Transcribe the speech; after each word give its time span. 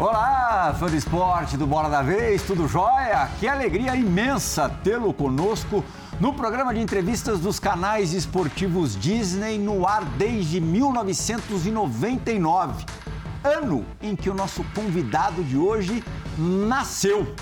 Olá, 0.00 0.72
fã 0.78 0.86
do 0.86 0.94
esporte 0.94 1.56
do 1.56 1.66
Bola 1.66 1.88
da 1.88 2.02
Vez, 2.02 2.44
tudo 2.44 2.68
jóia? 2.68 3.28
Que 3.40 3.48
alegria 3.48 3.96
imensa 3.96 4.68
tê-lo 4.68 5.12
conosco 5.12 5.84
no 6.20 6.32
programa 6.32 6.72
de 6.72 6.78
entrevistas 6.78 7.40
dos 7.40 7.58
canais 7.58 8.12
esportivos 8.12 8.96
Disney 8.96 9.58
no 9.58 9.88
ar 9.88 10.04
desde 10.04 10.60
1999, 10.60 12.84
ano 13.42 13.84
em 14.00 14.14
que 14.14 14.30
o 14.30 14.34
nosso 14.34 14.62
convidado 14.72 15.42
de 15.42 15.56
hoje 15.56 16.04
nasceu. 16.38 17.34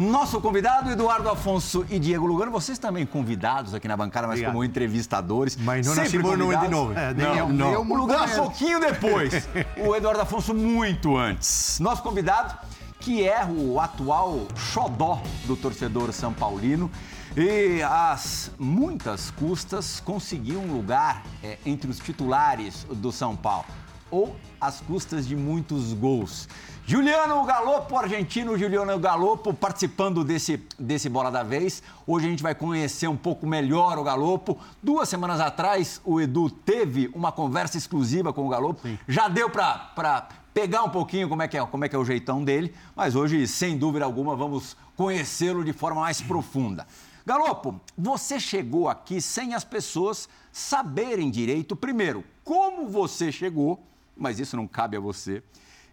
Nosso 0.00 0.40
convidado, 0.40 0.90
Eduardo 0.90 1.28
Afonso 1.28 1.84
e 1.90 1.98
Diego 1.98 2.24
Lugano, 2.24 2.50
vocês 2.50 2.78
também 2.78 3.04
convidados 3.04 3.74
aqui 3.74 3.86
na 3.86 3.94
bancada, 3.98 4.26
mas 4.26 4.36
Obrigado. 4.36 4.52
como 4.52 4.64
entrevistadores. 4.64 5.56
Mas 5.56 5.86
não 5.86 5.94
sempre 5.94 6.22
nascimos 6.22 6.38
convidados. 6.38 6.70
99. 6.70 6.98
É, 6.98 7.12
Não, 7.12 7.48
não, 7.50 7.84
não. 7.84 7.90
O 7.90 7.96
Lugano 7.98 8.34
pouquinho 8.34 8.80
depois. 8.80 9.46
o 9.76 9.94
Eduardo 9.94 10.22
Afonso 10.22 10.54
muito 10.54 11.18
antes. 11.18 11.78
Nosso 11.80 12.02
convidado, 12.02 12.56
que 12.98 13.28
é 13.28 13.44
o 13.44 13.78
atual 13.78 14.48
xodó 14.56 15.20
do 15.44 15.54
torcedor 15.54 16.10
São 16.14 16.32
Paulino. 16.32 16.90
E 17.36 17.82
às 17.82 18.50
muitas 18.58 19.30
custas 19.30 20.00
conseguiu 20.00 20.60
um 20.60 20.72
lugar 20.72 21.24
é, 21.44 21.58
entre 21.66 21.90
os 21.90 21.98
titulares 21.98 22.86
do 22.90 23.12
São 23.12 23.36
Paulo, 23.36 23.66
ou 24.10 24.34
às 24.58 24.80
custas 24.80 25.28
de 25.28 25.36
muitos 25.36 25.92
gols. 25.92 26.48
Juliano 26.90 27.44
Galopo, 27.44 27.96
argentino 27.96 28.58
Juliano 28.58 28.98
Galopo, 28.98 29.54
participando 29.54 30.24
desse, 30.24 30.60
desse 30.76 31.08
Bola 31.08 31.30
da 31.30 31.44
Vez. 31.44 31.84
Hoje 32.04 32.26
a 32.26 32.30
gente 32.30 32.42
vai 32.42 32.52
conhecer 32.52 33.06
um 33.06 33.16
pouco 33.16 33.46
melhor 33.46 33.96
o 33.96 34.02
Galopo. 34.02 34.58
Duas 34.82 35.08
semanas 35.08 35.38
atrás, 35.38 36.00
o 36.04 36.20
Edu 36.20 36.50
teve 36.50 37.08
uma 37.14 37.30
conversa 37.30 37.78
exclusiva 37.78 38.32
com 38.32 38.44
o 38.44 38.48
Galopo. 38.48 38.88
Já 39.06 39.28
deu 39.28 39.48
para 39.48 40.28
pegar 40.52 40.82
um 40.82 40.88
pouquinho 40.88 41.28
como 41.28 41.40
é, 41.42 41.46
que 41.46 41.56
é, 41.56 41.64
como 41.64 41.84
é 41.84 41.88
que 41.88 41.94
é 41.94 41.98
o 42.00 42.04
jeitão 42.04 42.42
dele, 42.42 42.74
mas 42.96 43.14
hoje, 43.14 43.46
sem 43.46 43.78
dúvida 43.78 44.04
alguma, 44.04 44.34
vamos 44.34 44.76
conhecê-lo 44.96 45.64
de 45.64 45.72
forma 45.72 46.00
mais 46.00 46.20
profunda. 46.20 46.88
Galopo, 47.24 47.80
você 47.96 48.40
chegou 48.40 48.88
aqui 48.88 49.20
sem 49.20 49.54
as 49.54 49.62
pessoas 49.62 50.28
saberem 50.50 51.30
direito, 51.30 51.76
primeiro, 51.76 52.24
como 52.42 52.88
você 52.88 53.30
chegou, 53.30 53.80
mas 54.16 54.40
isso 54.40 54.56
não 54.56 54.66
cabe 54.66 54.96
a 54.96 55.00
você. 55.00 55.40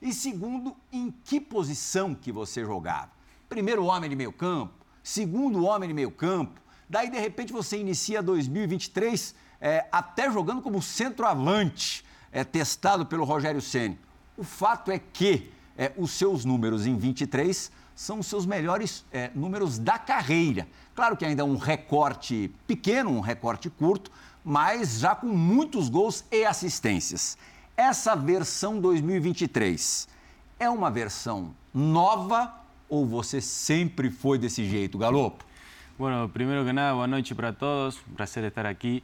E 0.01 0.13
segundo, 0.13 0.75
em 0.91 1.13
que 1.23 1.39
posição 1.39 2.13
que 2.13 2.31
você 2.31 2.63
jogava. 2.63 3.11
Primeiro 3.49 3.85
homem 3.85 4.09
de 4.09 4.15
meio 4.15 4.31
campo, 4.31 4.73
segundo 5.03 5.63
homem 5.65 5.87
de 5.87 5.93
meio 5.93 6.11
campo. 6.11 6.59
Daí, 6.89 7.09
de 7.09 7.19
repente, 7.19 7.51
você 7.51 7.77
inicia 7.77 8.21
2023 8.21 9.35
é, 9.59 9.85
até 9.91 10.31
jogando 10.31 10.61
como 10.61 10.81
centroavante, 10.81 12.05
é, 12.31 12.43
testado 12.43 13.05
pelo 13.05 13.23
Rogério 13.23 13.61
Ceni. 13.61 13.97
O 14.37 14.43
fato 14.43 14.91
é 14.91 14.99
que 14.99 15.51
é, 15.77 15.91
os 15.97 16.11
seus 16.11 16.45
números 16.45 16.85
em 16.85 16.97
23 16.97 17.71
são 17.95 18.19
os 18.19 18.27
seus 18.27 18.45
melhores 18.45 19.03
é, 19.11 19.31
números 19.33 19.79
da 19.79 19.97
carreira. 19.97 20.67
Claro 20.93 21.17
que 21.17 21.25
ainda 21.25 21.41
é 21.41 21.45
um 21.45 21.57
recorte 21.57 22.51
pequeno, 22.67 23.09
um 23.09 23.19
recorte 23.19 23.69
curto, 23.69 24.11
mas 24.43 24.99
já 24.99 25.15
com 25.15 25.27
muitos 25.27 25.89
gols 25.89 26.23
e 26.31 26.45
assistências. 26.45 27.37
Essa 27.77 28.15
versão 28.15 28.79
2023 28.81 30.07
é 30.59 30.67
uma 30.69 30.89
versão 30.89 31.53
nova 31.73 32.51
ou 32.89 33.05
você 33.05 33.39
sempre 33.39 34.09
foi 34.09 34.39
desse 34.39 34.65
jeito, 34.65 34.97
Galopo? 34.97 35.45
Bueno, 35.97 36.27
primero 36.29 36.65
que 36.65 36.73
nada, 36.73 36.95
boa 36.95 37.05
noite 37.07 37.35
para 37.35 37.53
todos, 37.53 37.97
um 38.09 38.15
prazer 38.15 38.43
estar 38.45 38.65
aqui. 38.65 39.03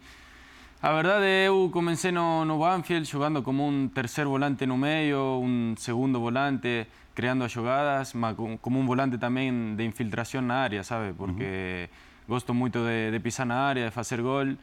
A 0.81 0.91
verdade, 0.91 1.25
eu 1.45 1.69
comecei 1.71 2.11
no, 2.11 2.43
no 2.45 2.59
Banfield 2.59 3.07
jogando 3.09 3.41
como 3.43 3.65
um 3.67 3.87
terceiro 3.87 4.31
volante 4.31 4.65
no 4.65 4.77
meio, 4.77 5.39
um 5.41 5.75
segundo 5.77 6.19
volante, 6.19 6.87
criando 7.15 7.43
as 7.43 7.51
jogadas, 7.51 8.13
mas 8.13 8.35
com- 8.35 8.57
como 8.57 8.79
um 8.79 8.85
volante 8.85 9.17
também 9.17 9.75
de 9.75 9.83
infiltração 9.85 10.41
na 10.41 10.55
área, 10.55 10.83
sabe? 10.83 11.13
Porque 11.13 11.89
gosto 12.27 12.53
muito 12.53 12.79
de, 12.79 13.11
de 13.11 13.19
pisar 13.19 13.45
na 13.45 13.55
área, 13.55 13.85
de 13.85 13.91
fazer 13.91 14.21
gol, 14.21 14.55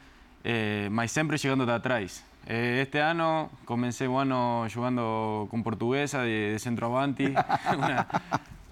eh, 0.43 0.89
mas 0.91 1.11
sempre 1.11 1.37
chegando 1.37 1.65
de 1.65 1.71
atrás. 1.71 2.23
Eh, 2.47 2.79
este 2.81 3.01
año 3.01 3.49
comencé 3.65 4.07
bueno, 4.07 4.65
jugando 4.73 5.47
con 5.49 5.63
Portuguesa 5.63 6.23
de, 6.23 6.51
de 6.53 6.59
centroavanti, 6.59 7.25
una, 7.77 8.07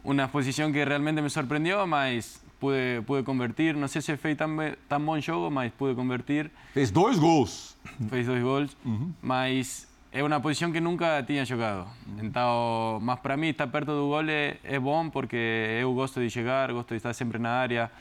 una, 0.04 0.32
posición 0.32 0.74
que 0.74 0.84
realmente 0.86 1.22
me 1.22 1.30
sorprendió, 1.30 1.86
mas 1.86 2.42
pude, 2.60 3.02
pude 3.02 3.24
convertir, 3.24 3.76
no 3.78 3.88
sé 3.88 4.02
se 4.02 4.18
fue 4.18 4.36
tan, 4.36 4.78
tan 4.88 5.06
buen 5.06 5.22
jogo, 5.22 5.50
mas 5.50 5.72
pude 5.72 5.96
convertir. 5.96 6.52
Fez 6.74 6.92
dois 6.92 7.20
gols. 7.20 7.78
Fez 8.10 8.28
dois 8.28 8.44
gols, 8.44 8.76
uhum. 8.84 9.14
mas 9.22 9.88
es 10.12 10.24
una 10.24 10.42
posición 10.42 10.74
que 10.74 10.82
nunca 10.82 11.24
tenía 11.26 11.46
jugado. 11.46 11.88
Entonces, 12.20 13.04
más 13.04 13.20
para 13.20 13.38
mí, 13.38 13.50
estar 13.50 13.70
perto 13.72 13.94
del 13.94 14.10
gol 14.10 14.30
es, 14.30 14.58
es 14.64 14.80
bueno 14.80 15.12
porque 15.12 15.78
yo 15.82 15.92
gosto 15.92 16.20
de 16.20 16.30
llegar, 16.30 16.74
gosto 16.74 16.94
de 16.94 16.98
estar 16.98 17.14
siempre 17.14 17.38
en 17.38 17.44
la 17.44 17.62
área. 17.62 17.92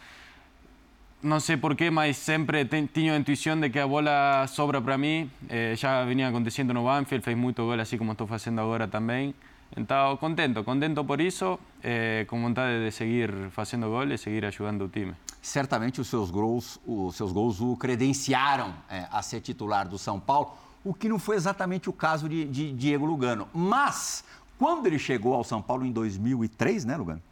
Não 1.20 1.40
sei 1.40 1.56
porquê, 1.56 1.90
mas 1.90 2.16
sempre 2.16 2.64
tinha 2.86 3.14
a 3.14 3.18
intuição 3.18 3.58
de 3.58 3.68
que 3.70 3.80
a 3.80 3.88
bola 3.88 4.46
sobra 4.46 4.80
para 4.80 4.96
mim. 4.96 5.28
Eh, 5.48 5.74
já 5.74 6.04
vinha 6.04 6.28
acontecendo 6.28 6.72
no 6.72 6.84
Banfield, 6.84 7.24
fez 7.24 7.36
muito 7.36 7.64
gol, 7.64 7.80
assim 7.80 7.98
como 7.98 8.12
estou 8.12 8.24
fazendo 8.24 8.60
agora 8.60 8.86
também. 8.86 9.34
Então, 9.76 10.16
contento, 10.18 10.62
contento 10.62 11.04
por 11.04 11.20
isso, 11.20 11.58
eh, 11.82 12.24
com 12.28 12.40
vontade 12.40 12.84
de 12.84 12.92
seguir 12.92 13.50
fazendo 13.50 13.88
gol 13.88 14.04
e 14.04 14.16
seguir 14.16 14.44
ajudando 14.44 14.82
o 14.82 14.88
time. 14.88 15.12
Certamente 15.42 16.00
os 16.00 16.06
seus 16.06 16.30
gols, 16.30 16.78
os 16.86 17.16
seus 17.16 17.32
gols 17.32 17.60
o 17.60 17.76
credenciaram 17.76 18.72
é, 18.88 19.08
a 19.10 19.20
ser 19.20 19.40
titular 19.40 19.88
do 19.88 19.98
São 19.98 20.20
Paulo, 20.20 20.56
o 20.84 20.94
que 20.94 21.08
não 21.08 21.18
foi 21.18 21.34
exatamente 21.34 21.90
o 21.90 21.92
caso 21.92 22.28
de, 22.28 22.44
de 22.44 22.72
Diego 22.72 23.04
Lugano. 23.04 23.48
Mas, 23.52 24.22
quando 24.56 24.86
ele 24.86 25.00
chegou 25.00 25.34
ao 25.34 25.42
São 25.42 25.60
Paulo 25.60 25.84
em 25.84 25.90
2003, 25.90 26.84
né, 26.84 26.96
Lugano? 26.96 27.22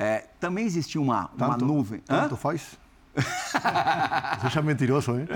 É, 0.00 0.24
também 0.40 0.64
existia 0.64 0.98
uma, 0.98 1.30
uma 1.36 1.50
Tanto, 1.50 1.66
nuvem. 1.66 2.00
Hã? 2.08 2.22
tanto 2.22 2.34
faz. 2.34 2.78
Você 3.14 4.58
é 4.58 4.62
mentiroso, 4.62 5.12
hein? 5.18 5.28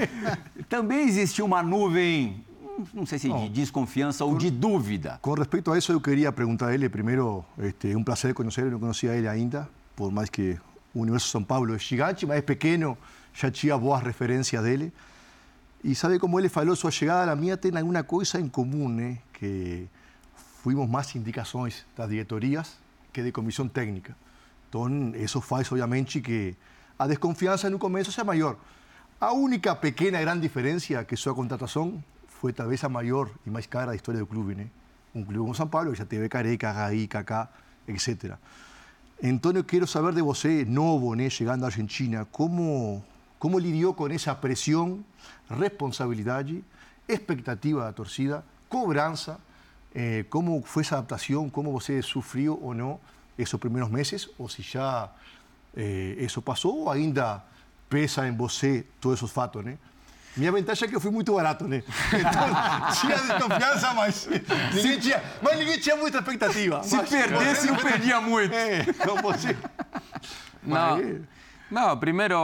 Também 0.66 1.06
existia 1.06 1.44
uma 1.44 1.62
nuvem, 1.62 2.42
não 2.94 3.04
sei 3.04 3.18
se 3.18 3.28
de 3.28 3.48
desconfiança 3.50 4.24
ou 4.24 4.38
de 4.38 4.50
dúvida. 4.50 5.18
Com 5.20 5.34
respeito 5.34 5.70
a 5.70 5.76
isso, 5.76 5.92
eu 5.92 6.00
queria 6.00 6.32
perguntar 6.32 6.68
a 6.68 6.74
ele, 6.74 6.88
primeiro, 6.88 7.44
este, 7.58 7.92
é 7.92 7.96
um 7.98 8.02
prazer 8.02 8.32
conhecer 8.32 8.62
ele, 8.62 8.70
não 8.70 8.80
conhecia 8.80 9.14
ele 9.14 9.28
ainda, 9.28 9.68
por 9.94 10.10
mais 10.10 10.30
que 10.30 10.58
o 10.94 11.00
Universo 11.00 11.28
São 11.28 11.44
Paulo 11.44 11.74
é 11.74 11.78
gigante, 11.78 12.24
mas 12.24 12.38
é 12.38 12.42
pequeno, 12.42 12.96
já 13.34 13.50
tinha 13.50 13.76
boas 13.76 14.02
referências 14.02 14.62
dele. 14.62 14.90
E 15.84 15.94
sabe 15.94 16.18
como 16.18 16.40
ele 16.40 16.48
falou, 16.48 16.74
sua 16.74 16.90
chegada 16.90 17.30
a 17.30 17.36
minha 17.36 17.58
tem 17.58 17.76
alguma 17.76 18.02
coisa 18.02 18.40
em 18.40 18.48
comum, 18.48 18.88
né? 18.88 19.18
Que 19.34 19.86
fuimos 20.62 20.88
mais 20.88 21.14
indicações 21.14 21.84
das 21.94 22.08
diretorias 22.08 22.87
que 23.12 23.22
de 23.22 23.32
comissão 23.32 23.68
técnica. 23.68 24.16
Então, 24.68 25.14
isso 25.14 25.40
faz, 25.40 25.70
obviamente, 25.72 26.20
que 26.20 26.56
a 26.98 27.06
desconfiança 27.06 27.70
no 27.70 27.78
começo 27.78 28.10
seja 28.10 28.24
maior. 28.24 28.56
A 29.20 29.32
única 29.32 29.74
pequena 29.74 30.20
grande 30.20 30.40
diferença 30.40 31.04
que 31.04 31.16
sua 31.16 31.34
contratação 31.34 32.02
foi 32.28 32.52
talvez 32.52 32.82
a 32.84 32.88
maior 32.88 33.28
e 33.46 33.50
mais 33.50 33.66
cara 33.66 33.86
da 33.86 33.94
história 33.94 34.20
do 34.20 34.26
clube, 34.26 34.54
né? 34.54 34.66
Um 35.14 35.24
clube 35.24 35.40
como 35.40 35.54
São 35.54 35.66
Paulo 35.66 35.94
já 35.94 36.04
teve 36.04 36.28
Careca, 36.28 36.72
Gaí, 36.72 37.08
Kaká, 37.08 37.48
etc. 37.88 38.34
Então 39.20 39.50
eu 39.52 39.64
quero 39.64 39.86
saber 39.86 40.12
de 40.14 40.22
você, 40.22 40.64
novo, 40.64 41.14
né, 41.14 41.28
chegando 41.28 41.64
à 41.64 41.66
Argentina, 41.66 42.24
como 42.30 43.02
como 43.38 43.58
lidiou 43.58 43.94
com 43.94 44.08
essa 44.08 44.34
pressão, 44.34 45.04
responsabilidade, 45.48 46.64
expectativa 47.06 47.82
da 47.82 47.92
torcida, 47.92 48.44
cobrança, 48.68 49.40
eh, 50.20 50.24
como 50.30 50.62
foi 50.64 50.82
essa 50.82 50.96
adaptação, 50.96 51.50
como 51.50 51.72
você 51.72 52.00
sofreu 52.02 52.58
ou 52.62 52.72
não 52.72 53.00
esses 53.36 53.54
primeiros 53.58 53.90
meses, 53.90 54.28
ou 54.38 54.48
se 54.48 54.62
já 54.62 55.10
eh, 55.76 56.16
isso 56.18 56.40
passou 56.40 56.80
ou 56.82 56.90
ainda 56.90 57.42
pesa 57.88 58.26
em 58.28 58.36
você 58.36 58.86
todos 59.00 59.18
esses 59.18 59.32
fatos, 59.32 59.64
né? 59.64 59.76
Minha 60.36 60.52
vantagem 60.52 60.86
é 60.86 60.88
que 60.88 60.94
eu 60.94 61.00
fui 61.00 61.10
muito 61.10 61.34
barato, 61.34 61.66
né? 61.66 61.82
Então, 62.12 62.92
tinha 63.00 63.16
desconfiança, 63.16 63.92
mas 63.92 64.28
ninguém 64.72 65.00
tinha, 65.00 65.22
mas 65.42 65.58
ninguém 65.58 65.80
tinha 65.80 65.96
muita 65.96 66.18
expectativa. 66.18 66.82
Se 66.84 66.96
Mas- 66.96 67.10
perdesse, 67.10 67.66
não 67.66 67.76
perdia 67.76 68.20
muito. 68.20 68.54
É, 68.54 68.86
não 69.04 69.16
você. 69.16 69.56
Não, 70.62 71.00
não, 71.70 71.96
primeiro 71.98 72.34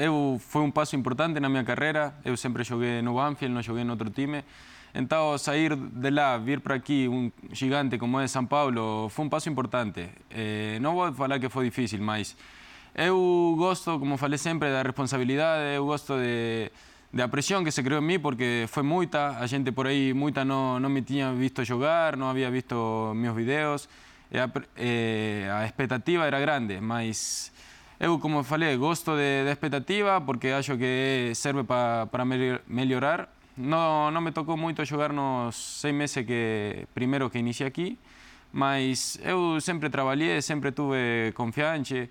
eu 0.00 0.40
foi 0.48 0.62
um 0.62 0.70
passo 0.70 0.94
importante 0.94 1.40
na 1.40 1.48
minha 1.48 1.64
carreira. 1.64 2.14
Eu 2.24 2.36
sempre 2.36 2.62
joguei 2.62 3.02
no 3.02 3.14
Banfield, 3.14 3.52
não 3.52 3.62
joguei 3.62 3.82
em 3.82 3.90
outro 3.90 4.10
time. 4.10 4.44
Então 4.94 5.36
sair 5.36 5.74
de 5.74 6.10
lá, 6.10 6.38
vir 6.38 6.60
para 6.60 6.76
aqui, 6.76 7.08
um 7.08 7.32
gigante 7.50 7.98
como 7.98 8.20
é 8.20 8.28
São 8.28 8.46
Paulo, 8.46 9.08
foi 9.08 9.24
um 9.24 9.28
passo 9.28 9.48
importante. 9.48 10.08
Eh, 10.30 10.78
não 10.80 10.94
vou 10.94 11.12
falar 11.12 11.40
que 11.40 11.48
foi 11.48 11.64
difícil, 11.64 12.00
mas 12.00 12.36
eu 12.94 13.54
gosto, 13.58 13.98
como 13.98 14.16
falei 14.16 14.38
sempre, 14.38 14.70
da 14.70 14.82
responsabilidade. 14.82 15.74
Eu 15.74 15.84
gosto 15.84 16.14
de 16.16 16.70
da 17.12 17.28
pressão 17.28 17.62
que 17.64 17.70
se 17.70 17.82
criou 17.82 18.00
em 18.02 18.06
mim, 18.06 18.20
porque 18.20 18.66
foi 18.68 18.84
muita. 18.84 19.38
A 19.38 19.46
gente 19.46 19.72
por 19.72 19.86
aí, 19.88 20.14
muita 20.14 20.44
não, 20.44 20.78
não 20.78 20.88
me 20.88 21.02
tinha 21.02 21.32
visto 21.32 21.64
jogar, 21.64 22.16
não 22.16 22.28
havia 22.28 22.50
visto 22.50 23.12
meus 23.16 23.34
vídeos. 23.34 23.88
E 24.30 24.38
a, 24.38 24.48
eh, 24.76 25.48
a 25.52 25.64
expectativa 25.64 26.24
era 26.24 26.40
grande, 26.40 26.80
mas 26.80 27.52
eu, 27.98 28.18
como 28.18 28.42
falei, 28.44 28.76
gosto 28.76 29.16
de, 29.16 29.44
de 29.44 29.50
expectativa 29.50 30.20
porque 30.20 30.48
acho 30.48 30.76
que 30.76 31.32
serve 31.34 31.64
para 31.64 32.06
para 32.06 32.24
melhorar 32.24 33.33
não, 33.56 34.10
não 34.10 34.20
me 34.20 34.32
tocou 34.32 34.56
muito 34.56 34.84
jogar 34.84 35.12
nos 35.12 35.54
seis 35.54 35.94
meses 35.94 36.24
que 36.26 36.86
primeiro 36.92 37.30
que 37.30 37.38
iniciei 37.38 37.68
aqui, 37.68 37.98
mas 38.52 39.18
eu 39.22 39.60
sempre 39.60 39.88
trabalhei, 39.90 40.40
sempre 40.42 40.72
tive 40.72 41.32
confiança. 41.34 42.08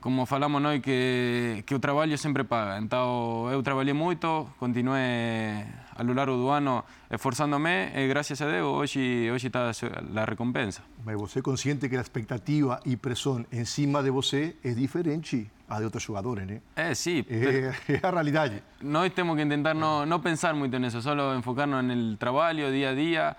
Como 0.00 0.24
falamos 0.24 0.62
nós, 0.62 0.80
que, 0.80 1.62
que 1.66 1.74
o 1.74 1.78
trabalho 1.78 2.16
sempre 2.16 2.42
paga. 2.44 2.78
Então, 2.78 3.50
eu 3.52 3.62
trabalhei 3.62 3.92
muito, 3.92 4.48
continuei 4.58 5.62
ao 5.94 6.06
longo 6.06 6.24
do 6.24 6.48
ano 6.48 6.82
esforçando-me 7.10 7.90
e, 7.94 8.08
graças 8.08 8.40
a 8.40 8.46
Deus, 8.46 8.66
hoje, 8.66 9.30
hoje 9.30 9.48
está 9.48 9.70
a 9.70 10.24
recompensa. 10.24 10.82
Mas 11.04 11.20
você 11.20 11.42
consciente 11.42 11.86
que 11.86 11.96
a 11.98 12.00
expectativa 12.00 12.80
e 12.86 12.96
pressão 12.96 13.44
em 13.52 13.66
cima 13.66 14.02
de 14.02 14.10
você 14.10 14.56
é 14.64 14.72
diferente 14.72 15.50
a 15.70 15.78
de 15.78 15.84
outros 15.84 16.02
jogadores, 16.02 16.46
né? 16.46 16.60
É, 16.74 16.92
sim. 16.94 17.24
É, 17.30 17.72
é 17.94 18.00
a 18.02 18.10
realidade. 18.10 18.62
Nós 18.82 19.12
temos 19.12 19.36
que 19.36 19.46
tentar 19.46 19.72
não, 19.72 20.04
não 20.04 20.18
pensar 20.18 20.52
muito 20.52 20.76
nisso, 20.78 21.00
só 21.00 21.14
enfocarnos 21.36 21.84
no 21.84 22.16
trabalho, 22.16 22.70
dia 22.72 22.90
a 22.90 22.94
dia, 22.94 23.36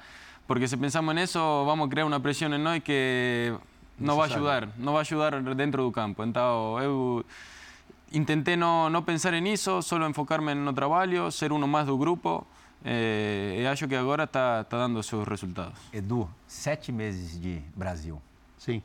porque 0.47 0.65
se 0.67 0.77
pensamos 0.77 1.13
nisso, 1.13 1.39
vamos 1.65 1.89
criar 1.89 2.05
uma 2.05 2.19
pressão 2.19 2.53
em 2.53 2.57
nós 2.57 2.81
que 2.81 3.53
não 3.99 4.15
vai 4.15 4.29
ajudar, 4.29 4.69
não 4.77 4.93
vai 4.93 5.01
ajudar 5.01 5.41
dentro 5.53 5.83
do 5.83 5.91
campo. 5.91 6.23
Então, 6.23 6.79
eu 6.79 7.25
tentei 8.25 8.55
não, 8.55 8.89
não 8.89 9.03
pensar 9.03 9.33
nisso, 9.33 9.81
só 9.81 9.97
enfocar-me 10.07 10.53
no 10.53 10.71
trabalho, 10.71 11.29
ser 11.31 11.51
um 11.51 11.67
mais 11.67 11.85
do 11.85 11.97
grupo. 11.97 12.47
Eh, 12.83 13.59
e 13.59 13.67
acho 13.67 13.87
que 13.87 13.95
agora 13.95 14.23
está 14.23 14.63
tá 14.63 14.77
dando 14.77 15.03
seus 15.03 15.27
resultados. 15.27 15.77
Edu, 15.93 16.27
sete 16.47 16.91
meses 16.91 17.39
de 17.39 17.61
Brasil. 17.75 18.19
Sim. 18.63 18.79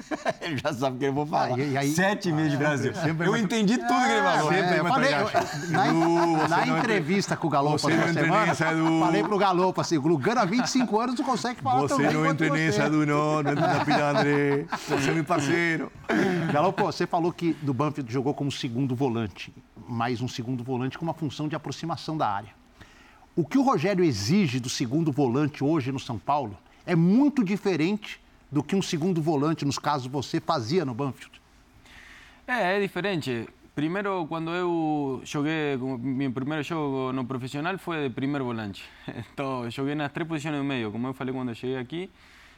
ele 0.42 0.56
já 0.56 0.72
sabe 0.74 0.96
o 0.96 0.98
que 0.98 1.04
eu 1.04 1.12
vou 1.12 1.24
falar. 1.24 1.54
Ah, 1.54 1.58
e 1.60 1.78
aí, 1.78 1.92
Sete 1.92 2.32
meses 2.32 2.50
de 2.50 2.56
Brasil. 2.56 2.92
eu 3.24 3.36
entendi 3.36 3.78
tudo 3.78 3.86
que 3.86 4.10
ele 4.10 4.22
falou. 4.22 4.52
É, 4.52 4.78
falei, 4.78 5.10
na, 5.68 6.48
na 6.48 6.66
entrevista 6.66 7.36
com 7.36 7.46
o 7.46 7.50
Galopa 7.50 7.78
você 7.78 7.92
essa 7.92 8.06
não 8.06 8.12
semana, 8.12 8.52
Edu. 8.52 9.00
falei 9.00 9.22
pro 9.22 9.38
Galopa 9.38 9.82
assim, 9.82 9.98
o 9.98 10.00
Lugano 10.00 10.40
há 10.40 10.44
25 10.44 10.98
anos 10.98 11.14
não 11.16 11.24
consegue 11.24 11.60
falar 11.60 11.82
Você 11.82 11.94
também 11.94 12.12
não 12.12 12.26
entra 12.26 12.50
nessa, 12.50 12.78
você. 12.78 12.86
Edu, 12.88 13.06
não. 13.06 13.40
Não 13.40 13.52
entra 13.52 13.66
na 13.68 13.84
pilha, 13.84 14.10
André. 14.10 14.66
Você 14.88 15.10
é 15.10 15.14
meu 15.14 15.24
parceiro. 15.24 15.92
Galopo, 16.52 16.82
você 16.82 17.06
falou 17.06 17.32
que 17.32 17.52
do 17.62 17.72
Banfield 17.72 18.12
jogou 18.12 18.34
como 18.34 18.50
segundo 18.50 18.96
volante, 18.96 19.54
mais 19.88 20.20
um 20.20 20.26
segundo 20.26 20.64
volante 20.64 20.98
com 20.98 21.04
uma 21.04 21.14
função 21.14 21.46
de 21.46 21.54
aproximação 21.54 22.16
da 22.16 22.28
área. 22.28 22.50
O 23.36 23.44
que 23.44 23.56
o 23.56 23.62
Rogério 23.62 24.02
exige 24.02 24.58
do 24.58 24.68
segundo 24.68 25.12
volante 25.12 25.62
hoje 25.62 25.92
no 25.92 26.00
São 26.00 26.18
Paulo 26.18 26.58
é 26.84 26.96
muito 26.96 27.44
diferente 27.44 28.19
do 28.50 28.62
que 28.62 28.74
um 28.74 28.82
segundo 28.82 29.22
volante, 29.22 29.64
nos 29.64 29.78
casos 29.78 30.06
você, 30.06 30.40
fazia 30.40 30.84
no 30.84 30.94
Banfield. 30.94 31.40
É, 32.46 32.76
é 32.76 32.80
diferente. 32.80 33.48
Primeiro, 33.74 34.26
quando 34.26 34.50
eu 34.50 35.22
joguei, 35.24 35.76
meu 35.76 36.32
primeiro 36.32 36.62
jogo 36.62 37.12
no 37.12 37.24
profissional 37.24 37.78
foi 37.78 38.08
de 38.08 38.14
primeiro 38.14 38.44
volante. 38.44 38.84
Então, 39.32 39.70
joguei 39.70 39.94
nas 39.94 40.10
três 40.12 40.28
posições 40.28 40.56
do 40.56 40.64
meio. 40.64 40.90
Como 40.90 41.06
eu 41.06 41.14
falei 41.14 41.32
quando 41.32 41.50
eu 41.50 41.54
cheguei 41.54 41.78
aqui, 41.78 42.10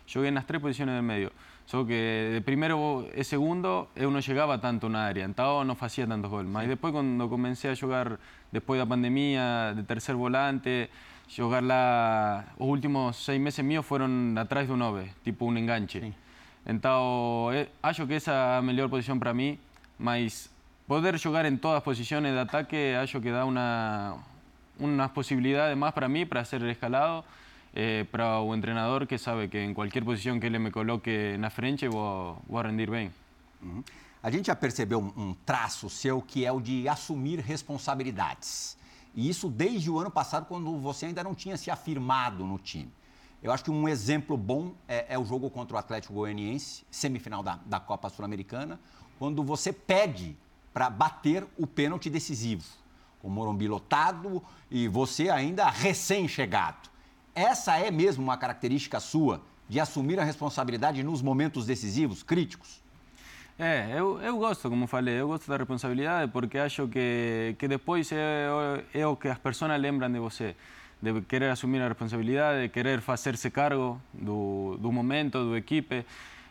joguei 0.07 0.31
nas 0.31 0.45
três 0.45 0.63
posições 0.63 0.89
do 0.97 1.03
meio. 1.03 1.31
Só 1.67 1.85
que 1.85 2.31
de 2.35 2.41
primeiro 2.41 3.07
e 3.15 3.23
segundo 3.23 3.89
eu 3.95 4.11
não 4.11 4.21
chegava 4.21 4.59
tanto 4.59 4.89
na 4.89 5.01
área, 5.01 5.25
então 5.25 5.63
não 5.63 5.75
fazia 5.75 6.07
tantos 6.07 6.31
gols. 6.31 6.47
Mas 6.47 6.67
depois, 6.69 6.93
quando 6.93 7.29
comecei 7.29 7.71
a 7.71 7.75
jogar, 7.75 8.19
depois 8.51 8.81
da 8.81 8.87
pandemia, 8.87 9.75
de 9.77 9.83
terceiro 9.85 10.19
volante, 10.19 10.91
jogar 11.35 11.63
lá, 11.63 12.45
os 12.59 12.69
últimos 12.69 13.17
seis 13.17 13.41
meses 13.41 13.65
míos 13.65 13.87
foram 13.87 14.35
atrás 14.37 14.69
do 14.69 14.77
9, 14.77 15.11
tipo 15.25 15.47
um 15.47 15.57
enganche. 15.57 16.13
Então, 16.67 17.49
eh, 17.53 17.69
acho 17.83 18.07
que 18.07 18.15
essa 18.15 18.33
é 18.33 18.59
a 18.59 18.63
melhor 18.63 18.89
posição 18.89 19.19
para 19.19 19.33
mim, 19.33 19.59
mas 19.99 20.51
poder 20.87 21.19
jogar 21.19 21.47
em 21.47 21.57
todas 21.57 21.79
as 21.79 21.85
posições 21.85 22.23
de 22.23 22.39
ataque, 22.39 22.95
acho 23.01 23.21
que 23.21 23.33
dá 23.33 23.47
uma, 23.47 24.19
umas 24.79 25.11
possibilidades 25.11 25.77
mais 25.77 25.95
para 25.95 26.09
mim, 26.09 26.27
para 26.27 26.45
ser 26.45 26.63
escalado, 26.65 27.25
eh, 27.75 28.05
para 28.13 28.39
o 28.41 28.61
treinador 28.61 29.07
que 29.07 29.17
sabe 29.17 29.49
que 29.49 29.59
em 29.59 29.73
qualquer 29.73 30.05
posição 30.05 30.39
que 30.39 30.47
ele 30.47 30.59
me 30.59 30.71
coloque 30.71 31.37
na 31.39 31.49
frente, 31.49 31.89
vou, 31.89 32.37
vou 32.47 32.61
rendir 32.61 32.91
bem. 32.91 33.11
Uhum. 33.63 33.83
A 34.23 34.31
gente 34.31 34.47
já 34.47 34.55
percebeu 34.55 35.01
um 35.17 35.35
traço 35.47 35.89
seu 35.89 36.21
que 36.21 36.45
é 36.45 36.53
o 36.53 36.61
de 36.61 36.87
assumir 36.87 37.41
responsabilidades. 37.41 38.77
E 39.15 39.29
isso 39.29 39.49
desde 39.49 39.91
o 39.91 39.99
ano 39.99 40.11
passado, 40.11 40.47
quando 40.47 40.77
você 40.79 41.07
ainda 41.07 41.23
não 41.23 41.35
tinha 41.35 41.57
se 41.57 41.71
afirmado 41.71 42.45
no 42.45 42.59
time. 42.59 42.93
Eu 43.43 43.51
acho 43.51 43.65
que 43.65 43.71
um 43.71 43.89
exemplo 43.89 44.37
bom 44.37 44.73
é, 44.87 45.15
é 45.15 45.19
o 45.19 45.25
jogo 45.25 45.51
contra 45.51 45.77
o 45.77 45.79
Atlético 45.79 46.15
Goianiense, 46.15 46.85
semifinal 46.91 47.43
da, 47.43 47.59
da 47.67 47.81
Copa 47.81 48.09
Sul-Americana, 48.09 48.79
quando 49.19 49.43
você 49.43 49.73
pede 49.73 50.37
para 50.73 50.89
bater 50.89 51.47
o 51.59 51.67
pênalti 51.67 52.09
decisivo. 52.09 52.65
Com 53.21 53.29
o 53.29 53.31
Morumbi 53.31 53.69
lotado 53.69 54.43
e 54.71 54.89
você 54.89 55.29
ainda 55.29 55.69
recém-chegado. 55.69 56.91
Essa 57.35 57.77
é 57.79 57.91
mesmo 57.91 58.23
uma 58.23 58.37
característica 58.37 59.01
sua 59.01 59.43
de 59.69 59.81
assumir 59.81 60.19
a 60.19 60.25
responsabilidade 60.25 61.03
nos 61.03 61.23
momentos 61.23 61.67
decisivos, 61.67 62.23
críticos? 62.23 62.82
É, 63.59 63.93
eu, 63.95 64.19
eu 64.21 64.39
gosto, 64.39 64.69
como 64.71 64.87
falei, 64.87 65.21
eu 65.21 65.29
gosto 65.29 65.49
da 65.49 65.57
responsabilidade 65.57 66.33
porque 66.33 66.59
acho 66.59 66.89
que, 66.89 67.55
que 67.59 67.69
depois 67.69 68.11
é, 68.11 68.49
é 68.95 69.07
o 69.07 69.15
que 69.17 69.29
as 69.29 69.39
pessoas 69.39 69.79
lembram 69.81 70.11
de 70.11 70.19
você. 70.19 70.57
De 71.01 71.21
querer 71.23 71.51
assumir 71.51 71.83
a 71.83 71.89
responsabilidade, 71.89 72.63
de 72.63 72.69
querer 72.69 73.01
fazer-se 73.01 73.51
cargo 73.51 74.01
do, 74.13 74.79
do 74.81 74.91
momento, 74.91 75.45
do 75.45 75.57
equipe. 75.57 76.05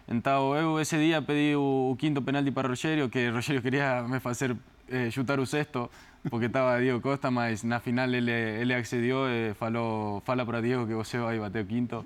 Então, 0.08 0.54
eu 0.56 0.80
esse 0.80 0.98
dia 0.98 1.22
pedi 1.22 1.56
o, 1.56 1.92
o 1.92 1.96
quinto 1.96 2.22
penalti 2.22 2.52
para 2.52 2.68
Rogério, 2.68 3.10
que 3.10 3.30
Rogério 3.30 3.62
queria 3.62 4.04
me 4.04 4.20
fazer 4.20 4.56
eh, 4.90 5.10
chutar 5.10 5.40
o 5.40 5.46
sexto, 5.46 5.90
porque 6.30 6.48
estava 6.48 6.80
Diego 6.82 7.00
Costa, 7.00 7.32
mas 7.32 7.64
na 7.64 7.80
final 7.80 8.10
ele, 8.10 8.32
ele 8.32 8.74
accediu 8.74 9.26
e 9.28 9.54
falou, 9.54 10.22
fala 10.22 10.46
para 10.46 10.62
Diego 10.62 10.86
que 10.86 10.94
você 10.94 11.18
vai 11.18 11.40
bater 11.40 11.64
o 11.64 11.68
quinto. 11.68 12.06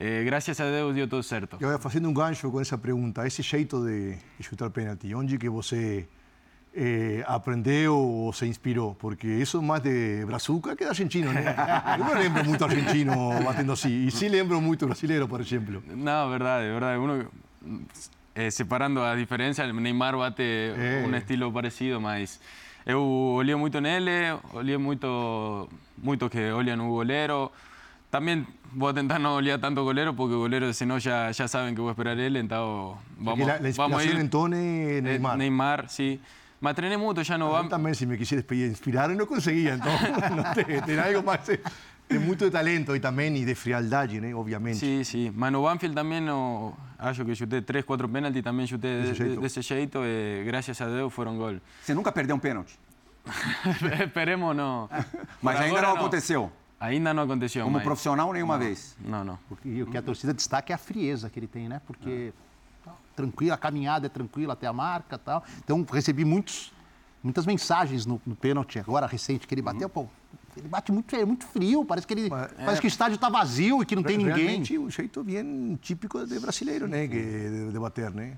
Eh, 0.00 0.22
graças 0.24 0.60
a 0.60 0.64
Deus 0.70 0.94
deu 0.94 1.08
tudo 1.08 1.22
certo. 1.24 1.56
Eu 1.60 1.76
fazendo 1.80 2.08
um 2.08 2.14
gancho 2.14 2.48
com 2.50 2.60
essa 2.60 2.78
pergunta, 2.78 3.26
esse 3.26 3.42
jeito 3.42 3.84
de, 3.84 4.14
de 4.38 4.42
chutar 4.46 4.70
pênalti, 4.70 5.12
onde 5.12 5.36
que 5.36 5.48
você 5.48 6.06
eh, 6.72 7.24
aprendeu 7.26 7.96
ou 7.96 8.32
se 8.32 8.46
inspirou? 8.46 8.94
Porque 8.94 9.26
isso 9.26 9.60
mais 9.60 9.82
de 9.82 10.24
brazuca 10.24 10.76
que 10.76 10.84
de 10.86 10.90
argentino, 10.90 11.32
né? 11.32 11.42
Eu 11.98 12.04
não 12.04 12.14
lembro 12.14 12.44
muito 12.44 12.64
argentino 12.64 13.12
batendo 13.44 13.72
assim, 13.72 14.06
e 14.06 14.10
sim 14.12 14.28
lembro 14.28 14.60
muito 14.60 14.86
brasileiro, 14.86 15.26
por 15.26 15.40
exemplo. 15.40 15.82
Não, 15.88 16.30
verdade, 16.30 16.66
verdade. 16.70 16.98
Uno, 17.00 17.26
eh, 18.36 18.50
separando 18.52 19.02
a 19.02 19.16
diferença, 19.16 19.66
Neymar 19.66 20.16
bate 20.16 20.42
É. 20.42 21.04
um 21.04 21.12
estilo 21.16 21.50
parecido, 21.52 22.00
mas 22.00 22.38
eu 22.86 23.02
olhei 23.02 23.56
muito 23.56 23.80
nele, 23.80 24.38
olhei 24.54 24.76
muito, 24.78 25.68
muito 26.00 26.30
que 26.30 26.52
olham 26.52 26.76
no 26.76 26.88
goleiro. 26.88 27.50
También 28.10 28.46
voy 28.72 28.88
a 28.88 28.90
intentar 28.90 29.20
no 29.20 29.32
golear 29.34 29.60
tanto 29.60 29.84
golero, 29.84 30.16
porque 30.16 30.34
golero, 30.34 30.72
si 30.72 30.86
no, 30.86 30.98
ya, 30.98 31.30
ya 31.30 31.46
saben 31.46 31.74
que 31.74 31.80
voy 31.80 31.90
a 31.90 31.92
esperar 31.92 32.18
él. 32.18 32.36
Entonces, 32.36 33.04
vamos, 33.18 33.46
la, 33.46 33.60
la 33.60 33.70
vamos 33.76 34.00
a 34.00 34.04
ir. 34.04 34.16
en 34.16 34.30
Tone, 34.30 34.98
eh, 34.98 35.02
Neymar. 35.02 35.34
Eh, 35.34 35.38
Neymar, 35.38 35.88
sí. 35.88 36.20
Me 36.60 36.70
entrené 36.70 36.96
mucho, 36.96 37.22
ya 37.22 37.38
no 37.38 37.50
va. 37.50 37.68
También 37.68 37.94
si 37.94 38.06
me 38.06 38.16
quisiera 38.16 38.44
inspirar, 38.50 39.10
no 39.10 39.26
conseguía. 39.26 39.74
Entonces, 39.74 40.10
no 40.34 40.42
te, 40.54 40.64
te 40.82 41.00
algo 41.00 41.22
más. 41.22 41.48
Eh, 41.50 41.60
de 42.08 42.18
mucho 42.18 42.46
de 42.46 42.50
talento 42.50 42.96
y 42.96 43.00
también 43.00 43.36
y 43.36 43.44
de 43.44 43.54
frialdad, 43.54 44.08
¿no? 44.08 44.38
obviamente. 44.38 44.80
Sí, 44.80 45.04
sí. 45.04 45.30
Mano 45.34 45.62
Banfield 45.62 45.94
también, 45.94 46.24
no, 46.24 46.76
acho 46.98 47.24
que 47.24 47.34
chuté 47.34 47.62
tres, 47.62 47.84
cuatro 47.84 48.10
penaltis, 48.10 48.42
también 48.42 48.66
chuté 48.66 48.88
de, 48.88 49.46
ese 49.46 49.62
jeito, 49.62 50.02
eh, 50.04 50.42
gracias 50.46 50.80
a 50.80 50.88
Dios 50.88 51.12
fueron 51.12 51.36
gol. 51.36 51.60
Você 51.82 51.94
nunca 51.94 52.12
perdeu 52.12 52.34
un 52.34 52.40
pênalti? 52.40 52.72
Esperemos 54.00 54.56
não. 54.56 54.88
Mas 55.42 55.56
Por 55.56 55.64
ainda 55.64 55.82
não, 55.82 55.88
não 55.88 55.96
aconteceu. 55.96 56.50
Ainda 56.80 57.12
não 57.12 57.24
aconteceu. 57.24 57.64
Como 57.64 57.74
mas- 57.76 57.84
profissional, 57.84 58.32
nenhuma 58.32 58.56
vez. 58.56 58.96
Não, 59.04 59.24
não. 59.24 59.38
E 59.64 59.82
o 59.82 59.86
que 59.86 59.98
a 59.98 60.02
torcida 60.02 60.32
destaca 60.32 60.72
é 60.72 60.74
a 60.74 60.78
frieza 60.78 61.28
que 61.28 61.38
ele 61.38 61.48
tem, 61.48 61.68
né? 61.68 61.80
Porque 61.86 62.32
tranquilo, 63.16 63.52
a 63.52 63.56
caminhada 63.56 64.06
é 64.06 64.08
tranquila 64.08 64.52
até 64.52 64.66
a 64.66 64.72
marca 64.72 65.16
e 65.16 65.18
tal. 65.18 65.44
Então, 65.58 65.84
recebi 65.90 66.24
muitos, 66.24 66.72
muitas 67.22 67.44
mensagens 67.44 68.06
no, 68.06 68.20
no 68.24 68.36
pênalti 68.36 68.78
agora 68.78 69.06
recente 69.06 69.46
que 69.46 69.54
ele 69.54 69.62
bateu, 69.62 69.88
pô. 69.88 70.06
Ele 70.56 70.68
bate 70.68 70.90
muito, 70.90 71.14
é 71.14 71.24
muito 71.24 71.46
frio, 71.46 71.84
parece 71.84 72.06
que 72.06 72.14
ele. 72.14 72.30
Mas- 72.30 72.52
parece 72.52 72.80
que 72.80 72.86
o 72.86 72.88
estádio 72.88 73.16
está 73.16 73.28
vazio 73.28 73.82
e 73.82 73.86
que 73.86 73.94
não 73.96 74.02
tem 74.02 74.16
ninguém. 74.16 74.34
Realmente, 74.34 74.78
um 74.78 74.90
jeito 74.90 75.22
bem 75.22 75.76
típico 75.82 76.24
de 76.26 76.38
brasileiro, 76.38 76.86
né? 76.88 77.06
Que, 77.06 77.14
de, 77.20 77.72
de 77.72 77.78
bater, 77.78 78.10
né? 78.12 78.36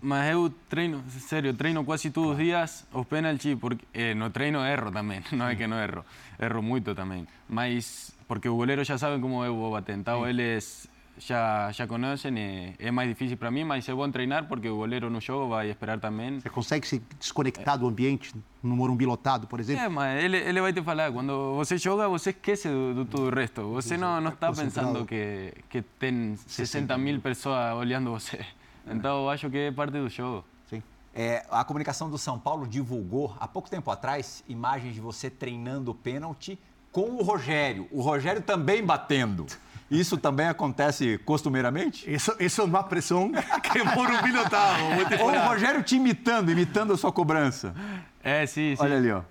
Mas 0.00 0.30
eu 0.32 0.52
treino, 0.68 1.02
sério, 1.08 1.54
treino 1.54 1.84
quase 1.84 2.10
todos 2.10 2.32
os 2.32 2.36
dias 2.36 2.86
os 2.92 3.06
pênaltis, 3.06 3.56
porque 3.58 3.84
eh, 3.92 4.14
no 4.14 4.30
treino 4.30 4.64
erro 4.64 4.90
também, 4.90 5.22
não 5.32 5.48
é 5.48 5.54
que 5.54 5.66
não 5.66 5.78
erro, 5.78 6.04
erro 6.38 6.62
muito 6.62 6.94
também. 6.94 7.26
Mas 7.48 8.14
porque 8.26 8.48
o 8.48 8.56
goleiro 8.56 8.84
já 8.84 8.96
sabe 8.96 9.20
como 9.20 9.44
eu 9.44 9.54
vou 9.54 9.72
bater, 9.72 9.96
então 9.96 10.26
eles 10.26 10.88
já, 11.18 11.70
já 11.72 11.86
conhecem 11.86 12.36
e 12.38 12.74
é 12.78 12.90
mais 12.90 13.08
difícil 13.08 13.36
para 13.36 13.50
mim, 13.50 13.64
mas 13.64 13.88
é 13.88 13.94
bom 13.94 14.10
treinar 14.10 14.46
porque 14.48 14.68
o 14.68 14.76
goleiro 14.76 15.10
no 15.10 15.20
jogo 15.20 15.48
vai 15.48 15.70
esperar 15.70 15.98
também. 15.98 16.40
Você 16.40 16.50
consegue 16.50 16.86
se 16.86 17.02
desconectar 17.18 17.78
do 17.78 17.86
ambiente 17.86 18.34
no 18.62 18.76
Morumbi 18.76 19.06
lotado, 19.06 19.46
por 19.46 19.60
exemplo? 19.60 19.84
É, 19.84 19.88
mas 19.88 20.24
ele, 20.24 20.38
ele 20.38 20.60
vai 20.60 20.72
te 20.72 20.82
falar, 20.82 21.12
quando 21.12 21.54
você 21.54 21.76
joga, 21.78 22.08
você 22.08 22.30
esquece 22.30 22.68
do, 22.68 22.94
do 22.94 23.04
todo 23.04 23.26
o 23.26 23.34
resto. 23.34 23.62
Você 23.72 23.96
não, 23.96 24.20
não 24.20 24.30
está 24.30 24.52
pensando 24.52 25.04
que, 25.04 25.52
que 25.68 25.82
tem 25.82 26.36
60 26.36 26.96
mil 26.98 27.20
pessoas 27.20 27.74
olhando 27.74 28.10
você. 28.10 28.44
Então, 28.86 29.22
eu 29.22 29.30
acho 29.30 29.48
que 29.48 29.58
é 29.58 29.72
parte 29.72 29.92
do 29.92 30.08
jogo. 30.08 30.44
Sim. 30.68 30.82
É, 31.14 31.44
a 31.50 31.64
comunicação 31.64 32.10
do 32.10 32.18
São 32.18 32.38
Paulo 32.38 32.66
divulgou 32.66 33.36
há 33.38 33.46
pouco 33.46 33.70
tempo 33.70 33.90
atrás 33.90 34.42
imagens 34.48 34.94
de 34.94 35.00
você 35.00 35.30
treinando 35.30 35.94
pênalti 35.94 36.58
com 36.90 37.10
o 37.10 37.22
Rogério. 37.22 37.88
O 37.90 38.02
Rogério 38.02 38.42
também 38.42 38.84
batendo. 38.84 39.46
Isso 39.90 40.16
também 40.16 40.46
acontece 40.46 41.18
costumeiramente? 41.18 42.10
Isso, 42.10 42.34
isso 42.40 42.62
é 42.62 42.64
uma 42.64 42.82
pressão 42.82 43.30
que 43.70 43.82
Morumbi 43.82 44.32
não 44.32 44.44
estava. 44.44 44.78
Ou 45.20 45.30
o 45.30 45.48
Rogério 45.48 45.82
te 45.82 45.96
imitando, 45.96 46.50
imitando 46.50 46.94
a 46.94 46.96
sua 46.96 47.12
cobrança. 47.12 47.74
É, 48.22 48.46
sim, 48.46 48.74
sim. 48.74 48.82
Olha 48.82 48.96
ali, 48.96 49.12
ó. 49.12 49.22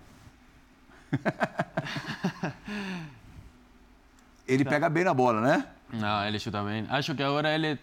Ele 4.47 4.65
pega 4.65 4.89
bem 4.89 5.05
na 5.05 5.13
bola, 5.13 5.39
né? 5.39 5.65
Não, 5.93 6.25
ele 6.25 6.39
chuta 6.39 6.61
bem. 6.63 6.85
Acho 6.89 7.15
que 7.15 7.23
agora 7.23 7.53
ele 7.53 7.79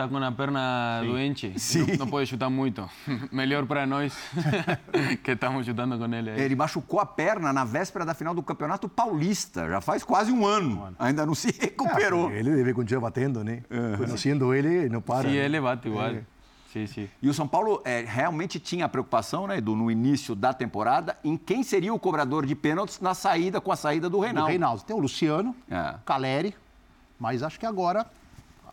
está 0.00 0.08
com 0.08 0.16
a 0.24 0.32
perna 0.32 1.02
doente. 1.04 1.52
Sim. 1.58 1.86
Não, 1.92 1.98
não 1.98 2.06
pode 2.06 2.26
chutar 2.28 2.48
muito. 2.48 2.88
Melhor 3.30 3.66
para 3.66 3.86
nós 3.86 4.14
que 5.22 5.32
estamos 5.32 5.66
chutando 5.66 5.98
com 5.98 6.04
ele. 6.14 6.30
aí. 6.30 6.40
Ele 6.40 6.56
machucou 6.56 7.00
a 7.00 7.06
perna 7.06 7.52
na 7.52 7.64
véspera 7.64 8.04
da 8.04 8.14
final 8.14 8.34
do 8.34 8.42
Campeonato 8.42 8.88
Paulista. 8.88 9.68
Já 9.68 9.80
faz 9.80 10.02
quase 10.02 10.32
um 10.32 10.46
ano. 10.46 10.94
Ainda 10.98 11.26
não 11.26 11.34
se 11.34 11.54
recuperou. 11.60 12.30
Ele 12.30 12.54
deve 12.56 12.72
continuar 12.72 13.02
batendo, 13.02 13.44
né? 13.44 13.62
Conhecendo 13.96 14.54
ele, 14.54 14.88
não 14.88 15.00
para. 15.02 15.28
Sim, 15.28 15.36
né? 15.36 15.44
ele 15.44 15.60
bate 15.60 15.88
igual. 15.88 16.06
É. 16.06 16.22
Sim, 16.72 16.86
sim. 16.86 17.08
E 17.20 17.28
o 17.28 17.34
São 17.34 17.48
Paulo 17.48 17.82
é, 17.84 18.04
realmente 18.06 18.60
tinha 18.60 18.84
a 18.84 18.88
preocupação, 18.88 19.48
né, 19.48 19.58
Edu, 19.58 19.74
no 19.74 19.90
início 19.90 20.36
da 20.36 20.52
temporada, 20.54 21.16
em 21.24 21.36
quem 21.36 21.64
seria 21.64 21.92
o 21.92 21.98
cobrador 21.98 22.46
de 22.46 22.54
pênaltis 22.54 23.00
na 23.00 23.12
saída, 23.12 23.60
com 23.60 23.72
a 23.72 23.76
saída 23.76 24.08
do 24.08 24.18
Do 24.18 24.22
Reinaldo. 24.22 24.48
Reinaldo. 24.48 24.82
Tem 24.84 24.94
o 24.94 25.00
Luciano, 25.00 25.54
É. 25.68 25.96
Caleri, 26.06 26.54
mas 27.18 27.42
acho 27.42 27.58
que 27.58 27.66
agora 27.66 28.06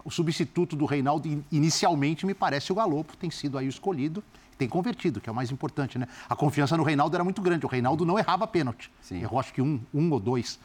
o 0.07 0.09
substituto 0.09 0.73
do 0.73 0.85
Reinaldo, 0.85 1.27
in- 1.27 1.43
inicialmente, 1.51 2.25
me 2.25 2.33
parece 2.33 2.71
o 2.71 2.75
Galopo, 2.75 3.17
tem 3.17 3.29
sido 3.29 3.57
aí 3.57 3.67
o 3.67 3.69
escolhido, 3.69 4.23
tem 4.57 4.67
convertido, 4.69 5.19
que 5.19 5.29
é 5.29 5.31
o 5.31 5.35
mais 5.35 5.51
importante, 5.51 5.99
né? 5.99 6.07
A 6.29 6.35
confiança 6.35 6.77
no 6.77 6.83
Reinaldo 6.83 7.13
era 7.13 7.25
muito 7.25 7.41
grande, 7.41 7.65
o 7.65 7.69
Reinaldo 7.69 8.05
não 8.05 8.17
errava 8.17 8.47
pênalti. 8.47 8.89
Sim. 9.01 9.21
Errou 9.21 9.37
acho 9.37 9.53
que 9.53 9.61
um, 9.61 9.81
um 9.93 10.09
ou 10.09 10.19
dois. 10.19 10.55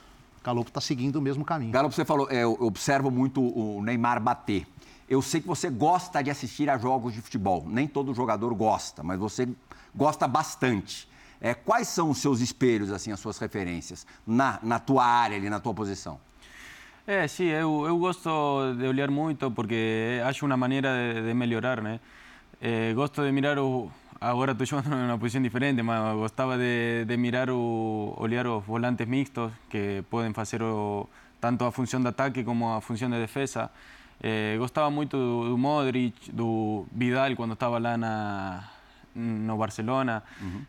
O 0.40 0.44
Galopo 0.44 0.70
está 0.70 0.80
seguindo 0.80 1.16
o 1.16 1.20
mesmo 1.20 1.44
caminho. 1.44 1.72
Galo, 1.72 1.90
você 1.90 2.04
falou, 2.04 2.30
é, 2.30 2.44
eu 2.44 2.56
observo 2.60 3.10
muito 3.10 3.42
o 3.42 3.82
Neymar 3.82 4.22
bater. 4.22 4.64
Eu 5.08 5.20
sei 5.20 5.40
que 5.40 5.48
você 5.48 5.68
gosta 5.68 6.22
de 6.22 6.30
assistir 6.30 6.70
a 6.70 6.78
jogos 6.78 7.12
de 7.12 7.20
futebol. 7.20 7.64
Nem 7.66 7.88
todo 7.88 8.14
jogador 8.14 8.54
gosta, 8.54 9.02
mas 9.02 9.18
você 9.18 9.48
gosta 9.92 10.28
bastante. 10.28 11.08
É, 11.40 11.52
quais 11.52 11.88
são 11.88 12.10
os 12.10 12.18
seus 12.18 12.40
espelhos, 12.40 12.92
assim, 12.92 13.10
as 13.10 13.18
suas 13.18 13.38
referências 13.38 14.06
na, 14.24 14.60
na 14.62 14.78
tua 14.78 15.04
área, 15.04 15.36
ali, 15.36 15.50
na 15.50 15.58
tua 15.58 15.74
posição? 15.74 16.20
É, 17.06 17.26
sim, 17.26 17.46
eu, 17.46 17.84
eu 17.86 17.98
gosto 17.98 18.74
de 18.78 18.86
olhar 18.86 19.10
muito 19.10 19.50
porque 19.50 20.20
acho 20.24 20.46
uma 20.46 20.56
maneira 20.56 20.88
de, 21.14 21.26
de 21.26 21.34
melhorar, 21.34 21.82
né? 21.82 21.98
Eh, 22.60 22.92
gosto 22.94 23.22
de 23.24 23.32
mirar 23.32 23.58
o... 23.58 23.90
Agora 24.20 24.52
estou 24.52 24.66
jogando 24.66 24.94
em 24.96 25.10
uma 25.10 25.18
diferente, 25.18 25.82
mas 25.82 26.16
gostava 26.16 26.56
de, 26.56 27.04
de 27.04 27.16
mirar 27.16 27.50
o... 27.50 28.14
olhar 28.18 28.46
os 28.46 28.64
volantes 28.64 29.06
mixtos 29.08 29.50
que 29.68 30.04
podem 30.10 30.32
fazer 30.32 30.62
o, 30.62 31.08
tanto 31.40 31.64
a 31.64 31.72
função 31.72 32.00
de 32.00 32.08
ataque 32.08 32.44
como 32.44 32.72
a 32.72 32.80
função 32.80 33.10
de 33.10 33.18
defesa. 33.20 33.70
Eh, 34.22 34.56
gostava 34.58 34.90
muito 34.90 35.16
do, 35.16 35.48
do 35.50 35.58
Modric, 35.58 36.30
do 36.30 36.86
Vidal 36.92 37.34
quando 37.36 37.54
estava 37.54 37.78
lá 37.78 37.96
na, 37.98 38.62
no 39.14 39.56
Barcelona. 39.56 40.22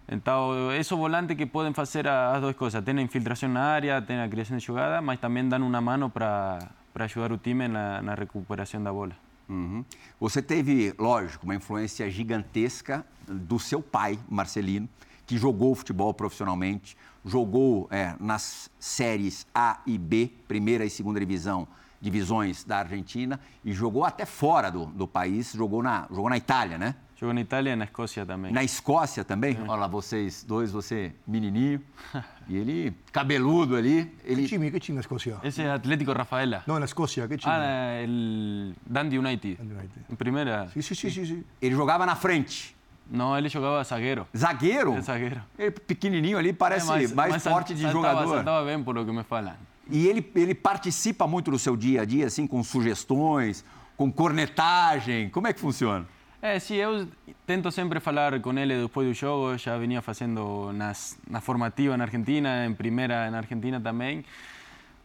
Então, 0.08 0.72
esos 0.72 0.98
volantes 0.98 1.36
que 1.36 1.46
podem 1.46 1.74
fazer 1.74 2.08
as 2.08 2.42
duas 2.42 2.56
coisas. 2.56 2.84
Tem 2.84 2.98
a 2.98 3.02
infiltração 3.02 3.50
na 3.50 3.62
área, 3.62 4.02
tem 4.02 4.20
a 4.20 4.28
criação 4.28 4.58
de 4.58 4.66
jogada, 4.66 5.02
mas 5.02 5.20
também 5.20 5.48
dão 5.48 5.66
uma 5.66 5.82
mano 5.82 6.10
para 6.10 6.60
ajudar 6.96 7.32
o 7.32 7.38
time 7.38 7.68
na, 7.68 8.02
na 8.02 8.14
recuperação 8.16 8.82
da 8.84 8.92
bola. 8.92 9.16
Uhum. 9.48 9.84
Você 10.20 10.42
teve, 10.42 10.94
lógico, 10.98 11.46
uma 11.46 11.56
influência 11.56 12.10
gigantesca 12.10 13.06
do 13.28 13.60
seu 13.60 13.82
pai, 13.82 14.20
Marcelino, 14.30 14.88
que 15.26 15.38
jogou 15.38 15.74
futebol 15.76 16.14
profissionalmente, 16.14 16.98
jogou 17.26 17.88
é, 17.92 18.16
nas 18.20 18.70
séries 18.80 19.48
A 19.54 19.80
e 19.86 19.98
B, 19.98 20.32
primeira 20.48 20.86
e 20.86 20.90
segunda 20.90 21.20
divisão, 21.20 21.68
divisões 22.02 22.64
da 22.64 22.80
Argentina, 22.80 23.40
e 23.64 23.72
jogou 23.72 24.04
até 24.04 24.26
fora 24.26 24.70
do, 24.70 24.86
do 24.88 25.08
país, 25.08 25.54
jogou 25.54 25.82
na, 25.82 26.06
jogou 26.10 26.30
na 26.30 26.38
Itália, 26.38 26.78
né? 26.78 26.96
Jogou 27.24 27.34
na 27.34 27.40
Itália 27.40 27.72
e 27.72 27.76
na 27.78 27.86
Escócia 27.86 28.26
também. 28.26 28.52
Na 28.52 28.64
Escócia 28.66 29.24
também. 29.24 29.58
Olha 29.66 29.76
lá, 29.80 29.88
vocês 29.88 30.44
dois, 30.44 30.74
você 30.74 31.14
menininho, 31.26 31.80
e 32.50 32.58
ele 32.58 32.94
cabeludo 33.14 33.78
ali. 33.78 34.12
¿Qué 34.26 34.32
Ele, 34.34 34.46
time? 34.46 34.70
¿Qué 34.70 34.78
time 34.78 35.00
Escocia? 35.00 35.38
Ese 35.42 35.64
es 35.64 35.70
Atlético 35.70 36.14
Rafaela. 36.14 36.64
No, 36.68 36.74
en 36.74 36.82
la 36.82 36.86
Escocia, 36.86 37.26
¿qué 37.30 37.38
time? 37.38 37.54
Ah, 37.56 38.02
el 38.02 38.76
Dundee 38.86 39.18
United. 39.20 39.58
Dundee 39.58 39.74
United. 39.74 40.02
En 40.10 40.18
primera. 40.18 40.68
Sí, 40.74 40.82
sí, 40.82 40.96
sí, 40.96 41.10
sí, 41.12 41.26
sí. 41.26 41.44
ele 41.62 41.74
jogava 41.74 42.06
na 42.06 42.18
frente. 42.18 42.76
No, 43.10 43.38
ele 43.38 43.48
jogava 43.48 43.82
zagueiro. 43.86 44.28
Zagueiro? 44.36 44.94
É 44.98 45.02
zagueiro. 45.02 45.42
Ele 45.58 45.72
pequenininho 45.72 46.38
ali, 46.38 46.52
parece 46.52 46.88
É, 46.88 46.90
mas- 46.90 47.14
mais 47.14 47.32
mas 47.36 47.44
forte 47.44 47.74
de 47.74 47.84
saltava, 47.84 48.02
jogador. 48.24 48.36
Saltava 48.36 48.66
bem, 48.66 48.84
por 48.84 48.96
lo 48.96 49.06
que 49.06 49.14
me 49.14 49.24
falam. 49.24 49.54
E 49.90 50.08
ele, 50.08 50.30
ele 50.36 50.54
participa 50.54 51.26
muito 51.26 51.50
do 51.52 51.58
seu 51.58 51.78
dia 51.78 52.02
a 52.02 52.06
dia, 52.06 52.26
assim, 52.28 52.46
com 52.46 52.62
sugestões, 52.62 53.64
com 53.96 54.12
cornetagem. 54.12 55.30
Como 55.30 55.48
é 55.48 55.54
que 55.54 55.60
funciona? 55.62 56.06
É, 56.46 56.60
sim, 56.60 56.76
eu 56.76 57.08
tento 57.48 57.72
sempre 57.72 58.02
falar 58.02 58.38
com 58.42 58.52
ele 58.60 58.82
depois 58.82 59.08
do 59.08 59.14
jogo. 59.14 59.58
Já 59.58 59.78
vinha 59.78 60.02
fazendo 60.02 60.74
nas, 60.74 61.18
na 61.26 61.40
formativa 61.40 61.96
na 61.96 62.04
Argentina, 62.04 62.66
em 62.66 62.74
primeira 62.74 63.32
na 63.32 63.38
Argentina 63.38 63.80
também. 63.80 64.26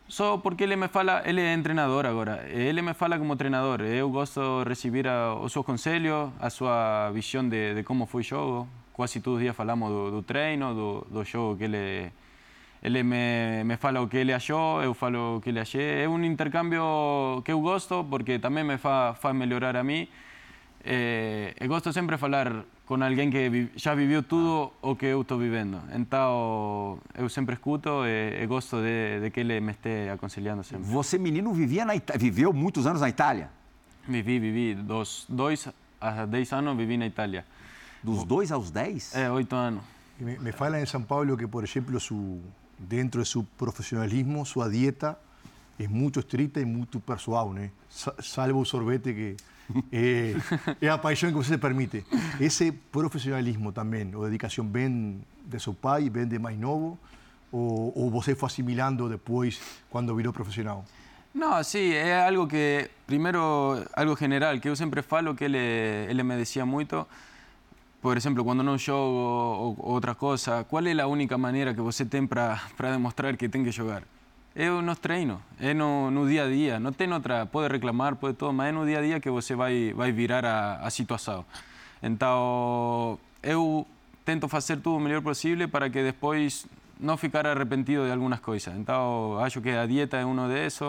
Só 0.08 0.38
porque 0.38 0.64
ele 0.64 0.74
me 0.74 0.88
fala, 0.88 1.22
ele 1.24 1.40
é 1.40 1.56
treinador 1.62 2.06
agora. 2.06 2.44
Ele 2.48 2.82
me 2.82 2.92
fala 2.92 3.16
como 3.16 3.36
treinador. 3.36 3.82
Eu 3.82 4.10
gosto 4.10 4.64
de 4.64 4.70
receber 4.70 5.06
a, 5.06 5.34
os 5.34 5.52
seus 5.52 5.64
conselhos, 5.64 6.32
a 6.40 6.50
sua 6.50 7.12
visão 7.12 7.48
de, 7.48 7.72
de 7.72 7.84
como 7.84 8.04
foi 8.06 8.22
o 8.22 8.24
jogo. 8.24 8.68
Quase 8.92 9.20
todos 9.20 9.36
os 9.36 9.42
dias 9.44 9.54
falamos 9.54 9.90
do, 9.90 10.10
do 10.10 10.22
treino, 10.24 10.74
do, 10.74 11.06
do 11.08 11.56
que 11.56 11.64
ele 11.64 12.10
ele 12.82 13.02
me, 13.04 13.62
me 13.64 13.76
fala 13.76 14.00
o 14.00 14.08
que 14.08 14.16
ele 14.16 14.32
achou, 14.32 14.82
eu 14.82 14.92
falo 14.92 15.36
o 15.36 15.40
que 15.40 15.50
ele 15.50 15.60
achei. 15.60 16.02
É 16.02 16.08
um 16.08 16.24
intercâmbio 16.24 17.42
que 17.44 17.52
eu 17.52 17.60
gosto 17.60 18.04
porque 18.10 18.40
também 18.40 18.64
me 18.64 18.76
fa, 18.76 19.14
faz 19.14 19.36
melhorar 19.36 19.76
a 19.76 19.84
mim. 19.84 20.08
Eh, 20.90 21.52
eu 21.60 21.68
gosto 21.68 21.92
sempre 21.92 22.16
de 22.16 22.20
falar 22.20 22.64
com 22.86 22.94
alguém 23.04 23.28
que 23.30 23.50
vi- 23.50 23.70
já 23.76 23.94
viveu 23.94 24.22
tudo 24.22 24.72
o 24.80 24.96
que 24.96 25.04
eu 25.04 25.20
estou 25.20 25.36
vivendo. 25.38 25.78
Então, 25.94 26.98
eu 27.14 27.28
sempre 27.28 27.54
escuto 27.56 28.06
e, 28.06 28.42
e 28.42 28.46
gosto 28.46 28.80
de, 28.80 29.20
de 29.20 29.30
que 29.30 29.40
ele 29.40 29.60
me 29.60 29.72
esteja 29.72 30.14
aconselhando 30.14 30.64
sempre. 30.64 30.86
Você, 30.88 31.18
menino, 31.18 31.52
vivia 31.52 31.84
na 31.84 31.94
Ita- 31.94 32.16
viveu 32.16 32.54
muitos 32.54 32.86
anos 32.86 33.02
na 33.02 33.08
Itália? 33.10 33.50
Vivi, 34.08 34.38
vivi. 34.38 34.74
Dos 34.74 35.26
dois 35.28 35.68
a 36.00 36.24
dez 36.24 36.50
anos 36.54 36.74
vivi 36.74 36.96
na 36.96 37.06
Itália. 37.06 37.44
Dos 38.02 38.24
dois 38.24 38.50
aos 38.50 38.70
dez? 38.70 39.14
É, 39.14 39.30
oito 39.30 39.54
anos. 39.56 39.82
Y 40.18 40.24
Me, 40.24 40.38
me 40.38 40.52
fala 40.52 40.80
en 40.80 40.86
San 40.86 41.04
Pablo 41.04 41.36
que, 41.36 41.46
por 41.46 41.64
ejemplo, 41.64 42.00
su, 42.00 42.40
dentro 42.78 43.20
de 43.20 43.26
su 43.26 43.44
profesionalismo, 43.44 44.46
su 44.46 44.66
dieta 44.70 45.18
es 45.78 45.88
muito 45.88 46.20
estrita 46.20 46.60
e 46.60 46.64
muito 46.64 47.00
pessoal, 47.00 47.56
¿eh? 47.56 47.60
né? 47.60 47.70
Salvo 48.20 48.60
o 48.60 48.64
sorvete 48.64 49.14
que 49.14 49.36
é, 49.92 50.34
é 50.80 50.88
a 50.88 50.98
paixão 50.98 51.30
que 51.30 51.36
você 51.36 51.56
permite. 51.56 52.04
Esse 52.40 52.72
profissionalismo 52.72 53.72
também, 53.72 54.14
ou 54.14 54.24
dedicação 54.24 54.64
bem 54.64 55.20
de 55.44 55.60
seu 55.60 55.74
pai, 55.74 56.10
bem 56.10 56.26
de 56.26 56.38
mais 56.38 56.58
novo, 56.58 56.98
ou, 57.52 57.92
ou 57.96 58.10
você 58.10 58.34
foi 58.34 58.48
assimilando 58.48 59.08
depois 59.08 59.60
quando 59.88 60.14
virou 60.14 60.32
profissional? 60.32 60.84
No, 61.34 61.62
sí, 61.62 61.94
es 61.94 62.14
algo 62.14 62.48
que, 62.48 62.90
primero, 63.06 63.84
algo 63.94 64.16
general, 64.16 64.60
que 64.60 64.68
yo 64.68 64.76
siempre 64.76 65.02
falo, 65.02 65.36
que 65.36 65.44
él, 65.44 65.54
él 65.54 66.24
me 66.24 66.36
decía 66.36 66.64
mucho, 66.64 67.06
por 68.00 68.16
ejemplo, 68.16 68.42
cuando 68.44 68.64
no 68.64 68.76
juego 68.78 68.98
o, 68.98 69.74
o, 69.78 69.94
otra 69.94 70.14
cosa, 70.14 70.64
¿cuál 70.64 70.86
es 70.86 70.96
la 70.96 71.06
única 71.06 71.36
manera 71.36 71.74
que 71.74 71.80
vos 71.80 72.02
ten 72.08 72.26
para 72.26 72.60
demostrar 72.78 73.36
que 73.36 73.48
tengo 73.48 73.66
que 73.66 73.76
jugar? 73.76 74.04
É 74.54 74.68
nos 74.68 74.98
treinos, 74.98 75.38
é 75.60 75.72
no, 75.72 76.10
no 76.10 76.26
dia 76.28 76.44
a 76.44 76.48
dia. 76.48 76.80
Não 76.80 76.92
tem 76.92 77.12
outra, 77.12 77.46
pode 77.46 77.72
reclamar, 77.72 78.16
pode 78.16 78.36
tudo, 78.36 78.52
mas 78.52 78.68
é 78.68 78.72
no 78.72 78.84
dia 78.84 78.98
a 78.98 79.02
dia 79.02 79.20
que 79.20 79.30
você 79.30 79.54
vai, 79.54 79.92
vai 79.94 80.10
virar 80.10 80.44
a, 80.44 80.86
a 80.86 80.90
situação. 80.90 81.44
Então, 82.02 83.18
eu 83.42 83.86
tento 84.24 84.48
fazer 84.48 84.76
tudo 84.76 84.96
o 84.96 85.00
melhor 85.00 85.22
possível 85.22 85.68
para 85.68 85.88
que 85.88 86.02
depois 86.02 86.66
não 86.98 87.16
ficar 87.16 87.46
arrependido 87.46 88.04
de 88.04 88.12
algumas 88.12 88.40
coisas. 88.40 88.74
Então, 88.76 89.38
acho 89.38 89.60
que 89.60 89.70
a 89.70 89.86
dieta 89.86 90.16
é 90.16 90.26
um 90.26 90.48
desses. 90.48 90.80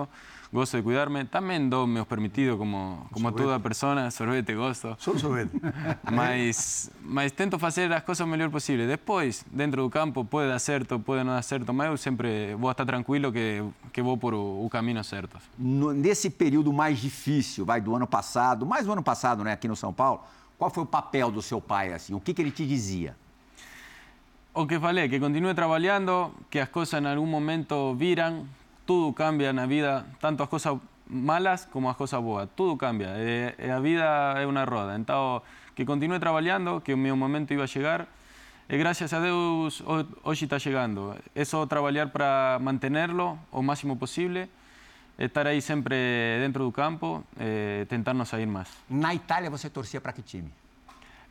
Gosto 0.52 0.78
de 0.78 0.84
cuidarme. 0.84 1.26
Também 1.26 1.70
dou 1.70 1.86
meus 1.86 2.08
permitidos, 2.08 2.58
como, 2.58 3.06
como 3.12 3.32
toda 3.32 3.60
pessoa. 3.60 4.10
Sorvete, 4.10 4.56
gosto. 4.56 4.96
Solo 4.98 5.20
sorbete. 5.20 5.52
Mas, 6.12 6.90
mas 7.04 7.32
tento 7.32 7.60
fazer 7.60 7.92
as 7.94 8.04
coisas 8.04 8.26
o 8.26 8.28
melhor 8.30 8.50
possível. 8.50 8.88
Depois, 8.88 9.46
dentro 9.52 9.84
do 9.84 9.90
campo, 9.92 10.26
pode 10.26 10.50
dar 10.50 10.58
certo, 10.58 11.00
pode 11.00 11.24
não 11.24 11.34
dar 11.34 11.42
certo, 11.44 11.72
mas 11.72 11.88
eu 11.88 11.98
sempre 11.98 12.56
vou 12.56 12.72
estar 12.72 12.84
tranquilo 12.86 13.32
que, 13.32 13.64
que 13.94 14.02
vou 14.02 14.18
por 14.18 14.34
o, 14.34 14.66
o 14.66 14.70
caminho 14.72 15.04
certo. 15.04 15.38
No- 15.58 15.94
nesse 15.94 16.30
período 16.32 16.74
mais 16.74 16.98
difícil, 17.00 17.64
vai, 17.64 17.80
do 17.80 17.96
ano 17.96 18.08
passado, 18.08 18.66
mais 18.66 18.86
do 18.88 18.92
ano 18.92 19.04
passado, 19.04 19.44
né, 19.44 19.52
aqui 19.54 19.68
no 19.68 19.76
São 19.76 19.94
Paulo, 19.94 20.24
qual 20.58 20.72
foi 20.72 20.84
o 20.84 20.86
papel 20.88 21.30
do 21.32 21.42
seu 21.44 21.62
pai, 21.62 21.94
assim? 21.94 22.14
O 22.16 22.20
que, 22.20 22.34
que 22.34 22.42
ele 22.42 22.52
te 22.52 22.66
dizia? 22.66 23.16
O 24.54 24.66
que 24.66 24.80
falei, 24.80 25.08
que 25.08 25.20
continue 25.20 25.54
trabalhando, 25.54 26.32
que 26.50 26.60
as 26.60 26.68
coisas 26.70 27.02
em 27.02 27.06
algum 27.06 27.26
momento 27.28 27.94
viram, 27.96 28.46
tudo 28.90 29.14
cambia 29.14 29.54
na 29.54 29.68
vida, 29.68 30.04
tanto 30.20 30.42
as 30.42 30.50
coisas 30.50 30.74
malas 31.08 31.66
como 31.74 31.86
as 31.90 31.96
coisas 31.96 32.20
boas, 32.20 32.50
tudo 32.58 32.74
cambia. 32.76 33.14
Eh, 33.18 33.54
eh, 33.60 33.72
a 33.72 33.80
vida 33.80 34.08
é 34.42 34.46
uma 34.48 34.66
roda, 34.66 34.98
então 34.98 35.44
que 35.76 35.86
continue 35.86 36.18
trabalhando, 36.18 36.82
que 36.82 36.92
o 36.94 36.98
meu 36.98 37.16
momento 37.16 37.54
iba 37.54 37.66
a 37.66 37.68
chegar, 37.68 38.08
E 38.72 38.78
graças 38.78 39.12
a 39.14 39.20
Deus 39.20 39.82
ho- 39.82 40.06
hoje 40.30 40.46
está 40.46 40.60
chegando. 40.60 41.16
É 41.34 41.44
só 41.44 41.66
trabalhar 41.66 42.08
para 42.10 42.58
mantê-lo 42.62 43.38
o 43.52 43.62
máximo 43.64 43.96
possível, 43.98 44.48
estar 45.18 45.46
aí 45.48 45.60
sempre 45.62 45.96
dentro 46.40 46.64
do 46.66 46.72
campo, 46.72 47.24
eh, 47.40 47.86
tentar 47.90 48.14
não 48.14 48.26
sair 48.26 48.46
mais. 48.46 48.70
Na 48.90 49.12
Itália 49.14 49.50
você 49.50 49.70
torcia 49.72 50.00
para 50.00 50.14
que 50.14 50.22
time? 50.22 50.50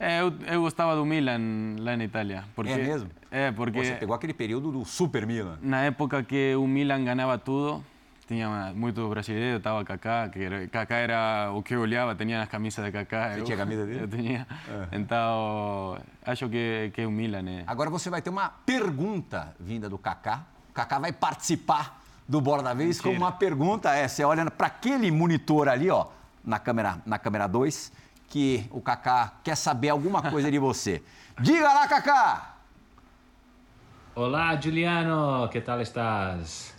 É, 0.00 0.20
eu, 0.20 0.32
eu 0.46 0.62
gostava 0.62 0.94
do 0.94 1.04
Milan 1.04 1.76
lá 1.80 1.96
na 1.96 2.04
Itália. 2.04 2.44
Porque, 2.54 2.70
É 2.72 2.76
mesmo? 2.76 3.10
É, 3.30 3.50
porque 3.50 3.84
Você 3.84 3.94
pegou 3.94 4.14
aquele 4.14 4.32
período 4.32 4.70
do 4.70 4.84
Super 4.84 5.26
Milan. 5.26 5.58
na 5.60 5.82
época 5.82 6.22
que 6.22 6.54
o 6.54 6.66
Milan 6.66 7.04
ganhava 7.04 7.36
tudo, 7.36 7.84
tinha 8.28 8.72
muito 8.74 9.08
brasileiro, 9.08 9.56
estava 9.56 9.84
Kaká, 9.84 10.28
que 10.28 10.38
era, 10.40 10.68
Kaká 10.68 10.96
era 10.96 11.50
o 11.52 11.62
que 11.62 11.74
eu 11.74 11.80
olhava, 11.80 12.14
tinha 12.14 12.42
as 12.42 12.48
camisas 12.48 12.84
de 12.84 12.92
Kaká. 12.92 13.30
Você 13.32 13.40
eu, 13.40 13.44
tinha 13.44 13.56
a 13.56 13.58
camisa 13.58 13.86
dele? 13.86 14.02
Eu 14.02 14.08
tinha. 14.08 14.46
Então, 14.92 15.98
acho 16.24 16.48
que, 16.48 16.92
que 16.94 17.00
é 17.00 17.06
o 17.06 17.10
Milan, 17.10 17.42
né? 17.42 17.64
Agora 17.66 17.90
você 17.90 18.08
vai 18.08 18.22
ter 18.22 18.30
uma 18.30 18.48
pergunta 18.48 19.54
vinda 19.58 19.88
do 19.88 19.98
Kaká. 19.98 20.44
O 20.70 20.74
Kaká 20.74 20.98
vai 20.98 21.12
participar 21.12 22.00
do 22.28 22.40
Bola 22.40 22.62
da 22.62 22.74
Vez 22.74 23.00
com 23.00 23.08
Mentira. 23.08 23.24
uma 23.24 23.32
pergunta. 23.32 23.94
É, 23.94 24.06
você 24.06 24.22
olha 24.22 24.48
para 24.50 24.66
aquele 24.68 25.10
monitor 25.10 25.68
ali, 25.68 25.90
ó, 25.90 26.06
na 26.44 26.58
câmera, 26.58 26.98
na 27.04 27.18
câmera 27.18 27.46
2, 27.46 27.90
que 28.28 28.66
o 28.70 28.80
Kaká 28.80 29.38
quer 29.42 29.56
saber 29.56 29.88
alguma 29.88 30.22
coisa 30.30 30.50
de 30.50 30.58
você. 30.58 31.02
Diga 31.40 31.72
lá, 31.72 31.88
Kaká! 31.88 32.56
Olá, 34.14 34.60
Juliano, 34.60 35.48
que 35.48 35.60
tal 35.60 35.80
estás? 35.80 36.74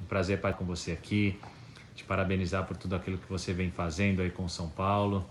Um 0.00 0.06
prazer 0.06 0.38
estar 0.38 0.54
com 0.54 0.64
você 0.64 0.92
aqui. 0.92 1.38
Te 1.94 2.02
parabenizar 2.04 2.64
por 2.64 2.76
tudo 2.76 2.96
aquilo 2.96 3.18
que 3.18 3.28
você 3.28 3.52
vem 3.52 3.70
fazendo 3.70 4.22
aí 4.22 4.30
com 4.30 4.48
São 4.48 4.68
Paulo. 4.68 5.24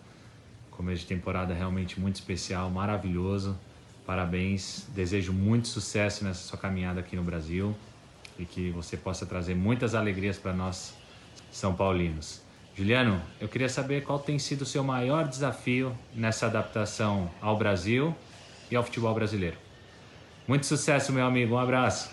Começo 0.72 1.02
de 1.02 1.08
temporada 1.08 1.54
realmente 1.54 2.00
muito 2.00 2.16
especial, 2.16 2.70
maravilhoso. 2.70 3.58
Parabéns. 4.06 4.88
Desejo 4.94 5.34
muito 5.34 5.68
sucesso 5.68 6.24
nessa 6.24 6.48
sua 6.48 6.60
caminhada 6.60 7.00
aqui 7.00 7.16
no 7.16 7.24
Brasil 7.24 7.76
e 8.38 8.46
que 8.46 8.70
você 8.70 8.96
possa 8.96 9.26
trazer 9.26 9.56
muitas 9.56 9.96
alegrias 9.96 10.38
para 10.38 10.54
nós, 10.54 10.94
São 11.52 11.74
Paulinos. 11.74 12.45
Juliano, 12.76 13.22
eu 13.40 13.48
queria 13.48 13.70
saber 13.70 14.04
qual 14.04 14.20
tem 14.20 14.38
sido 14.38 14.64
o 14.64 14.66
seu 14.66 14.84
maior 14.84 15.28
desafio 15.28 15.96
nessa 16.14 16.48
adaptação 16.48 17.30
ao 17.42 17.58
Brasil 17.58 18.14
e 18.70 18.76
ao 18.76 18.84
futebol 18.84 19.14
brasileiro. 19.14 19.58
Muito 20.48 20.66
sucesso, 20.66 21.14
meu 21.14 21.26
amigo. 21.26 21.56
Um 21.56 21.60
abraço. 21.60 22.12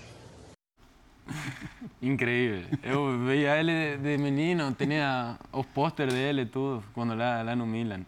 Increíble. 2.01 2.67
Eu 2.83 3.19
veía 3.27 3.57
ele 3.59 3.97
de 3.97 4.17
menino, 4.19 4.73
tenía 4.73 5.37
os 5.53 5.67
pósteres 5.67 6.15
dele, 6.15 6.47
tudo, 6.47 6.83
quando 6.95 7.15
lá, 7.15 7.43
lá 7.43 7.57
no 7.57 7.67
Milan. 7.67 8.01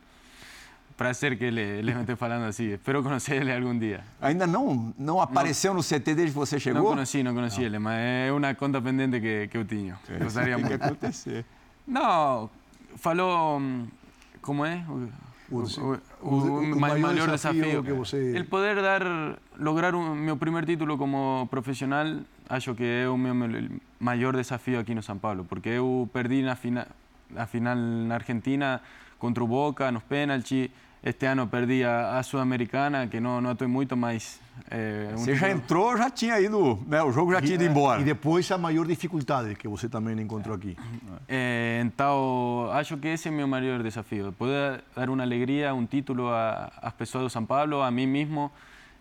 Prazer 0.97 1.37
que 1.37 1.45
ele, 1.45 1.61
ele 1.61 1.93
me 1.93 2.01
esteja 2.03 2.17
falando 2.17 2.45
assim. 2.45 2.73
Espero 2.75 3.03
conhecer 3.03 3.43
ele 3.43 3.53
algum 3.53 3.77
dia. 3.77 4.05
Ainda 4.21 4.47
não, 4.47 4.95
não 4.97 5.21
apareceu 5.21 5.75
no 5.75 5.83
CT 5.83 6.15
desde 6.15 6.27
que 6.27 6.31
você 6.39 6.55
Não 6.55 6.61
chegou? 6.61 6.93
conheci, 6.93 7.21
não 7.25 7.35
conheci 7.35 7.65
ele, 7.65 7.81
mas 7.81 7.99
é 7.99 8.33
uma 8.33 8.55
conta 8.55 8.81
pendente 8.81 9.21
que, 9.21 9.49
que 9.49 9.57
eu 9.57 9.65
tinha. 9.65 9.99
Gostaria 10.23 10.55
Tem 10.55 10.65
que 10.65 10.71
muito. 10.71 10.85
acontecer. 10.85 11.45
Não, 11.87 12.51
falou. 12.97 13.61
Como 14.41 14.65
é? 14.65 14.85
O, 14.89 15.09
O- 15.51 15.61
o- 15.61 16.01
o- 16.23 16.29
o 16.31 16.73
o 16.73 16.81
maior 16.81 16.99
maior 16.99 17.31
desafio. 17.31 17.83
que 17.85 17.93
você- 17.93 18.35
El 18.37 18.47
poder 18.47 18.81
dar, 18.81 19.03
lograr 19.59 19.95
un, 19.95 20.17
meu 20.17 20.37
primer 20.39 20.65
título 20.65 20.97
como 20.97 21.47
profissional, 21.51 22.07
acho 22.49 22.75
que 22.75 23.05
é 23.05 23.09
o 23.09 23.17
meu 23.17 23.35
maior 24.01 24.35
desafio 24.35 24.81
aqui 24.81 24.95
no 24.95 25.03
São 25.03 25.19
Paulo, 25.19 25.45
porque 25.45 25.69
eu 25.69 26.09
perdi 26.13 26.43
na 26.43 26.57
fina, 26.57 26.89
a 27.37 27.47
final 27.47 27.77
na 27.77 28.15
Argentina 28.17 28.81
contra 29.19 29.45
o 29.45 29.47
Boca, 29.47 29.93
nos 29.93 30.03
pênaltis. 30.05 30.71
Este 31.07 31.27
ano 31.27 31.47
perdi 31.47 31.85
a, 31.85 32.19
a 32.19 32.23
Sul-Americana, 32.23 33.07
que 33.09 33.21
não, 33.21 33.39
não 33.39 33.51
atuei 33.51 33.69
muito, 33.69 33.95
mas. 33.95 34.41
É, 34.71 35.11
um 35.13 35.19
Você 35.19 35.35
já 35.35 35.49
título- 35.49 35.63
entrou, 35.63 35.97
já 35.99 36.09
tinha 36.09 36.41
ido, 36.41 36.79
né? 36.87 37.03
O 37.03 37.13
jogo 37.13 37.31
já 37.33 37.43
tinha 37.43 37.57
ido 37.57 37.65
embora. 37.65 38.01
E 38.01 38.05
depois 38.05 38.51
a 38.51 38.57
maior 38.57 38.87
dificuldade 38.87 39.55
que 39.55 39.69
você 39.69 39.87
também 39.87 40.19
encontrou 40.19 40.57
aqui. 40.57 40.75
Eh, 41.75 41.81
então, 41.81 42.69
acho 42.73 42.97
que 42.97 43.09
esse 43.09 43.29
é 43.29 43.31
o 43.31 43.35
meu 43.35 43.49
maior 43.49 43.83
desafio, 43.83 44.33
poder 44.33 44.83
dar 44.95 45.09
uma 45.11 45.23
alegria, 45.23 45.75
um 45.75 45.87
título 45.87 46.29
a- 46.29 46.71
às 46.83 46.93
pessoas 46.95 47.25
do 47.25 47.31
São 47.31 47.45
Paulo, 47.45 47.83
a 47.83 47.91
mim 47.91 48.07
mesmo, 48.07 48.51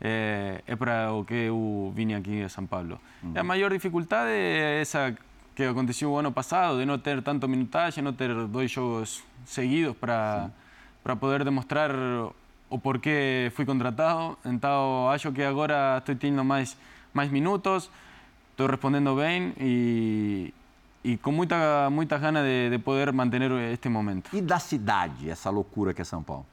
eh, 0.02 0.62
é 0.66 0.76
para 0.76 1.12
o 1.14 1.24
que 1.24 1.34
eu 1.52 1.92
vim 1.96 2.14
aqui 2.14 2.42
a 2.44 2.50
São 2.50 2.66
Paulo. 2.66 3.00
E 3.36 3.38
a 3.40 3.44
maior 3.44 3.70
dificuldade 3.72 4.32
é 4.32 4.82
essa 4.82 5.16
que 5.56 5.64
aconteceu 5.64 6.12
o 6.12 6.18
ano 6.18 6.32
passado, 6.32 6.80
de 6.80 6.86
não 6.86 6.98
ter 6.98 7.22
tanto 7.22 7.48
minutagem, 7.48 8.04
não 8.04 8.14
ter 8.14 8.34
dois 8.48 8.72
jogos 8.72 9.24
seguidos 9.46 9.96
para 9.98 10.50
para 11.04 11.18
poder 11.18 11.44
demonstrar 11.44 11.92
o 12.70 12.80
porquê 12.80 13.52
fui 13.56 13.66
contratado. 13.66 14.38
Então, 14.46 15.10
acho 15.10 15.34
que 15.34 15.44
agora 15.44 15.98
estou 15.98 16.16
tendo 16.16 16.42
mais, 16.46 16.78
mais 17.14 17.30
minutos, 17.30 17.90
estou 18.52 18.68
respondendo 18.68 19.14
bem 19.18 19.52
e, 19.60 20.54
e 21.04 21.18
com 21.18 21.32
muita, 21.32 21.90
muita 21.90 22.18
gana 22.18 22.42
de, 22.42 22.70
de 22.70 22.80
poder 22.80 23.12
manter 23.12 23.42
este 23.74 23.90
momento. 23.90 24.30
E 24.34 24.42
da 24.42 24.60
cidade, 24.60 25.30
essa 25.30 25.50
loucura 25.50 25.94
que 25.94 26.02
é 26.02 26.06
São 26.06 26.24
Paulo? 26.24 26.46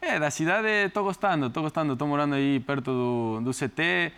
É, 0.00 0.18
da 0.18 0.30
cidade 0.30 0.68
estou 0.86 1.04
gostando, 1.04 1.46
estou 1.46 1.62
gostando, 1.62 1.92
estou 1.94 2.08
morando 2.08 2.34
aí 2.34 2.60
perto 2.60 2.90
do, 2.90 3.40
do 3.42 3.50
CT, 3.52 4.12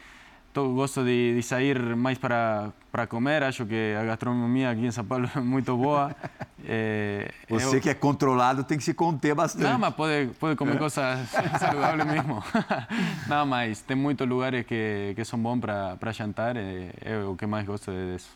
tô, 0.52 0.68
gosto 0.74 1.04
de, 1.04 1.34
de 1.34 1.42
sair 1.42 1.78
mais 1.96 2.18
para, 2.18 2.70
para 2.90 3.06
comer, 3.06 3.42
acho 3.42 3.66
que 3.66 3.94
a 4.00 4.04
gastronomia 4.04 4.70
aqui 4.70 4.86
em 4.86 4.90
São 4.92 5.04
Paulo 5.04 5.28
é 5.34 5.40
muito 5.40 5.76
boa. 5.76 6.14
É, 6.64 7.28
Você 7.50 7.78
eu- 7.78 7.80
que 7.80 7.90
é 7.90 7.94
controlado 7.94 8.62
tem 8.62 8.78
que 8.78 8.84
se 8.84 8.94
conter 8.94 9.34
bastante. 9.34 9.64
Não, 9.64 9.80
mas 9.80 9.92
pode, 9.94 10.30
pode 10.38 10.54
comer 10.54 10.78
coisas 10.78 11.28
saludáveis 11.58 12.06
mesmo. 12.08 12.40
Não, 13.26 13.44
mas 13.44 13.80
tem 13.80 13.96
muitos 13.96 14.28
lugares 14.28 14.64
que, 14.64 15.12
que 15.16 15.24
são 15.24 15.40
bons 15.40 15.58
para 15.58 16.12
jantar, 16.12 16.56
é, 16.56 16.90
é 17.04 17.18
o 17.18 17.34
que 17.34 17.46
mais 17.46 17.66
gosto 17.66 17.90
disso. 17.90 18.30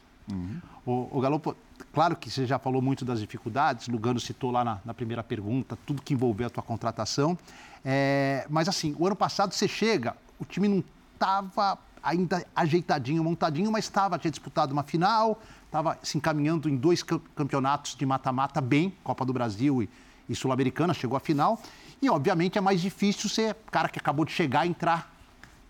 O, 0.87 1.09
o 1.11 1.21
Galo, 1.21 1.41
pô, 1.41 1.55
claro 1.93 2.15
que 2.15 2.31
você 2.31 2.47
já 2.47 2.61
falou 2.61 2.81
muito 2.81 3.05
das 3.05 3.19
dificuldades, 3.19 3.89
Lugano 3.89 4.21
citou 4.21 4.53
lá 4.53 4.65
na, 4.65 4.79
na 4.85 4.95
primeira 4.95 5.23
pergunta, 5.23 5.77
tudo 5.85 6.01
que 6.01 6.15
envolveu 6.15 6.47
a 6.47 6.51
tua 6.51 6.63
contratação. 6.63 7.37
É, 7.85 8.47
mas 8.49 8.69
assim, 8.69 8.95
o 8.97 9.05
ano 9.05 9.17
passado 9.17 9.53
você 9.53 9.67
chega, 9.67 10.17
o 10.39 10.45
time 10.45 10.69
não 10.69 10.85
estava 11.15 11.77
ainda 12.01 12.47
ajeitadinho, 12.55 13.25
montadinho, 13.25 13.71
mas 13.73 13.87
estava, 13.87 14.17
tinha 14.17 14.31
disputado 14.31 14.73
uma 14.73 14.85
final, 14.85 15.43
estava 15.65 15.99
se 16.05 16.17
encaminhando 16.17 16.69
em 16.69 16.77
dois 16.77 17.03
cam- 17.03 17.21
campeonatos 17.35 17.97
de 17.97 18.07
mata-mata 18.07 18.61
bem, 18.61 18.95
Copa 19.03 19.25
do 19.25 19.33
Brasil 19.33 19.83
e, 19.83 19.91
e 20.29 20.37
Sul-Americana, 20.37 20.95
chegou 20.95 21.17
à 21.17 21.21
final. 21.21 21.61
E 22.01 22.09
obviamente 22.09 22.59
é 22.59 22.61
mais 22.61 22.81
difícil 22.81 23.29
ser 23.29 23.57
cara 23.73 23.89
que 23.89 23.99
acabou 23.99 24.25
de 24.25 24.31
chegar 24.31 24.67
e 24.67 24.69
entrar 24.69 25.16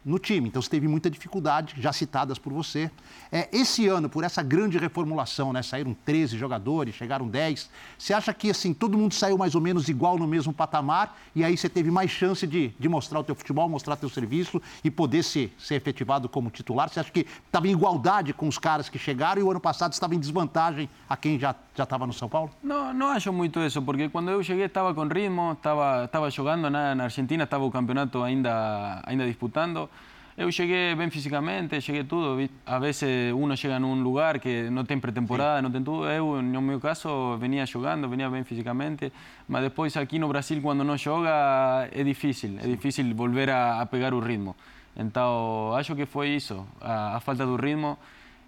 no 0.06 0.20
time. 0.20 0.48
Então 0.48 0.62
você 0.62 0.70
teve 0.70 0.86
muita 0.86 1.10
dificuldade, 1.10 1.74
já 1.78 1.92
citadas 1.92 2.38
por 2.38 2.52
você. 2.52 2.88
É, 3.32 3.48
esse 3.52 3.88
ano, 3.88 4.08
por 4.08 4.22
essa 4.22 4.40
grande 4.40 4.78
reformulação, 4.78 5.52
né, 5.52 5.62
saíram 5.62 5.94
13 6.04 6.38
jogadores, 6.38 6.94
chegaram 6.94 7.26
10. 7.26 7.68
Você 7.98 8.14
acha 8.14 8.32
que 8.32 8.48
assim 8.48 8.72
todo 8.72 8.96
mundo 8.96 9.14
saiu 9.14 9.36
mais 9.36 9.56
ou 9.56 9.60
menos 9.60 9.88
igual 9.88 10.16
no 10.16 10.26
mesmo 10.26 10.52
patamar 10.52 11.18
e 11.34 11.42
aí 11.42 11.56
você 11.56 11.68
teve 11.68 11.90
mais 11.90 12.08
chance 12.08 12.46
de, 12.46 12.68
de 12.78 12.88
mostrar 12.88 13.18
o 13.18 13.24
teu 13.24 13.34
futebol, 13.34 13.68
mostrar 13.68 13.96
teu 13.96 14.08
serviço 14.08 14.62
e 14.84 14.90
poder 14.92 15.24
ser, 15.24 15.52
ser 15.58 15.74
efetivado 15.74 16.28
como 16.28 16.50
titular? 16.50 16.88
Você 16.88 17.00
acha 17.00 17.10
que 17.10 17.26
estava 17.44 17.66
em 17.66 17.72
igualdade 17.72 18.32
com 18.32 18.46
os 18.46 18.58
caras 18.58 18.88
que 18.88 19.00
chegaram 19.00 19.42
e 19.42 19.44
o 19.44 19.50
ano 19.50 19.60
passado 19.60 19.92
estava 19.92 20.14
em 20.14 20.20
desvantagem 20.20 20.88
a 21.08 21.16
quem 21.16 21.36
já 21.36 21.54
já 21.76 21.84
estava 21.84 22.06
no 22.06 22.12
São 22.12 22.28
Paulo? 22.28 22.50
Não, 22.62 22.94
não 22.94 23.08
acho 23.08 23.30
muito 23.32 23.60
isso, 23.60 23.82
porque 23.82 24.08
quando 24.08 24.30
eu 24.30 24.42
cheguei 24.42 24.64
estava 24.64 24.94
com 24.94 25.02
ritmo, 25.02 25.52
estava 25.52 26.04
estava 26.06 26.30
jogando 26.30 26.70
na, 26.70 26.94
na 26.94 27.04
Argentina, 27.04 27.44
estava 27.44 27.64
o 27.64 27.70
campeonato 27.70 28.22
ainda 28.22 29.02
ainda 29.04 29.26
disputando. 29.26 29.90
Eu 30.36 30.52
cheguei 30.52 30.94
bem 30.94 31.08
fisicamente, 31.08 31.80
cheguei 31.80 32.04
tudo. 32.04 32.36
A 32.66 32.78
vezes 32.78 33.32
uno 33.32 33.56
chega 33.56 33.78
num 33.80 34.02
lugar 34.02 34.38
que 34.38 34.68
não 34.68 34.84
tem 34.84 35.00
pré-temporada, 35.00 35.62
não 35.62 35.70
tem 35.70 35.82
tudo. 35.82 36.06
Eu, 36.06 36.42
no 36.42 36.60
meu 36.60 36.78
caso, 36.78 37.38
venia 37.38 37.64
jogando, 37.64 38.06
venia 38.06 38.28
bem 38.28 38.44
fisicamente, 38.44 39.10
mas 39.48 39.62
depois 39.62 39.96
aqui 39.96 40.18
no 40.18 40.28
Brasil, 40.28 40.60
quando 40.60 40.84
não 40.84 40.94
joga, 40.98 41.88
é 41.90 42.04
difícil, 42.04 42.58
é 42.62 42.66
difícil 42.66 43.14
volver 43.14 43.48
a, 43.48 43.80
a 43.80 43.86
pegar 43.86 44.12
o 44.12 44.20
ritmo. 44.20 44.54
Então, 44.94 45.72
acho 45.74 45.96
que 45.96 46.04
foi 46.04 46.28
isso, 46.28 46.66
a, 46.82 47.16
a 47.16 47.20
falta 47.20 47.46
do 47.46 47.56
ritmo. 47.56 47.96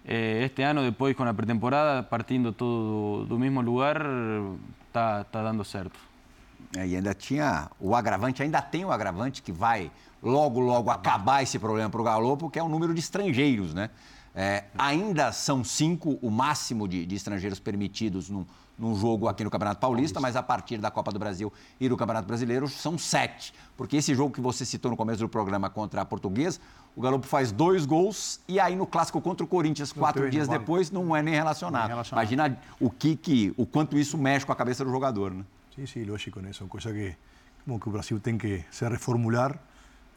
Eh, 0.05 0.43
este 0.45 0.61
ano, 0.61 0.83
depois 0.83 1.15
com 1.15 1.23
a 1.23 1.33
pré-temporada, 1.33 2.03
partindo 2.03 2.53
todo 2.53 3.25
do, 3.25 3.29
do 3.29 3.39
mesmo 3.39 3.61
lugar, 3.61 3.97
está 4.87 5.23
tá 5.23 5.41
dando 5.41 5.65
certo. 5.65 5.99
É, 6.77 6.85
e 6.85 6.95
ainda 6.95 7.15
tinha 7.15 7.67
o 7.79 7.95
agravante, 7.95 8.43
ainda 8.43 8.61
tem 8.61 8.85
o 8.85 8.91
agravante 8.91 9.41
que 9.41 9.51
vai 9.51 9.89
logo, 10.21 10.59
logo 10.59 10.89
acabar 10.89 11.43
esse 11.43 11.57
problema 11.57 11.89
para 11.89 12.01
o 12.01 12.03
Galo, 12.03 12.49
que 12.49 12.59
é 12.59 12.63
o 12.63 12.69
número 12.69 12.93
de 12.93 12.99
estrangeiros, 12.99 13.73
né? 13.73 13.89
É, 14.35 14.65
ainda 14.77 15.31
são 15.31 15.63
cinco 15.63 16.19
o 16.21 16.29
máximo 16.29 16.87
de, 16.87 17.05
de 17.05 17.15
estrangeiros 17.15 17.59
permitidos 17.59 18.29
num, 18.29 18.45
num 18.77 18.95
jogo 18.95 19.27
aqui 19.27 19.43
no 19.43 19.49
Campeonato 19.49 19.81
Paulista, 19.81 20.19
mas 20.19 20.35
a 20.35 20.41
partir 20.41 20.77
da 20.77 20.89
Copa 20.89 21.11
do 21.11 21.19
Brasil 21.19 21.51
e 21.79 21.89
do 21.89 21.97
Campeonato 21.97 22.27
Brasileiro 22.27 22.67
são 22.67 22.97
sete. 22.97 23.53
Porque 23.75 23.97
esse 23.97 24.15
jogo 24.15 24.33
que 24.33 24.39
você 24.39 24.65
citou 24.65 24.89
no 24.89 24.95
começo 24.95 25.19
do 25.19 25.27
programa 25.27 25.69
contra 25.69 26.01
a 26.01 26.05
Portuguesa, 26.05 26.59
o 26.95 27.01
Galo 27.01 27.21
faz 27.21 27.51
dois 27.51 27.85
gols 27.85 28.39
e 28.47 28.59
aí 28.59 28.75
no 28.75 28.87
clássico 28.87 29.19
contra 29.19 29.43
o 29.43 29.47
Corinthians, 29.47 29.91
quatro 29.91 30.29
dias 30.29 30.47
vale. 30.47 30.59
depois, 30.59 30.89
não 30.89 31.15
é 31.15 31.21
nem 31.21 31.33
relacionado. 31.33 31.81
Nem 31.81 31.89
relacionado. 31.89 32.23
Imagina 32.23 32.57
o 32.79 32.89
que, 32.89 33.15
que, 33.15 33.53
o 33.57 33.65
quanto 33.65 33.97
isso 33.97 34.17
mexe 34.17 34.45
com 34.45 34.53
a 34.53 34.55
cabeça 34.55 34.85
do 34.85 34.91
jogador, 34.91 35.31
né? 35.31 35.43
Sí, 35.75 35.85
sí, 35.85 36.05
lógico, 36.05 36.39
né? 36.39 36.53
São 36.53 36.67
coisas 36.67 36.93
que, 36.93 37.15
como 37.65 37.79
que 37.79 37.89
o 37.89 37.91
Brasil 37.91 38.19
tem 38.19 38.37
que 38.37 38.63
se 38.71 38.87
reformular. 38.87 39.59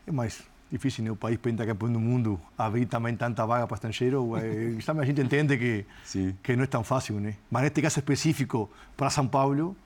É 0.06 0.12
mais 0.12 0.42
difícil, 0.70 1.04
né? 1.04 1.10
O 1.10 1.16
país 1.16 1.38
pentacampeão 1.38 1.92
do 1.92 2.00
mundo, 2.00 2.40
abrir 2.56 2.86
também 2.86 3.14
tanta 3.14 3.44
vaga 3.44 3.66
para 3.66 3.74
estrangeiro, 3.74 4.36
eh, 4.36 4.78
a 4.98 5.04
gente 5.04 5.20
entende 5.20 5.58
que, 5.58 5.84
Sim. 6.02 6.36
que 6.42 6.56
não 6.56 6.64
é 6.64 6.66
tão 6.66 6.82
fácil, 6.82 7.20
né? 7.20 7.34
Mas 7.50 7.64
neste 7.64 7.82
caso 7.82 7.98
específico, 7.98 8.70
para 8.96 9.10
São 9.10 9.28
Paulo, 9.28 9.76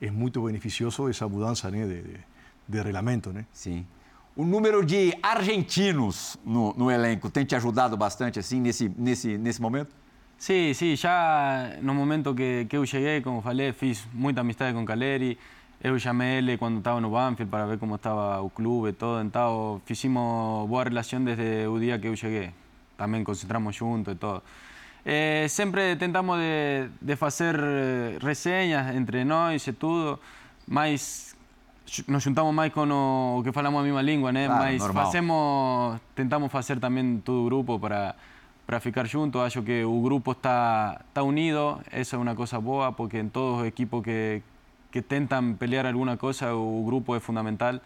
é 0.00 0.10
muito 0.10 0.42
beneficioso 0.42 1.08
essa 1.08 1.28
mudança 1.28 1.70
né, 1.70 1.86
de, 1.86 2.02
de, 2.02 2.20
de 2.68 2.78
regulamento, 2.78 3.32
né? 3.32 3.44
Sim. 3.52 3.86
O 4.36 4.44
número 4.44 4.84
de 4.84 5.16
argentinos 5.22 6.36
no, 6.44 6.74
no, 6.74 6.90
elenco 6.90 7.30
tem 7.30 7.44
te 7.44 7.54
ajudado 7.54 7.96
bastante 7.96 8.38
assim 8.38 8.60
nesse, 8.60 8.90
nesse, 8.98 9.38
nesse 9.38 9.62
momento? 9.62 9.94
Sim, 10.36 10.74
sim. 10.74 10.96
Já 10.96 11.76
no 11.80 11.94
momento 11.94 12.34
que, 12.34 12.66
que 12.68 12.76
eu 12.76 12.84
cheguei, 12.84 13.20
como 13.20 13.40
falei, 13.40 13.72
fiz 13.72 14.04
muita 14.12 14.40
amizade 14.40 14.74
com 14.74 14.84
Caleri. 14.84 15.38
Eu 15.84 15.98
llamé 15.98 16.38
él 16.38 16.58
cuando 16.58 16.78
estaba 16.78 16.98
en 16.98 17.12
Banfield 17.12 17.50
para 17.50 17.66
ver 17.66 17.78
cómo 17.78 17.96
estaba 17.96 18.42
el 18.42 18.50
club 18.50 18.88
y 18.88 18.94
todo. 18.94 19.20
Entonces, 19.20 19.90
hicimos 19.90 20.66
buena 20.66 20.84
relación 20.84 21.26
desde 21.26 21.64
el 21.64 21.78
día 21.78 22.00
que 22.00 22.08
yo 22.08 22.14
llegué. 22.14 22.54
También 22.96 23.22
concentramos 23.22 23.78
juntos 23.78 24.14
y 24.14 24.16
todo. 24.16 24.42
Eh, 25.04 25.46
siempre 25.50 25.92
intentamos 25.92 26.38
de, 26.38 26.88
de, 27.02 27.18
hacer 27.20 27.60
eh, 27.62 28.18
reseñas 28.18 28.94
entre 28.94 29.26
nosotros 29.26 29.68
y 29.68 29.72
todo. 29.74 30.20
Más 30.68 31.36
nos 32.06 32.24
juntamos 32.24 32.54
más 32.54 32.70
con 32.70 32.88
lo 32.88 33.42
que 33.44 33.52
falamos 33.52 33.82
a 33.82 33.84
misma 33.84 34.02
lengua, 34.02 34.32
¿no? 34.32 34.42
Claro, 34.42 34.94
más 34.94 35.08
hacemos, 35.08 36.00
intentamos 36.12 36.54
hacer 36.54 36.80
también 36.80 37.20
todo 37.20 37.44
grupo 37.44 37.78
para 37.78 38.16
para 38.64 38.80
ficar 38.80 39.06
juntos. 39.06 39.42
Acho 39.42 39.62
que 39.62 39.80
el 39.80 40.02
grupo 40.02 40.32
está, 40.32 41.02
está 41.08 41.22
unido, 41.22 41.80
esa 41.90 42.16
es 42.16 42.20
una 42.20 42.34
cosa 42.34 42.56
boa, 42.56 42.96
porque 42.96 43.18
en 43.18 43.28
todos 43.28 43.58
los 43.58 43.68
equipos 43.68 44.02
que, 44.02 44.42
que 44.94 45.02
tentam 45.02 45.54
pelear 45.54 45.86
alguma 45.86 46.16
coisa, 46.16 46.54
o 46.54 46.84
grupo 46.84 47.16
é 47.16 47.18
fundamental. 47.18 47.80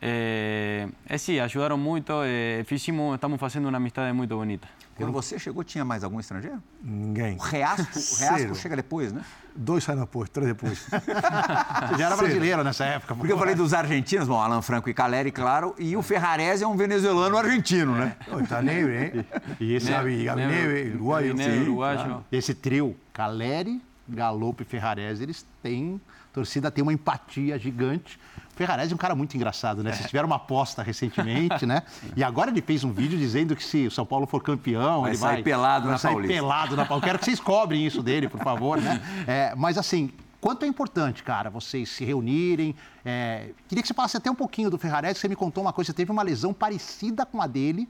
É, 0.00 0.88
é 1.06 1.18
sim, 1.18 1.38
ajudaram 1.38 1.76
muito, 1.76 2.14
é, 2.24 2.64
fizemos, 2.64 3.14
estamos 3.14 3.38
fazendo 3.38 3.68
uma 3.68 3.76
amizade 3.76 4.10
muito 4.14 4.34
bonita. 4.34 4.66
Quando 4.96 5.12
você 5.12 5.38
chegou, 5.38 5.62
tinha 5.62 5.84
mais 5.84 6.02
algum 6.02 6.18
estrangeiro? 6.18 6.62
Ninguém. 6.82 7.36
O 7.36 7.42
Reasco, 7.42 7.98
o 7.98 8.18
Reasco 8.18 8.54
chega 8.54 8.74
depois, 8.74 9.12
né? 9.12 9.20
Dois 9.54 9.86
anos 9.86 10.00
depois, 10.00 10.30
três 10.30 10.48
depois. 10.48 10.78
Você 10.78 11.98
já 12.00 12.06
era 12.06 12.16
brasileiro 12.16 12.64
nessa 12.64 12.86
época. 12.86 13.14
Porque 13.14 13.30
eu 13.30 13.38
falei 13.38 13.54
dos 13.54 13.74
argentinos, 13.74 14.26
bom, 14.26 14.40
Alan 14.40 14.62
Franco 14.62 14.88
e 14.88 14.94
Caleri, 14.94 15.30
claro, 15.30 15.74
e 15.78 15.94
o 15.94 16.00
Ferrarese 16.00 16.64
é 16.64 16.66
um 16.66 16.74
venezuelano 16.74 17.36
argentino, 17.36 17.94
né? 17.94 18.16
Está 18.42 18.62
Neve, 18.62 18.90
né? 18.90 19.24
E 19.60 19.74
esse, 19.74 19.90
Neve, 19.90 20.26
uruguaio. 20.30 21.34
Neve, 21.34 21.60
uruguaio. 21.64 21.98
claro. 21.98 22.24
esse 22.32 22.54
trio, 22.54 22.96
Caleri, 23.12 23.82
Galopo 24.08 24.62
e 24.62 24.64
Ferrarese, 24.64 25.22
eles 25.22 25.46
têm, 25.62 26.00
torcida 26.36 26.70
tem 26.70 26.82
uma 26.82 26.92
empatia 26.92 27.58
gigante. 27.58 28.20
O 28.52 28.56
Ferrarese 28.56 28.92
é 28.92 28.94
um 28.94 28.98
cara 28.98 29.14
muito 29.14 29.34
engraçado, 29.34 29.82
né? 29.82 29.92
Vocês 29.92 30.06
tiveram 30.06 30.26
uma 30.26 30.36
aposta 30.36 30.82
recentemente, 30.82 31.64
né? 31.64 31.82
E 32.14 32.22
agora 32.22 32.50
ele 32.50 32.60
fez 32.60 32.84
um 32.84 32.92
vídeo 32.92 33.18
dizendo 33.18 33.56
que 33.56 33.64
se 33.64 33.86
o 33.86 33.90
São 33.90 34.04
Paulo 34.04 34.26
for 34.26 34.42
campeão, 34.42 35.00
Vai 35.02 35.12
ele 35.12 35.18
sair 35.18 35.32
vai 35.36 35.42
pelado 35.42 35.84
vai 35.84 35.92
na 35.92 35.98
sair 35.98 36.12
Paulista. 36.12 36.34
pelado 36.34 36.76
na 36.76 36.84
Paulista. 36.84 37.06
Quero 37.06 37.18
que 37.18 37.24
vocês 37.24 37.40
cobrem 37.40 37.86
isso 37.86 38.02
dele, 38.02 38.28
por 38.28 38.40
favor, 38.40 38.78
né? 38.80 39.00
É, 39.26 39.54
mas 39.56 39.78
assim, 39.78 40.10
quanto 40.40 40.64
é 40.64 40.68
importante, 40.68 41.22
cara, 41.22 41.48
vocês 41.48 41.88
se 41.88 42.04
reunirem. 42.04 42.74
É, 43.02 43.50
queria 43.66 43.80
que 43.80 43.88
você 43.88 43.94
falasse 43.94 44.18
até 44.18 44.30
um 44.30 44.34
pouquinho 44.34 44.68
do 44.70 44.76
Ferrarese, 44.76 45.18
você 45.18 45.28
me 45.28 45.36
contou 45.36 45.64
uma 45.64 45.72
coisa, 45.72 45.86
você 45.86 45.94
teve 45.94 46.12
uma 46.12 46.22
lesão 46.22 46.52
parecida 46.52 47.24
com 47.24 47.40
a 47.40 47.46
dele 47.46 47.88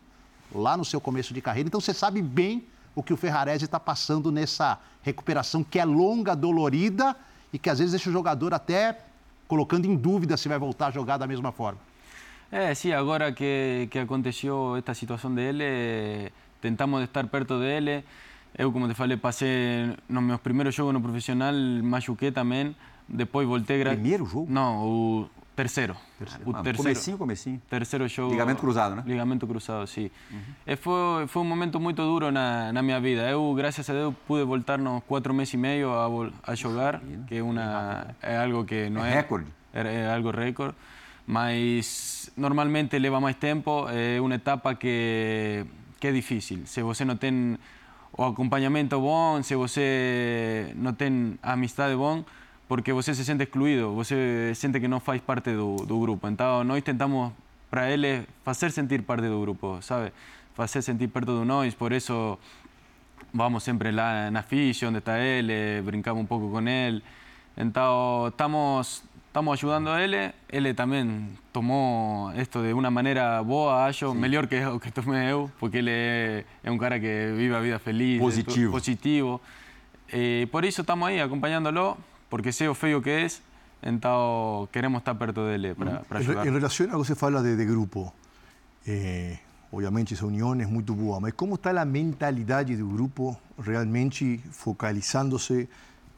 lá 0.54 0.76
no 0.76 0.84
seu 0.84 1.00
começo 1.00 1.34
de 1.34 1.40
carreira, 1.40 1.66
então 1.66 1.80
você 1.80 1.92
sabe 1.92 2.22
bem 2.22 2.64
o 2.94 3.02
que 3.02 3.12
o 3.12 3.16
Ferrarese 3.16 3.64
está 3.64 3.80
passando 3.80 4.30
nessa 4.30 4.78
recuperação 5.02 5.64
que 5.64 5.80
é 5.80 5.84
longa, 5.84 6.34
dolorida 6.36 7.16
e 7.52 7.58
que 7.58 7.70
às 7.70 7.78
vezes 7.78 7.92
deixa 7.92 8.10
o 8.10 8.12
jogador 8.12 8.54
até 8.54 8.98
colocando 9.46 9.86
em 9.86 9.96
dúvida 9.96 10.36
se 10.36 10.48
vai 10.48 10.58
voltar 10.58 10.88
a 10.88 10.90
jogar 10.90 11.16
da 11.18 11.26
mesma 11.26 11.52
forma. 11.52 11.78
É, 12.50 12.74
sim, 12.74 12.92
agora 12.92 13.32
que, 13.32 13.88
que 13.90 13.98
aconteceu 13.98 14.76
esta 14.76 14.94
situação 14.94 15.34
dele, 15.34 15.64
eh, 15.64 16.32
tentamos 16.60 17.02
estar 17.02 17.26
perto 17.26 17.58
dele. 17.58 18.04
Eu, 18.56 18.72
como 18.72 18.88
te 18.88 18.94
falei, 18.94 19.16
passei 19.16 19.92
nos 20.08 20.22
meus 20.22 20.40
primeiros 20.40 20.74
jogos 20.74 20.94
no 20.94 21.00
profissional, 21.00 21.52
machuquei 21.82 22.30
também. 22.30 22.74
Depois 23.08 23.46
voltei... 23.46 23.84
Primeiro 23.84 24.24
jogo? 24.24 24.46
Não, 24.50 24.84
o 24.84 25.30
terceiro. 25.56 25.96
O 26.44 26.50
Ah, 26.50 26.62
terceiro. 26.62 26.76
Comecinho, 26.76 27.18
comecinho. 27.18 27.62
Terceiro. 27.68 28.06
Ligamento 28.30 28.60
cruzado, 28.60 28.94
né? 28.94 29.02
Ligamento 29.06 29.46
cruzado, 29.46 29.86
sim. 29.86 30.10
E 30.66 30.76
foi, 30.76 31.26
foi 31.26 31.42
um 31.42 31.46
momento 31.46 31.80
muito 31.80 32.02
duro 32.02 32.30
na, 32.30 32.72
na 32.72 32.82
minha 32.82 33.00
vida. 33.00 33.22
Eu, 33.28 33.52
graças 33.54 33.88
a 33.90 33.92
Deus, 33.92 34.14
pude 34.28 34.44
voltar 34.44 34.78
nos 34.78 35.02
quatro 35.04 35.32
meses 35.34 35.54
e 35.54 35.56
meio 35.56 35.90
a, 35.92 36.06
a 36.52 36.54
jogar, 36.54 37.00
que 37.26 37.36
é, 37.36 37.42
uma, 37.42 38.06
é 38.22 38.36
algo 38.36 38.64
que 38.64 38.90
não 38.90 39.04
É 39.04 39.10
é... 39.10 39.14
recorde. 39.14 39.48
É, 39.74 39.80
é 40.04 40.14
algo 40.14 40.30
recorde. 40.30 40.74
Mas 41.26 42.30
normalmente 42.36 42.96
leva 42.98 43.20
mais 43.20 43.36
tempo, 43.36 43.86
é 43.90 44.20
uma 44.20 44.34
etapa 44.36 44.74
que, 44.76 45.64
que 45.98 46.06
é 46.06 46.12
difícil. 46.12 46.60
Se 46.66 46.82
você 46.82 47.04
não 47.04 47.16
tem 47.16 47.58
o 48.16 48.22
acompanhamento 48.24 49.00
bom, 49.00 49.42
se 49.42 49.54
você 49.56 50.72
não 50.76 50.94
tem 50.94 51.36
a 51.42 51.52
amizade 51.54 51.96
bom, 51.96 52.24
porque 52.68 52.92
você 52.92 53.14
se 53.14 53.24
sente 53.24 53.44
excluído, 53.44 53.94
você 53.94 54.52
sente 54.54 54.80
que 54.80 54.88
não 54.88 55.00
faz 55.00 55.20
parte 55.20 55.52
do, 55.52 55.76
do 55.76 56.00
grupo. 56.00 56.26
Então, 56.28 56.64
nós 56.64 56.82
tentamos, 56.82 57.32
para 57.70 57.90
ele, 57.90 58.26
fazer 58.44 58.70
sentir 58.72 59.02
parte 59.02 59.28
do 59.28 59.40
grupo, 59.40 59.78
sabe? 59.80 60.12
Fazer 60.54 60.82
sentir 60.82 61.08
perto 61.08 61.38
de 61.40 61.44
nós, 61.44 61.74
por 61.74 61.92
isso 61.92 62.38
vamos 63.32 63.62
sempre 63.62 63.90
lá 63.92 64.30
na 64.30 64.42
ficha, 64.42 64.88
onde 64.88 64.98
está 64.98 65.18
ele, 65.18 65.80
brincamos 65.82 66.22
um 66.22 66.26
pouco 66.26 66.50
com 66.50 66.66
ele. 66.66 67.02
Então, 67.56 68.28
estamos, 68.28 69.04
estamos 69.28 69.52
ajudando 69.52 69.90
a 69.90 70.02
ele. 70.02 70.32
Ele 70.48 70.74
também 70.74 71.28
tomou 71.52 72.32
isto 72.34 72.62
de 72.62 72.72
uma 72.72 72.90
maneira 72.90 73.42
boa, 73.44 73.84
acho, 73.84 74.12
melhor 74.14 74.46
que 74.46 74.56
o 74.64 74.80
que 74.80 74.90
tomei 74.90 75.30
eu, 75.30 75.50
porque 75.60 75.78
ele 75.78 75.90
é, 75.90 76.44
é 76.64 76.70
um 76.70 76.78
cara 76.78 76.98
que 76.98 77.32
vive 77.36 77.54
a 77.54 77.60
vida 77.60 77.78
feliz. 77.78 78.18
Positivo. 78.18 78.72
Positivo. 78.72 79.40
E 80.12 80.48
por 80.50 80.64
isso 80.64 80.80
estamos 80.80 81.08
aí 81.08 81.20
acompanhándolo, 81.20 81.96
porque 82.28 82.52
sé 82.52 82.68
o 82.68 82.74
feo 82.74 83.02
que 83.02 83.24
es, 83.24 83.42
entonces 83.82 84.70
queremos 84.72 85.00
estar 85.00 85.18
perto 85.18 85.46
de 85.46 85.54
él 85.56 85.64
eh, 85.66 85.74
para, 85.74 86.02
para 86.02 86.20
en, 86.20 86.26
ayudar. 86.26 86.46
En 86.46 86.54
relación 86.54 86.90
a 86.90 86.94
lo 86.94 87.02
que 87.02 87.14
se 87.14 87.24
habla 87.24 87.42
de, 87.42 87.64
grupo, 87.64 88.12
eh, 88.86 89.38
obviamente 89.70 90.14
esa 90.14 90.26
unión 90.26 90.60
es 90.60 90.68
muy 90.68 90.82
boa, 90.82 91.20
mas 91.20 91.34
¿cómo 91.34 91.56
está 91.56 91.72
la 91.72 91.84
mentalidad 91.84 92.64
del 92.64 92.84
grupo 92.84 93.38
realmente 93.58 94.40
focalizándose 94.50 95.60
en 95.60 95.68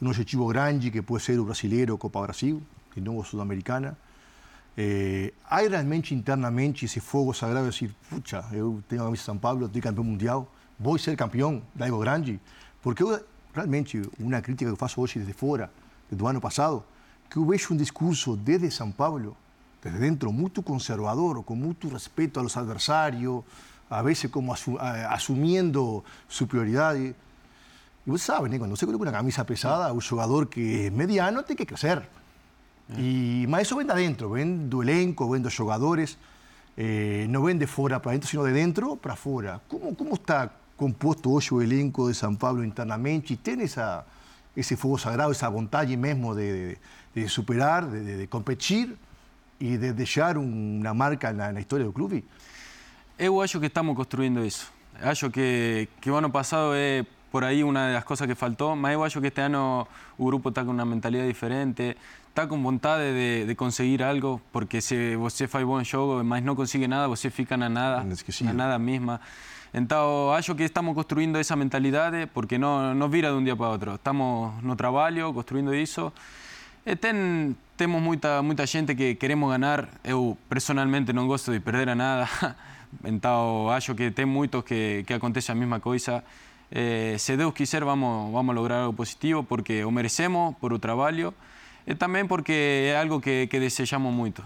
un 0.00 0.08
objetivo 0.08 0.46
grande 0.46 0.90
que 0.90 1.02
puede 1.02 1.22
ser 1.22 1.38
o 1.38 1.44
brasileiro, 1.44 1.98
Copa 1.98 2.20
Brasil, 2.20 2.62
y 2.94 3.00
no 3.00 3.22
Sudamericana? 3.24 3.96
Eh, 4.80 5.34
¿Hay 5.48 5.66
realmente 5.66 6.14
internamente 6.14 6.86
ese 6.86 7.00
fuego 7.00 7.34
sagrado 7.34 7.64
de 7.64 7.72
decir, 7.72 7.92
pucha, 8.08 8.48
yo 8.52 8.80
tengo 8.86 9.02
la 9.02 9.08
camisa 9.08 9.22
de 9.22 9.26
San 9.26 9.40
Pablo, 9.40 9.66
estoy 9.66 9.80
campeón 9.80 10.06
mundial, 10.06 10.46
voy 10.78 11.00
a 11.00 11.02
ser 11.02 11.16
campeón 11.16 11.64
de 11.74 11.84
algo 11.84 11.98
grande? 11.98 12.38
Porque 12.80 13.04
realmente 13.52 14.00
una 14.20 14.40
crítica 14.40 14.70
que 14.70 14.84
hago 14.84 15.02
hoy 15.02 15.10
desde 15.16 15.34
fuera, 15.34 15.68
do 16.10 16.26
ano 16.26 16.40
passado, 16.40 16.84
que 17.28 17.36
eu 17.36 17.44
vejo 17.44 17.74
um 17.74 17.76
discurso 17.76 18.36
desde 18.36 18.70
São 18.70 18.90
Paulo, 18.90 19.36
desde 19.82 20.00
dentro, 20.00 20.32
muito 20.32 20.62
conservador, 20.62 21.42
com 21.44 21.54
muito 21.54 21.88
respeito 21.88 22.40
aos 22.40 22.56
adversários, 22.56 23.44
a 23.90 24.02
veces 24.02 24.30
como 24.30 24.52
asu 24.52 24.78
asumiendo 25.08 26.04
superioridades. 26.28 27.14
Y 28.06 28.10
vos 28.10 28.22
sabes, 28.22 28.56
cuando 28.58 28.76
se 28.76 28.86
coloca 28.86 29.02
una 29.02 29.12
camisa 29.12 29.44
pesada, 29.44 29.92
un 29.92 30.00
jugador 30.00 30.48
que 30.48 30.86
es 30.86 30.92
mediano 30.92 31.44
tiene 31.44 31.58
que 31.58 31.66
crecer. 31.66 32.08
Eh. 32.96 33.42
Y 33.44 33.46
más 33.48 33.62
eso 33.62 33.76
ven 33.76 33.86
de 33.86 33.92
adentro, 33.92 34.30
ven 34.30 34.70
do 34.70 34.82
elenco, 34.82 35.28
ven 35.28 35.42
dos 35.42 35.54
jugadores, 35.54 36.16
eh, 36.76 37.26
no 37.28 37.42
ven 37.42 37.58
de 37.58 37.66
fuera 37.66 38.00
para 38.00 38.12
adentro, 38.12 38.30
sino 38.30 38.44
de 38.44 38.52
dentro 38.52 38.96
para 38.96 39.14
fuera. 39.14 39.60
¿Cómo, 39.68 39.94
cómo 39.94 40.14
está 40.14 40.52
compuesto 40.76 41.30
hoy 41.30 41.64
el 41.64 41.72
elenco 41.72 42.08
de 42.08 42.14
San 42.14 42.36
Pablo 42.36 42.64
internamente? 42.64 43.34
¿Y 43.34 43.36
tiene 43.36 43.64
esa, 43.64 44.06
esse 44.58 44.74
fogo 44.76 44.98
sagrado, 44.98 45.30
essa 45.30 45.48
vontade 45.48 45.96
mesmo 45.96 46.34
de, 46.34 46.76
de, 47.14 47.22
de 47.22 47.28
superar, 47.28 47.86
de, 47.86 48.18
de- 48.18 48.26
competir 48.26 48.96
e 49.60 49.76
de 49.78 49.92
deixar 49.92 50.36
uma 50.36 50.92
marca 50.92 51.32
na, 51.32 51.52
na 51.52 51.60
história 51.60 51.84
do 51.84 51.92
clube? 51.92 52.24
Eu 53.18 53.40
acho 53.40 53.58
que 53.60 53.66
estamos 53.66 53.96
construindo 53.96 54.44
isso. 54.44 54.72
Acho 55.00 55.30
que, 55.30 55.88
que 56.00 56.10
o 56.10 56.16
ano 56.16 56.30
passado 56.30 56.72
é 56.74 57.04
por 57.30 57.44
aí 57.44 57.62
uma 57.62 57.92
das 57.92 58.04
coisas 58.04 58.26
que 58.26 58.34
faltou, 58.34 58.74
mas 58.74 58.94
eu 58.94 59.04
acho 59.04 59.20
que 59.20 59.28
este 59.28 59.40
ano 59.40 59.86
o 60.16 60.24
grupo 60.26 60.48
está 60.48 60.64
com 60.64 60.72
uma 60.72 60.84
mentalidade 60.84 61.28
diferente, 61.28 61.96
está 62.28 62.46
com 62.46 62.60
vontade 62.60 63.12
de, 63.12 63.46
de 63.46 63.54
conseguir 63.54 64.02
algo, 64.02 64.40
porque 64.52 64.80
se 64.80 65.14
você 65.16 65.46
faz 65.46 65.64
bom 65.64 65.82
jogo, 65.84 66.24
mas 66.24 66.42
não 66.42 66.56
consegue 66.56 66.88
nada, 66.88 67.06
você 67.06 67.30
fica 67.30 67.56
na 67.56 67.68
nada, 67.68 68.02
na 68.44 68.52
nada 68.52 68.78
mesma. 68.78 69.20
Então, 69.72 70.32
acho 70.32 70.54
que 70.54 70.62
estamos 70.64 70.94
construindo 70.94 71.36
essa 71.36 71.54
mentalidade, 71.54 72.26
porque 72.32 72.58
não, 72.58 72.94
não 72.94 73.08
vira 73.08 73.30
de 73.30 73.36
um 73.36 73.44
dia 73.44 73.54
para 73.54 73.68
outro. 73.68 73.94
Estamos 73.94 74.62
no 74.62 74.74
trabalho, 74.76 75.32
construindo 75.32 75.74
isso. 75.74 76.12
E 76.86 76.96
tem, 76.96 77.56
temos 77.76 78.00
muita, 78.00 78.42
muita 78.42 78.64
gente 78.66 78.94
que 78.94 79.14
queremos 79.14 79.50
ganhar. 79.50 79.88
Eu, 80.02 80.36
personalmente, 80.48 81.12
não 81.12 81.26
gosto 81.26 81.52
de 81.52 81.60
perder 81.60 81.90
a 81.90 81.94
nada. 81.94 82.28
Então, 83.04 83.68
acho 83.68 83.94
que 83.94 84.10
tem 84.10 84.24
muitos 84.24 84.64
que, 84.64 85.04
que 85.06 85.12
acontece 85.12 85.52
a 85.52 85.54
mesma 85.54 85.78
coisa. 85.78 86.24
Eh, 86.70 87.16
se 87.18 87.36
quiser, 87.52 87.84
vamos, 87.84 88.32
vamos 88.32 88.54
lograr 88.54 88.80
algo 88.80 88.94
positivo, 88.94 89.44
porque 89.44 89.84
o 89.84 89.90
merecemos 89.90 90.54
por 90.58 90.72
o 90.72 90.78
trabalho 90.78 91.34
e 91.86 91.94
também 91.94 92.26
porque 92.26 92.90
é 92.92 92.98
algo 92.98 93.20
que, 93.20 93.46
que 93.46 93.60
desejamos 93.60 94.12
muito. 94.12 94.42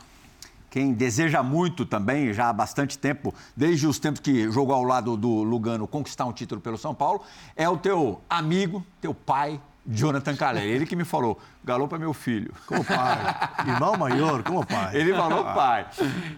Quem 0.73 0.95
deseja 0.95 1.43
muito 1.43 1.85
também, 1.85 2.33
já 2.33 2.49
há 2.49 2.53
bastante 2.53 2.99
tempo, 2.99 3.35
desde 3.55 3.87
os 3.87 3.99
tempos 3.99 4.23
que 4.23 4.51
jogou 4.51 4.75
ao 4.75 4.83
lado 4.83 5.19
do 5.19 5.43
Lugano, 5.43 5.87
conquistar 5.87 6.25
um 6.25 6.33
título 6.33 6.63
pelo 6.63 6.79
São 6.79 6.95
Paulo, 6.95 7.23
é 7.55 7.69
o 7.69 7.77
teu 7.77 8.23
amigo, 8.29 8.83
teu 8.99 9.13
pai, 9.13 9.61
Jonathan 9.87 10.35
Calé. 10.35 10.65
Ele 10.65 10.87
que 10.87 10.97
me 10.97 11.05
falou, 11.05 11.39
Galo 11.63 11.87
é 11.93 11.99
meu 11.99 12.15
filho. 12.15 12.55
Como 12.67 12.83
pai. 12.83 13.19
Irmão 13.69 13.99
maior, 13.99 14.43
como 14.43 14.65
pai. 14.65 14.97
Ele 14.97 15.13
falou 15.13 15.45
pai. 15.45 15.87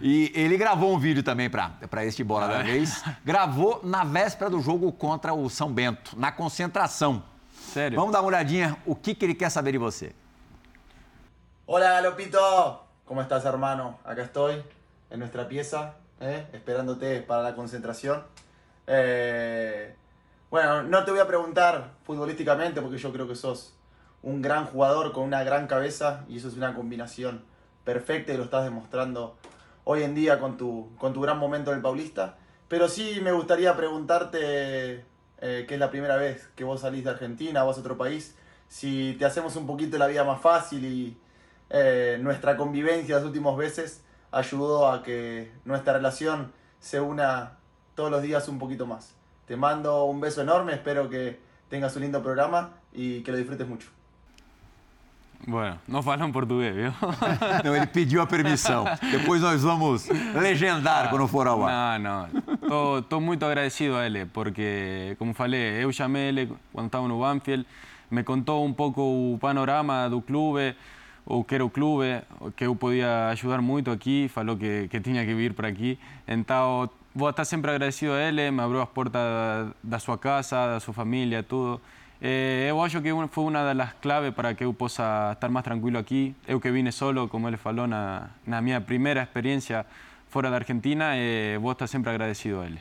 E 0.02 0.32
ele 0.34 0.56
gravou 0.56 0.92
um 0.92 0.98
vídeo 0.98 1.22
também 1.22 1.48
para 1.48 2.04
este 2.04 2.24
Bola 2.24 2.48
da 2.48 2.60
Vez. 2.60 3.04
Gravou 3.24 3.82
na 3.84 4.02
véspera 4.02 4.50
do 4.50 4.60
jogo 4.60 4.90
contra 4.90 5.32
o 5.32 5.48
São 5.48 5.72
Bento, 5.72 6.18
na 6.18 6.32
concentração. 6.32 7.22
Sério? 7.72 7.94
Vamos 7.94 8.12
dar 8.12 8.20
uma 8.20 8.26
olhadinha 8.26 8.76
o 8.84 8.96
que, 8.96 9.14
que 9.14 9.24
ele 9.24 9.34
quer 9.34 9.50
saber 9.50 9.70
de 9.70 9.78
você. 9.78 10.12
Hola 11.68 11.84
Galopito, 11.84 12.83
¿cómo 13.04 13.20
estás 13.20 13.44
hermano? 13.44 13.98
Acá 14.04 14.22
estoy 14.22 14.62
en 15.10 15.18
nuestra 15.18 15.48
pieza, 15.48 15.94
¿eh? 16.20 16.46
esperándote 16.52 17.20
para 17.20 17.42
la 17.42 17.54
concentración. 17.54 18.22
Eh, 18.86 19.94
bueno, 20.50 20.82
no 20.82 21.04
te 21.04 21.10
voy 21.10 21.20
a 21.20 21.26
preguntar 21.26 21.92
futbolísticamente 22.04 22.80
porque 22.80 22.98
yo 22.98 23.12
creo 23.12 23.28
que 23.28 23.34
sos 23.34 23.74
un 24.22 24.40
gran 24.40 24.66
jugador 24.66 25.12
con 25.12 25.24
una 25.24 25.44
gran 25.44 25.66
cabeza 25.66 26.24
y 26.28 26.38
eso 26.38 26.48
es 26.48 26.54
una 26.54 26.74
combinación 26.74 27.44
perfecta 27.84 28.32
y 28.32 28.36
lo 28.36 28.44
estás 28.44 28.64
demostrando 28.64 29.36
hoy 29.84 30.02
en 30.02 30.14
día 30.14 30.38
con 30.38 30.56
tu, 30.56 30.90
con 30.98 31.12
tu 31.12 31.20
gran 31.20 31.38
momento 31.38 31.70
en 31.70 31.76
el 31.76 31.82
Paulista. 31.82 32.36
Pero 32.68 32.88
sí 32.88 33.20
me 33.22 33.32
gustaría 33.32 33.76
preguntarte, 33.76 35.04
eh, 35.40 35.64
que 35.68 35.74
es 35.74 35.80
la 35.80 35.90
primera 35.90 36.16
vez 36.16 36.48
que 36.56 36.64
vos 36.64 36.80
salís 36.80 37.04
de 37.04 37.10
Argentina, 37.10 37.62
vos 37.62 37.76
a 37.76 37.80
otro 37.80 37.98
país, 37.98 38.34
si 38.68 39.14
te 39.18 39.26
hacemos 39.26 39.56
un 39.56 39.66
poquito 39.66 39.98
la 39.98 40.06
vida 40.06 40.24
más 40.24 40.40
fácil 40.40 40.84
y 40.86 41.18
eh, 41.76 42.18
nuestra 42.20 42.56
convivencia 42.56 43.16
las 43.16 43.24
últimas 43.24 43.56
veces 43.56 44.00
ayudó 44.30 44.92
a 44.92 45.02
que 45.02 45.50
nuestra 45.64 45.94
relación 45.94 46.52
se 46.78 47.00
una 47.00 47.58
todos 47.96 48.12
los 48.12 48.22
días 48.22 48.46
un 48.48 48.60
poquito 48.60 48.86
más. 48.86 49.12
Te 49.48 49.56
mando 49.56 50.04
un 50.04 50.20
beso 50.20 50.40
enorme, 50.40 50.72
espero 50.72 51.10
que 51.10 51.40
tengas 51.68 51.96
un 51.96 52.02
lindo 52.02 52.22
programa 52.22 52.70
y 52.92 53.22
que 53.22 53.32
lo 53.32 53.38
disfrutes 53.38 53.66
mucho. 53.66 53.88
Bueno, 55.46 55.78
não 55.88 56.00
falam 56.00 56.32
português, 56.32 56.74
viu? 56.74 56.92
Não, 57.64 57.76
ele 57.76 57.86
pediu 57.86 58.22
a 58.22 58.26
permissão. 58.26 58.84
Depois 59.10 59.42
nós 59.42 59.60
vamos 59.62 60.08
legendar 60.08 61.10
quando 61.10 61.28
for 61.28 61.46
ao 61.46 61.66
ar. 61.66 61.98
Não, 61.98 62.28
não. 63.10 63.20
Muito 63.20 63.44
agradecido 63.44 63.96
a 63.96 64.06
ele, 64.06 64.24
porque, 64.24 65.16
como 65.18 65.34
falei, 65.34 65.84
eu 65.84 65.92
chamei 65.92 66.28
ele 66.28 66.56
quando 66.72 66.86
estava 66.86 67.06
no 67.06 67.20
Banfield, 67.20 67.66
me 68.10 68.22
contou 68.22 68.64
um 68.64 68.72
pouco 68.72 69.02
o 69.02 69.38
panorama 69.38 70.08
do 70.08 70.22
clube, 70.22 70.74
o 71.26 71.42
que 71.42 71.54
era 71.54 71.64
o 71.64 71.70
clube, 71.70 72.22
que 72.56 72.64
eu 72.64 72.76
podia 72.76 73.28
ajudar 73.28 73.60
muito 73.62 73.90
aqui, 73.90 74.28
falou 74.28 74.56
que, 74.56 74.88
que 74.88 75.00
tinha 75.00 75.24
que 75.24 75.34
vir 75.34 75.54
para 75.54 75.68
aqui. 75.68 75.98
Então, 76.28 76.88
vou 77.14 77.30
estar 77.30 77.44
sempre 77.44 77.70
agradecido 77.70 78.12
a 78.12 78.20
ele, 78.20 78.50
me 78.50 78.60
abriu 78.60 78.82
as 78.82 78.88
portas 78.88 79.20
da 79.82 79.98
sua 79.98 80.18
casa, 80.18 80.74
da 80.74 80.80
sua 80.80 80.92
família, 80.92 81.42
tudo. 81.42 81.80
Eh, 82.20 82.66
eu 82.68 82.82
acho 82.82 83.00
que 83.00 83.10
foi 83.28 83.44
uma 83.44 83.74
das 83.74 83.92
claves 83.94 84.32
para 84.34 84.54
que 84.54 84.64
eu 84.64 84.72
possa 84.72 85.32
estar 85.32 85.48
mais 85.48 85.64
tranquilo 85.64 85.98
aqui. 85.98 86.34
Eu 86.46 86.60
que 86.60 86.70
vine 86.70 86.92
solo, 86.92 87.28
como 87.28 87.48
ele 87.48 87.56
falou, 87.56 87.86
na, 87.86 88.30
na 88.46 88.60
minha 88.60 88.80
primeira 88.80 89.22
experiência 89.22 89.86
fora 90.28 90.50
da 90.50 90.56
Argentina, 90.56 91.16
eh, 91.16 91.58
vou 91.60 91.72
estar 91.72 91.86
sempre 91.86 92.10
agradecido 92.10 92.60
a 92.60 92.66
ele. 92.66 92.80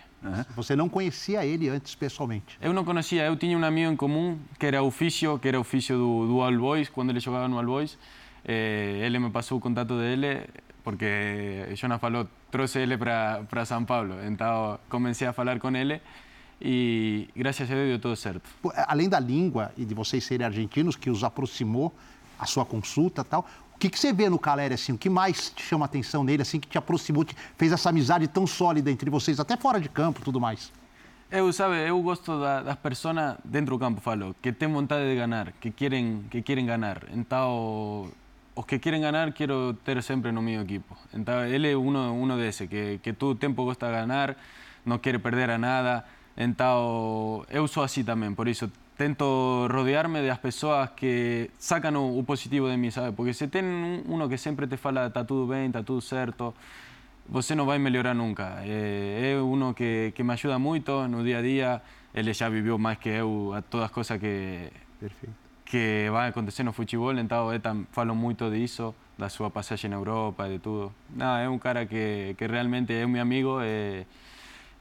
Você 0.55 0.75
não 0.75 0.87
conhecia 0.87 1.45
ele 1.45 1.67
antes 1.67 1.95
pessoalmente? 1.95 2.57
Eu 2.61 2.73
não 2.73 2.85
conhecia, 2.85 3.25
eu 3.25 3.35
tinha 3.35 3.57
um 3.57 3.63
amigo 3.63 3.91
em 3.91 3.95
comum 3.95 4.39
que 4.57 4.65
era 4.65 4.81
o 4.81 4.89
Fício, 4.89 5.37
que 5.37 5.49
era 5.49 5.59
o 5.59 5.63
Fício 5.63 5.97
do, 5.97 6.27
do 6.27 6.41
All 6.41 6.57
Boys, 6.57 6.87
quando 6.87 7.09
ele 7.09 7.19
jogava 7.19 7.47
no 7.47 7.57
All 7.59 7.65
Boys. 7.65 7.97
Eh, 8.45 8.99
ele 9.01 9.19
me 9.19 9.29
passou 9.29 9.57
o 9.57 9.61
contato 9.61 9.97
dele, 9.97 10.47
porque 10.83 11.69
Jonas 11.75 11.99
falou, 11.99 12.27
trouxe 12.51 12.79
ele 12.79 12.97
para 12.97 13.65
São 13.65 13.85
Paulo. 13.85 14.15
Então 14.25 14.79
comecei 14.89 15.27
a 15.27 15.33
falar 15.33 15.59
com 15.59 15.75
ele 15.75 16.01
e 16.61 17.27
graças 17.35 17.69
a 17.69 17.73
Deus 17.73 17.89
deu 17.89 17.99
tudo 17.99 18.15
certo. 18.15 18.41
Pô, 18.61 18.71
Além 18.87 19.09
da 19.09 19.19
língua 19.19 19.71
e 19.77 19.85
de 19.85 19.93
vocês 19.93 20.23
serem 20.23 20.45
argentinos, 20.45 20.95
que 20.95 21.09
os 21.09 21.23
aproximou, 21.23 21.93
a 22.39 22.45
sua 22.45 22.65
consulta 22.65 23.23
tal, 23.23 23.45
o 23.75 23.79
que, 23.79 23.89
que 23.89 23.99
você 23.99 24.13
vê 24.13 24.29
no 24.29 24.39
Caleri, 24.39 24.73
assim? 24.73 24.93
O 24.93 24.97
que 24.97 25.09
mais 25.09 25.49
te 25.49 25.61
chama 25.61 25.85
a 25.85 25.87
atenção 25.87 26.23
nele, 26.23 26.41
assim, 26.41 26.59
que 26.59 26.67
te 26.67 26.77
aproximou, 26.77 27.25
te 27.25 27.35
fez 27.57 27.71
essa 27.71 27.89
amizade 27.89 28.27
tão 28.27 28.47
sólida 28.47 28.89
entre 28.89 29.09
vocês, 29.09 29.39
até 29.39 29.57
fora 29.57 29.79
de 29.79 29.89
campo 29.89 30.21
tudo 30.21 30.39
mais? 30.39 30.71
Eu, 31.29 31.51
sabe, 31.51 31.75
eu 31.87 32.01
gosto 32.01 32.39
da, 32.39 32.61
das 32.61 32.75
pessoas 32.75 33.35
dentro 33.43 33.75
do 33.75 33.79
campo, 33.79 33.99
falo, 33.99 34.35
que 34.41 34.51
têm 34.51 34.71
vontade 34.71 35.09
de 35.09 35.15
ganhar, 35.15 35.51
que 35.53 35.71
querem, 35.71 36.23
que 36.29 36.41
querem 36.41 36.65
ganhar. 36.65 37.01
Então, 37.11 38.09
os 38.55 38.65
que 38.65 38.79
querem 38.79 39.01
ganhar, 39.01 39.31
quero 39.33 39.73
ter 39.83 40.01
sempre 40.03 40.31
no 40.31 40.41
meu 40.41 40.61
equipo. 40.61 40.95
Então, 41.13 41.45
ele 41.45 41.71
é 41.71 41.77
um, 41.77 42.23
um 42.23 42.37
desses, 42.37 42.67
que, 42.67 42.99
que 42.99 43.13
todo 43.13 43.31
o 43.31 43.35
tempo 43.35 43.63
gosta 43.65 43.87
de 43.87 43.93
ganhar, 43.93 44.35
não 44.85 44.97
quer 44.99 45.19
perder 45.19 45.49
a 45.49 45.57
nada. 45.57 46.05
Então, 46.37 47.45
eu 47.49 47.67
sou 47.67 47.83
assim 47.83 48.03
também, 48.03 48.33
por 48.33 48.47
isso 48.47 48.71
tento 48.97 49.67
rodear-me 49.71 50.25
das 50.25 50.37
pessoas 50.37 50.89
que 50.95 51.49
sacam 51.57 51.95
o, 51.95 52.19
o 52.19 52.23
positivo 52.23 52.69
de 52.69 52.77
mim, 52.77 52.91
sabe? 52.91 53.15
Porque 53.15 53.33
se 53.33 53.47
tem 53.47 53.63
um, 53.63 54.03
uno 54.07 54.29
que 54.29 54.37
sempre 54.37 54.67
te 54.67 54.77
fala 54.77 55.07
está 55.07 55.23
tudo 55.23 55.47
bem, 55.47 55.67
está 55.67 55.81
tudo 55.83 56.01
certo, 56.01 56.53
você 57.27 57.55
não 57.55 57.65
vai 57.65 57.79
melhorar 57.79 58.13
nunca. 58.13 58.59
É, 58.63 59.33
é 59.33 59.41
uno 59.41 59.73
que, 59.73 60.11
que 60.15 60.23
me 60.23 60.33
ajuda 60.33 60.59
muito 60.59 61.07
no 61.07 61.23
dia 61.23 61.39
a 61.39 61.41
dia, 61.41 61.81
ele 62.13 62.33
já 62.33 62.49
viveu 62.49 62.77
mais 62.77 62.97
que 62.99 63.09
eu 63.09 63.53
a 63.53 63.61
todas 63.61 63.85
as 63.85 63.91
coisas 63.91 64.19
que, 64.19 64.69
Perfeito. 64.99 65.42
Que 65.73 66.07
vai 66.11 66.29
acontecer 66.29 66.61
no 66.61 66.71
futebol, 66.71 67.17
então 67.17 67.51
eu 67.51 67.59
falo 67.91 68.13
muito 68.13 68.47
disso, 68.51 68.93
da 69.17 69.27
sua 69.27 69.49
passagem 69.49 69.89
na 69.89 69.95
Europa, 69.95 70.47
de 70.47 70.59
tudo. 70.59 70.93
Não, 71.09 71.35
é 71.35 71.49
um 71.49 71.57
cara 71.57 71.83
que, 71.83 72.35
que 72.37 72.45
realmente 72.45 72.93
é 72.93 73.07
meu 73.07 73.19
amigo 73.19 73.59
e 73.59 74.05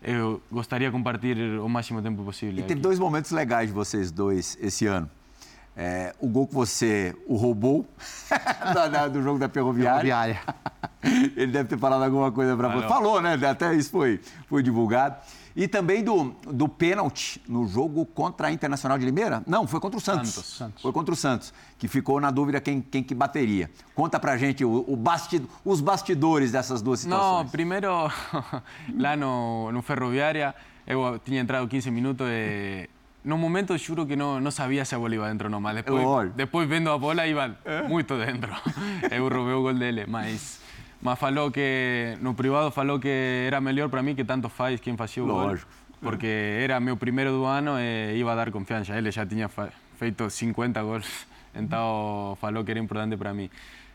eu 0.02 0.42
gostaria 0.52 0.88
de 0.88 0.92
compartilhar 0.92 1.62
o 1.62 1.68
máximo 1.68 2.02
tempo 2.02 2.22
possível. 2.22 2.52
E 2.52 2.61
teve 2.61 2.74
aqui. 2.74 2.83
dois 2.83 2.98
momentos 2.98 3.31
legais 3.31 3.68
de 3.68 3.72
vocês 3.72 4.11
dois 4.11 4.59
esse 4.61 4.87
ano. 4.87 5.09
É, 5.74 6.14
o 6.20 6.28
gol 6.28 6.46
que 6.46 6.52
você 6.55 7.16
o 7.26 7.37
roubou 7.37 7.87
da- 8.74 9.09
do 9.09 9.22
jogo 9.22 9.38
da 9.38 9.48
Ferroviária. 9.48 10.14
Ferroviária. 10.14 10.40
Ele 11.35 11.52
deve 11.52 11.70
ter 11.70 11.78
falado 11.78 12.02
alguma 12.02 12.31
coisa 12.31 12.55
para 12.55 12.68
você. 12.68 12.87
Falou, 12.87 13.22
né? 13.22 13.38
Até 13.48 13.72
isso 13.74 13.90
foi, 13.90 14.20
foi 14.46 14.62
divulgado. 14.62 15.16
E 15.54 15.68
também 15.68 16.02
do, 16.02 16.34
do 16.46 16.68
pênalti 16.68 17.42
no 17.46 17.66
jogo 17.66 18.06
contra 18.06 18.48
a 18.48 18.52
Internacional 18.52 18.98
de 18.98 19.04
Limeira? 19.04 19.42
Não, 19.46 19.66
foi 19.66 19.80
contra 19.80 19.98
o 19.98 20.00
Santos. 20.00 20.30
Santos. 20.30 20.56
Santos. 20.56 20.82
Foi 20.82 20.92
contra 20.92 21.12
o 21.12 21.16
Santos, 21.16 21.52
que 21.78 21.88
ficou 21.88 22.20
na 22.20 22.30
dúvida 22.30 22.60
quem, 22.60 22.80
quem 22.80 23.02
que 23.02 23.14
bateria. 23.14 23.70
Conta 23.94 24.18
pra 24.18 24.36
gente 24.36 24.64
o, 24.64 24.70
o 24.70 24.98
os 25.64 25.80
bastidores 25.80 26.52
dessas 26.52 26.80
duas 26.80 27.04
Não, 27.04 27.16
situações. 27.16 27.50
primeiro, 27.50 27.88
lá 28.98 29.16
no, 29.16 29.70
no 29.72 29.82
Ferroviária, 29.82 30.54
eu 30.86 31.18
tinha 31.24 31.40
entrado 31.40 31.68
15 31.68 31.90
minutos 31.90 32.26
e... 32.28 32.88
No 33.24 33.38
momento 33.38 33.78
juro 33.78 34.04
que 34.04 34.16
não, 34.16 34.40
não 34.40 34.50
sabia 34.50 34.84
se 34.84 34.96
a 34.96 34.98
bola 34.98 35.14
iba 35.14 35.28
dentro 35.28 35.46
ou 35.46 35.50
não, 35.50 35.60
mas 35.60 35.76
depois, 35.76 36.32
depois 36.32 36.68
vendo 36.68 36.90
a 36.90 36.98
bola 36.98 37.24
iba 37.24 37.56
muito 37.88 38.18
dentro. 38.18 38.50
Eu 39.12 39.28
roubei 39.28 39.54
o 39.54 39.62
gol 39.62 39.74
dele, 39.74 40.06
mas, 40.08 40.58
mas 41.02 41.18
falou 41.18 41.50
que, 41.50 42.16
no 42.20 42.32
privado 42.32 42.70
falou 42.70 42.98
que 43.00 43.44
era 43.46 43.60
melhor 43.60 43.88
para 43.88 44.02
mim 44.02 44.14
que 44.14 44.24
tanto 44.24 44.48
faz 44.48 44.80
quem 44.80 44.96
fazia 44.96 45.24
o 45.24 45.26
gol. 45.26 45.58
Porque 46.00 46.26
era 46.26 46.80
meu 46.80 46.96
primeiro 46.96 47.30
do 47.30 47.44
ano 47.44 47.78
e 47.78 48.16
iba 48.16 48.32
a 48.32 48.34
dar 48.34 48.50
confiança. 48.50 48.96
Ele 48.96 49.10
já 49.10 49.26
tinha 49.26 49.48
feito 49.96 50.30
50 50.30 50.82
gols, 50.82 51.26
então 51.54 52.36
falou 52.40 52.64
que 52.64 52.70
era 52.70 52.80
importante 52.80 53.16
para 53.16 53.34
mim. 53.34 53.50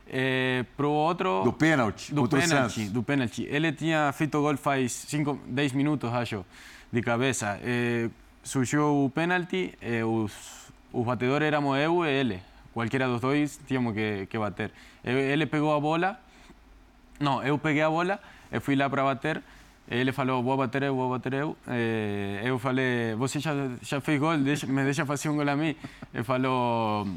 Eh, 0.10 0.66
pro 0.76 0.90
outro... 0.90 1.44
Do 1.44 1.52
pênalti 1.52 2.14
Do 2.14 2.28
pênalti, 2.28 2.90
do 2.90 3.04
pênalti. 3.04 3.48
Ele 3.50 3.72
tinha 3.74 4.12
feito 4.14 4.40
gol 4.42 4.56
faz 4.58 4.92
5, 4.92 5.40
10 5.48 5.74
minutos, 5.74 6.14
acho, 6.14 6.46
de 6.92 7.02
cabeça. 7.02 7.60
Eh, 7.62 8.10
surgiu 8.44 9.06
o 9.06 9.10
pênalti, 9.10 9.74
eh, 9.82 10.04
os, 10.04 10.72
os 10.94 11.06
batedores 11.06 11.46
éramos 11.46 11.78
eu 11.78 12.06
e 12.06 12.10
ele. 12.10 12.40
Qualquera 12.74 13.08
dos 13.08 13.20
dois 13.20 13.60
tínhamos 13.68 13.94
que, 13.94 14.28
que 14.28 14.38
bater. 14.38 14.72
Ele 15.04 15.46
pegou 15.46 15.76
a 15.76 15.80
bola, 15.80 16.20
não, 17.20 17.44
eu 17.44 17.58
peguei 17.58 17.82
a 17.82 17.90
bola, 17.90 18.20
eu 18.52 18.62
fui 18.62 18.76
lá 18.76 18.90
para 18.90 19.04
bater. 19.04 19.42
Ele 19.90 20.12
falou, 20.12 20.44
vou 20.44 20.58
bater 20.58 20.84
eu, 20.84 20.96
vou 20.96 21.10
bater 21.10 21.34
eu. 21.34 21.56
Eh, 21.66 22.42
eu 22.44 22.60
falei, 22.60 23.16
você 23.16 23.40
já, 23.40 23.54
já 23.82 24.02
fez 24.02 24.20
gol, 24.20 24.38
deixa, 24.38 24.68
me 24.68 24.84
deixa 24.84 25.06
fazer 25.06 25.30
um 25.30 25.38
gol 25.38 25.50
a 25.50 25.56
mim. 25.56 25.76
Ele 26.14 26.24
falou, 26.26 27.08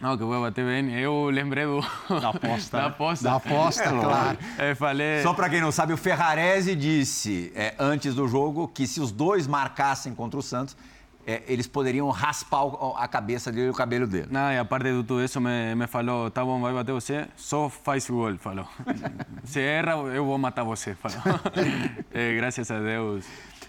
não, 0.00 0.16
que 0.16 0.22
vou 0.22 0.40
bater 0.40 0.64
bem. 0.64 0.94
Eu 1.00 1.30
lembrei 1.30 1.64
do... 1.64 1.80
Da 2.20 2.28
aposta. 2.28 2.76
da 2.76 2.82
né? 2.82 2.88
aposta. 2.88 3.24
Da 3.24 3.34
aposta, 3.36 3.90
claro. 3.90 4.38
Eu 4.58 4.76
falei... 4.76 5.22
Só 5.22 5.34
para 5.34 5.48
quem 5.48 5.60
não 5.60 5.72
sabe, 5.72 5.92
o 5.92 5.96
Ferrarese 5.96 6.76
disse 6.76 7.52
é, 7.56 7.74
antes 7.78 8.14
do 8.14 8.28
jogo 8.28 8.68
que 8.68 8.86
se 8.86 9.00
os 9.00 9.10
dois 9.10 9.46
marcassem 9.46 10.14
contra 10.14 10.38
o 10.38 10.42
Santos, 10.42 10.76
é, 11.26 11.42
eles 11.48 11.66
poderiam 11.66 12.08
raspar 12.10 12.62
a 12.96 13.08
cabeça 13.08 13.50
dele 13.50 13.66
e 13.66 13.70
o 13.70 13.74
cabelo 13.74 14.06
dele. 14.06 14.28
Não, 14.30 14.52
e 14.52 14.56
a 14.58 14.64
parte 14.64 14.84
de 14.84 14.90
tudo 15.02 15.22
isso 15.22 15.40
me, 15.40 15.74
me 15.74 15.86
falou, 15.86 16.30
tá 16.30 16.44
bom, 16.44 16.60
vai 16.60 16.72
bater 16.72 16.92
você, 16.92 17.26
só 17.36 17.68
faz 17.68 18.08
o 18.08 18.12
gol, 18.14 18.38
falou. 18.38 18.66
Se 19.44 19.60
erra, 19.60 19.92
eu 20.14 20.24
vou 20.24 20.38
matar 20.38 20.62
você, 20.64 20.94
falou. 20.94 21.18
Eh, 22.12 22.34
graças 22.38 22.70
a 22.70 22.78
Deus. 22.78 23.24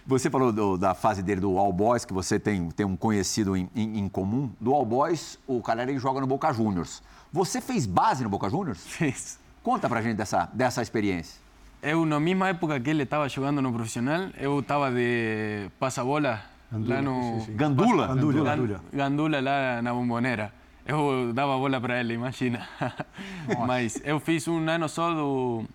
Você 0.06 0.30
falou 0.30 0.52
do- 0.54 0.78
da 0.78 0.94
fase 0.94 1.22
dele 1.22 1.42
do 1.42 1.58
All 1.58 1.74
Boys, 1.74 2.06
que 2.06 2.14
você 2.14 2.40
tem, 2.40 2.70
tem 2.72 2.86
um 2.86 2.96
conhecido 2.96 3.58
em, 3.58 3.70
em- 3.76 4.00
em 4.00 4.08
comum. 4.08 4.50
Do 4.62 4.74
All 4.74 4.86
Boys, 4.86 5.38
o 5.46 5.62
Caleri 5.62 5.98
joga 6.00 6.22
no 6.22 6.28
Boca 6.28 6.54
Juniors. 6.54 7.02
Você 7.34 7.60
fez 7.60 7.86
base 7.86 8.24
no 8.24 8.30
Boca 8.30 8.50
Juniors? 8.50 8.80
Fiz. 8.88 9.38
Conta 9.62 9.90
pra 9.90 10.02
gente 10.02 10.16
dessa, 10.16 10.48
dessa 10.54 10.82
experiência. 10.82 11.42
Eu, 11.82 12.06
na 12.06 12.20
mesma 12.22 12.48
época 12.50 12.80
que 12.80 12.90
ele 12.90 13.04
estava 13.04 13.28
jogando 13.28 13.62
no 13.62 13.72
profissional, 13.74 14.30
eu 14.38 14.60
estava 14.62 14.90
de 14.92 15.70
passabola 15.78 16.42
lá 16.72 17.02
no... 17.02 17.46
Gandula? 17.56 18.08
Gandula, 18.08 18.44
Gan- 18.44 18.44
Gandula. 18.58 18.82
Gandula 18.94 19.42
lá 19.42 19.82
na 19.82 19.94
bomboneira. 19.94 20.52
Eu 20.86 21.32
dava 21.34 21.58
bola 21.58 21.80
para 21.82 22.00
ele, 22.00 22.14
imagina. 22.14 22.68
Mas 23.68 24.02
eu 24.06 24.20
fiz 24.20 24.48
um 24.48 24.68
ano 24.70 24.88
só 24.88 25.14
do... 25.14 25.66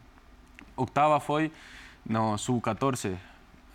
Octava 0.77 1.21
foi 1.21 1.53
no 2.09 2.37
Sub-14, 2.39 3.15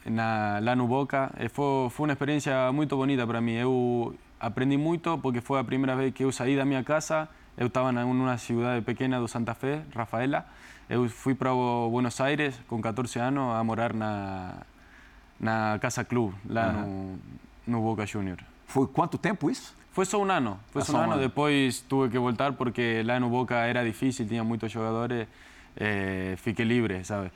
na- 0.05 0.59
lá 0.61 0.75
no 0.75 0.87
Boca. 0.87 1.31
Foi, 1.51 1.89
foi 1.89 2.07
uma 2.07 2.13
experiência 2.13 2.71
muito 2.71 2.95
bonita 2.95 3.25
para 3.25 3.39
mim. 3.39 3.53
Eu 3.53 4.15
aprendi 4.39 4.77
muito 4.77 5.17
porque 5.19 5.41
foi 5.41 5.59
a 5.59 5.63
primeira 5.63 5.95
vez 5.95 6.13
que 6.13 6.23
eu 6.23 6.31
saí 6.31 6.55
da 6.55 6.65
minha 6.65 6.83
casa. 6.83 7.27
Eu 7.55 7.67
estava 7.67 7.91
em 7.91 8.03
uma 8.03 8.37
cidade 8.37 8.83
pequena 8.83 9.19
do 9.19 9.27
Santa 9.27 9.53
Fé, 9.53 9.81
Rafaela. 9.95 10.45
Eu 10.89 11.07
fui 11.09 11.35
para 11.35 11.51
Buenos 11.53 12.19
Aires 12.21 12.59
com 12.67 12.81
14 12.81 13.19
anos 13.19 13.53
a 13.55 13.63
morar 13.63 13.93
na, 13.93 14.53
na 15.39 15.77
Casa 15.79 16.03
Club, 16.03 16.33
lá 16.49 16.71
no, 16.71 17.17
no 17.65 17.81
Boca 17.81 18.05
Junior. 18.05 18.37
Foi 18.65 18.87
quanto 18.87 19.17
tempo 19.17 19.49
isso? 19.49 19.75
Foi 19.91 20.05
só 20.05 20.21
um 20.21 20.29
ano, 20.29 20.59
foi 20.71 20.81
Ah, 20.81 20.85
só 20.85 20.97
um 20.97 20.99
um 20.99 21.03
ano. 21.03 21.13
ano. 21.13 21.21
Depois 21.21 21.83
tive 21.87 22.09
que 22.09 22.19
voltar 22.19 22.53
porque 22.53 23.01
lá 23.05 23.19
no 23.19 23.29
Boca 23.29 23.55
era 23.55 23.83
difícil, 23.83 24.27
tinha 24.27 24.43
muitos 24.43 24.71
jogadores. 24.71 25.27
eh, 25.79 26.33
fiquei 26.37 26.65
livre, 26.65 27.03
sabe? 27.05 27.31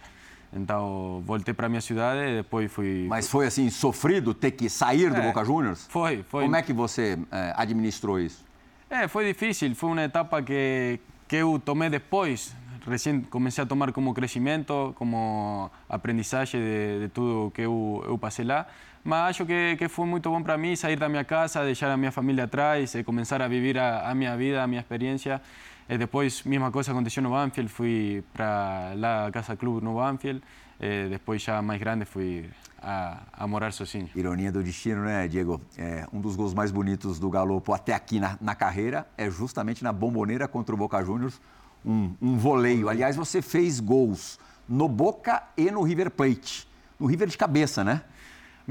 Então 0.54 1.22
voltei 1.26 1.54
para 1.54 1.70
minha 1.70 1.80
cidade 1.82 2.20
e 2.32 2.36
depois 2.38 2.72
fui. 2.72 3.06
Mas 3.08 3.30
foi 3.30 3.46
assim, 3.48 3.70
sofrido 3.70 4.34
ter 4.34 4.52
que 4.52 4.70
sair 4.70 5.10
do 5.12 5.18
É. 5.18 5.22
Boca 5.22 5.44
Juniors? 5.46 5.86
Foi, 5.90 6.24
foi. 6.24 6.44
Como 6.44 6.56
é 6.56 6.62
que 6.62 6.74
você 6.74 7.18
eh, 7.32 7.54
administrou 7.56 8.20
isso? 8.20 8.44
É, 8.90 9.08
foi 9.08 9.26
difícil, 9.26 9.74
foi 9.76 9.90
uma 9.92 10.04
etapa 10.04 10.42
que, 10.42 11.00
que 11.28 11.38
eu 11.38 11.58
tomei 11.64 11.90
depois. 11.90 12.54
Recém 12.88 13.22
comecei 13.22 13.64
a 13.64 13.68
tomar 13.68 13.92
como 13.92 14.14
crescimento, 14.14 14.94
como 14.98 15.70
aprendizagem 15.88 16.60
de, 16.60 17.00
de 17.02 17.10
tudo 17.10 17.52
que 17.52 17.62
eu, 17.62 18.04
eu 18.08 18.18
passei 18.18 18.46
lá. 18.46 18.68
Mas 19.04 19.30
acho 19.30 19.46
que, 19.46 19.76
que 19.78 19.88
foi 19.88 20.06
muito 20.06 20.30
bom 20.30 20.42
para 20.42 20.58
mim 20.58 20.76
sair 20.76 20.96
da 20.96 21.10
minha 21.10 21.24
casa, 21.24 21.64
deixar 21.64 21.92
a 21.92 21.98
minha 21.98 22.12
família 22.12 22.44
atrás, 22.44 22.94
e 22.96 23.04
começar 23.04 23.42
a 23.42 23.48
viver 23.48 23.78
a, 23.78 24.10
a 24.10 24.36
vida, 24.36 24.64
a 24.64 24.68
minha 24.68 24.82
experiência. 24.82 25.42
E 25.90 25.98
depois, 25.98 26.44
mesma 26.44 26.72
coisa 26.72 26.92
aconteceu 26.92 27.22
no 27.24 27.32
Banfield, 27.32 27.70
fui 27.72 28.24
para 28.32 28.94
lá, 28.96 29.28
a 29.28 29.32
Casa 29.32 29.56
Club 29.56 29.84
no 29.84 29.96
Banfield. 29.96 30.42
E 30.80 31.10
depois, 31.10 31.42
já 31.42 31.62
mais 31.62 31.80
grande, 31.80 32.06
fui 32.06 32.50
a, 32.82 33.24
a 33.34 33.48
morar 33.48 33.72
sozinho. 33.72 34.10
Ironia 34.16 34.52
do 34.52 34.64
destino, 34.64 35.04
né, 35.04 35.28
Diego? 35.28 35.62
É, 35.78 36.08
um 36.14 36.20
dos 36.20 36.36
gols 36.36 36.54
mais 36.54 36.72
bonitos 36.72 37.20
do 37.20 37.30
Galopo 37.30 37.74
até 37.74 37.94
aqui 37.94 38.20
na, 38.20 38.38
na 38.42 38.56
carreira 38.56 39.06
é 39.18 39.30
justamente 39.30 39.84
na 39.84 39.92
bomboneira 39.92 40.48
contra 40.48 40.74
o 40.74 40.78
Boca 40.78 41.04
Juniors, 41.04 41.42
um, 41.86 42.14
um 42.22 42.38
voleio. 42.38 42.90
Aliás, 42.90 43.16
você 43.16 43.42
fez 43.42 43.80
gols 43.80 44.40
no 44.68 44.88
Boca 44.88 45.44
e 45.58 45.70
no 45.72 45.82
River 45.82 46.12
Plate. 46.12 46.68
No 47.00 47.08
River 47.08 47.28
de 47.28 47.38
cabeça, 47.38 47.84
né? 47.84 48.04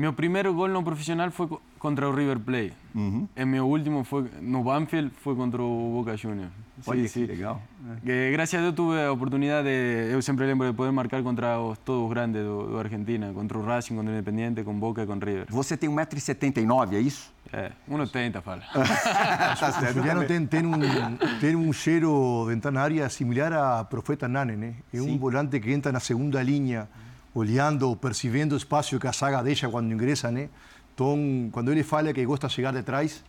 Meu 0.02 0.12
primeiro 0.20 0.50
gol 0.58 0.68
no 0.68 0.82
profissional 0.82 1.30
foi 1.30 1.46
co- 1.50 1.60
contra 1.78 2.10
River 2.18 2.38
Plate. 2.48 2.72
E 3.40 3.44
meu 3.44 3.64
último 3.74 4.02
foi 4.10 4.22
no 4.40 4.60
Banfield, 4.64 5.10
foi 5.24 5.34
contra 5.36 5.58
Boca 5.96 6.16
Juniors. 6.16 6.52
Olha 6.86 7.06
que 7.06 7.26
legal. 7.26 7.60
Que, 8.06 8.30
graças 8.32 8.54
a 8.58 8.62
Deus 8.62 8.74
tuve 8.74 8.96
a 9.04 9.12
oportunidade, 9.12 9.68
de, 9.68 10.12
eu 10.14 10.22
sempre 10.22 10.46
lembro 10.46 10.66
de 10.66 10.72
poder 10.72 10.90
marcar 10.92 11.22
contra 11.22 11.60
os, 11.60 11.76
todos 11.78 12.04
os 12.04 12.08
grandes 12.10 12.42
do 12.42 12.78
Argentina, 12.78 13.30
contra 13.34 13.58
o 13.58 13.62
Racing, 13.62 13.94
contra 13.96 14.10
o 14.10 14.14
Independiente, 14.14 14.62
com 14.64 14.72
Boca 14.80 15.02
e 15.02 15.06
com 15.06 15.12
River. 15.14 15.46
Você 15.50 15.76
tem 15.76 15.90
1,79m, 15.90 16.94
é 16.94 17.00
isso? 17.00 17.30
É, 17.52 17.70
1,80 17.90 18.40
fala. 18.40 18.62
Juliano 19.92 20.24
tem, 20.26 20.46
tem, 20.46 20.64
um, 20.64 20.78
tem 21.40 21.54
um 21.56 21.70
cheiro 21.74 22.46
dentro 22.48 22.70
na 22.70 22.80
área 22.80 23.08
similar 23.10 23.52
a 23.52 23.84
Profeta 23.84 24.26
Nane, 24.26 24.56
né? 24.56 24.74
É 24.94 25.02
um 25.02 25.18
volante 25.18 25.60
que 25.60 25.70
entra 25.70 25.92
na 25.92 26.00
segunda 26.00 26.42
linha, 26.42 26.88
olhando, 27.34 27.94
percebendo 27.96 28.52
o 28.52 28.56
espaço 28.56 28.98
que 28.98 29.06
a 29.06 29.12
zaga 29.12 29.42
deixa 29.42 29.68
quando 29.68 29.92
ingressa, 29.92 30.30
né? 30.30 30.48
Então, 30.94 31.48
quando 31.52 31.70
ele 31.72 31.82
fala 31.82 32.12
que 32.12 32.24
gosta 32.24 32.48
de 32.48 32.54
chegar 32.54 32.72
de 32.72 32.82
trás, 32.82 33.24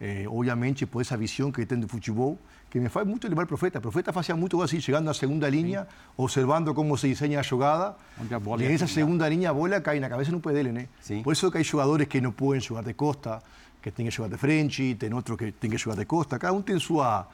eh, 0.00 0.24
obviamente 0.26 0.86
por 0.86 1.00
essa 1.00 1.16
visão 1.16 1.52
que 1.52 1.66
tem 1.66 1.78
do 1.78 1.88
futebol, 1.88 2.38
que 2.70 2.80
me 2.80 2.88
faz 2.88 3.06
muito 3.06 3.28
lembrar 3.28 3.44
Profeta. 3.46 3.80
Profeta 3.80 4.12
fazia 4.12 4.34
muito 4.34 4.60
assim, 4.62 4.80
chegando 4.80 5.04
na 5.04 5.12
segunda 5.12 5.48
linha, 5.48 5.86
observando 6.16 6.72
como 6.72 6.96
se 6.96 7.08
desenha 7.08 7.40
a 7.40 7.42
jogada. 7.42 7.94
Onde 8.18 8.34
a 8.34 8.40
bola 8.40 8.64
e 8.64 8.68
nessa 8.68 8.86
segunda 8.86 9.28
linha 9.28 9.50
a 9.50 9.54
bola 9.54 9.78
cai 9.80 10.00
na 10.00 10.08
cabeça 10.08 10.32
no 10.32 10.40
pé 10.40 10.52
dele, 10.52 10.72
né? 10.72 10.88
Sim. 11.00 11.22
Por 11.22 11.34
isso 11.34 11.50
que 11.50 11.58
hay 11.58 11.64
jogadores 11.64 12.08
que 12.08 12.18
não 12.20 12.32
podem 12.32 12.62
jogar 12.62 12.82
de 12.82 12.94
costa, 12.94 13.42
que 13.82 13.90
têm 13.90 14.06
que 14.06 14.12
jogar 14.12 14.30
de 14.30 14.38
frente, 14.38 14.94
tem 14.94 15.12
outros 15.12 15.36
que 15.36 15.52
têm 15.52 15.70
que 15.70 15.76
jogar 15.76 15.96
de 15.96 16.06
costa. 16.06 16.38
Cada 16.38 16.54
um 16.54 16.62
tem 16.62 16.78
sua, 16.78 17.28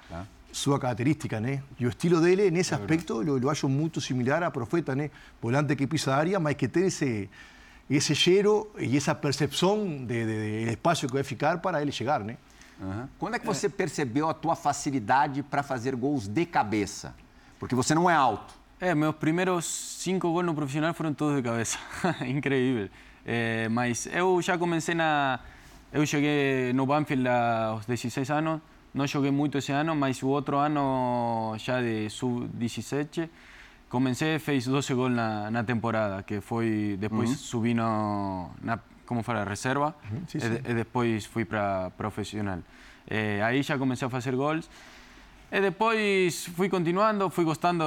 sua 0.53 0.79
característica, 0.79 1.41
né? 1.41 1.63
E 1.79 1.87
o 1.87 1.89
estilo 1.89 2.21
dele, 2.21 2.51
nesse 2.51 2.75
aspecto, 2.75 3.23
eu, 3.23 3.39
eu 3.39 3.51
acho 3.51 3.69
muito 3.69 4.01
similar 4.01 4.43
a 4.43 4.51
Profeta, 4.51 4.95
né? 4.95 5.11
Volante 5.41 5.77
que 5.77 5.87
pisa 5.87 6.15
a 6.15 6.17
área, 6.17 6.41
mas 6.41 6.55
que 6.55 6.69
tem 6.69 6.87
esse, 6.87 7.29
esse 7.89 8.15
cheiro 8.15 8.71
e 8.79 8.97
essa 8.97 9.15
percepção 9.15 9.87
de, 10.07 10.27
de, 10.27 10.65
de 10.65 10.71
espaço 10.71 11.07
que 11.07 11.13
vai 11.13 11.23
ficar 11.23 11.59
para 11.59 11.81
ele 11.83 11.93
chegar, 11.93 12.21
né? 12.21 12.37
Quando 13.19 13.35
é 13.35 13.39
que 13.39 13.47
você 13.47 13.69
percebeu 13.69 14.29
a 14.29 14.35
tua 14.35 14.55
facilidade 14.55 15.43
para 15.43 15.63
fazer 15.63 15.97
gols 15.97 16.29
de 16.29 16.47
cabeça? 16.47 17.13
Porque 17.59 17.75
você 17.75 17.95
não 17.95 18.09
é 18.09 18.15
alto. 18.15 18.55
É, 18.81 18.95
meus 18.95 19.17
primeiros 19.17 19.65
cinco 19.65 20.31
gols 20.31 20.47
no 20.47 20.55
profissional 20.55 20.95
foram 20.95 21.13
todos 21.13 21.37
de 21.37 21.43
cabeça. 21.43 21.77
Incrível. 22.25 22.89
É, 23.27 23.69
mas 23.69 24.07
eu 24.07 24.41
já 24.41 24.57
comecei 24.57 24.95
na. 24.95 25.41
Eu 25.93 26.07
cheguei 26.07 26.73
no 26.73 26.87
Banfield 26.87 27.27
aos 27.27 27.85
16 27.87 28.31
anos. 28.31 28.61
Não 28.95 29.07
joguei 29.07 29.31
muito 29.31 29.59
esse 29.59 29.73
ano, 29.73 29.95
mas 29.95 30.23
o 30.23 30.29
outro 30.29 30.57
ano, 30.57 31.55
já 31.59 31.81
de 31.81 32.09
sub-17, 32.11 33.29
comecei 33.89 34.37
e 34.37 34.39
fiz 34.39 34.67
12 34.67 34.95
gols 34.95 35.13
na, 35.13 35.51
na 35.51 35.63
temporada, 35.65 36.23
que 36.23 36.41
foi. 36.41 36.97
Depois 36.99 37.31
subi 37.31 37.75
no, 37.75 38.51
na. 38.63 38.79
Como 39.07 39.23
fala? 39.23 39.45
Reserva. 39.45 39.95
sim, 40.27 40.39
e, 40.39 40.41
sim. 40.41 40.55
e 40.69 40.75
depois 40.75 41.25
fui 41.25 41.45
para 41.45 41.91
profissional. 41.97 42.59
É, 43.09 43.43
aí 43.43 43.63
já 43.63 43.79
comecei 43.79 44.07
a 44.07 44.11
fazer 44.11 44.35
gols. 44.37 44.69
E 45.51 45.63
depois 45.63 46.45
fui 46.45 46.69
continuando, 46.69 47.31
fui 47.31 47.43
gostando, 47.43 47.83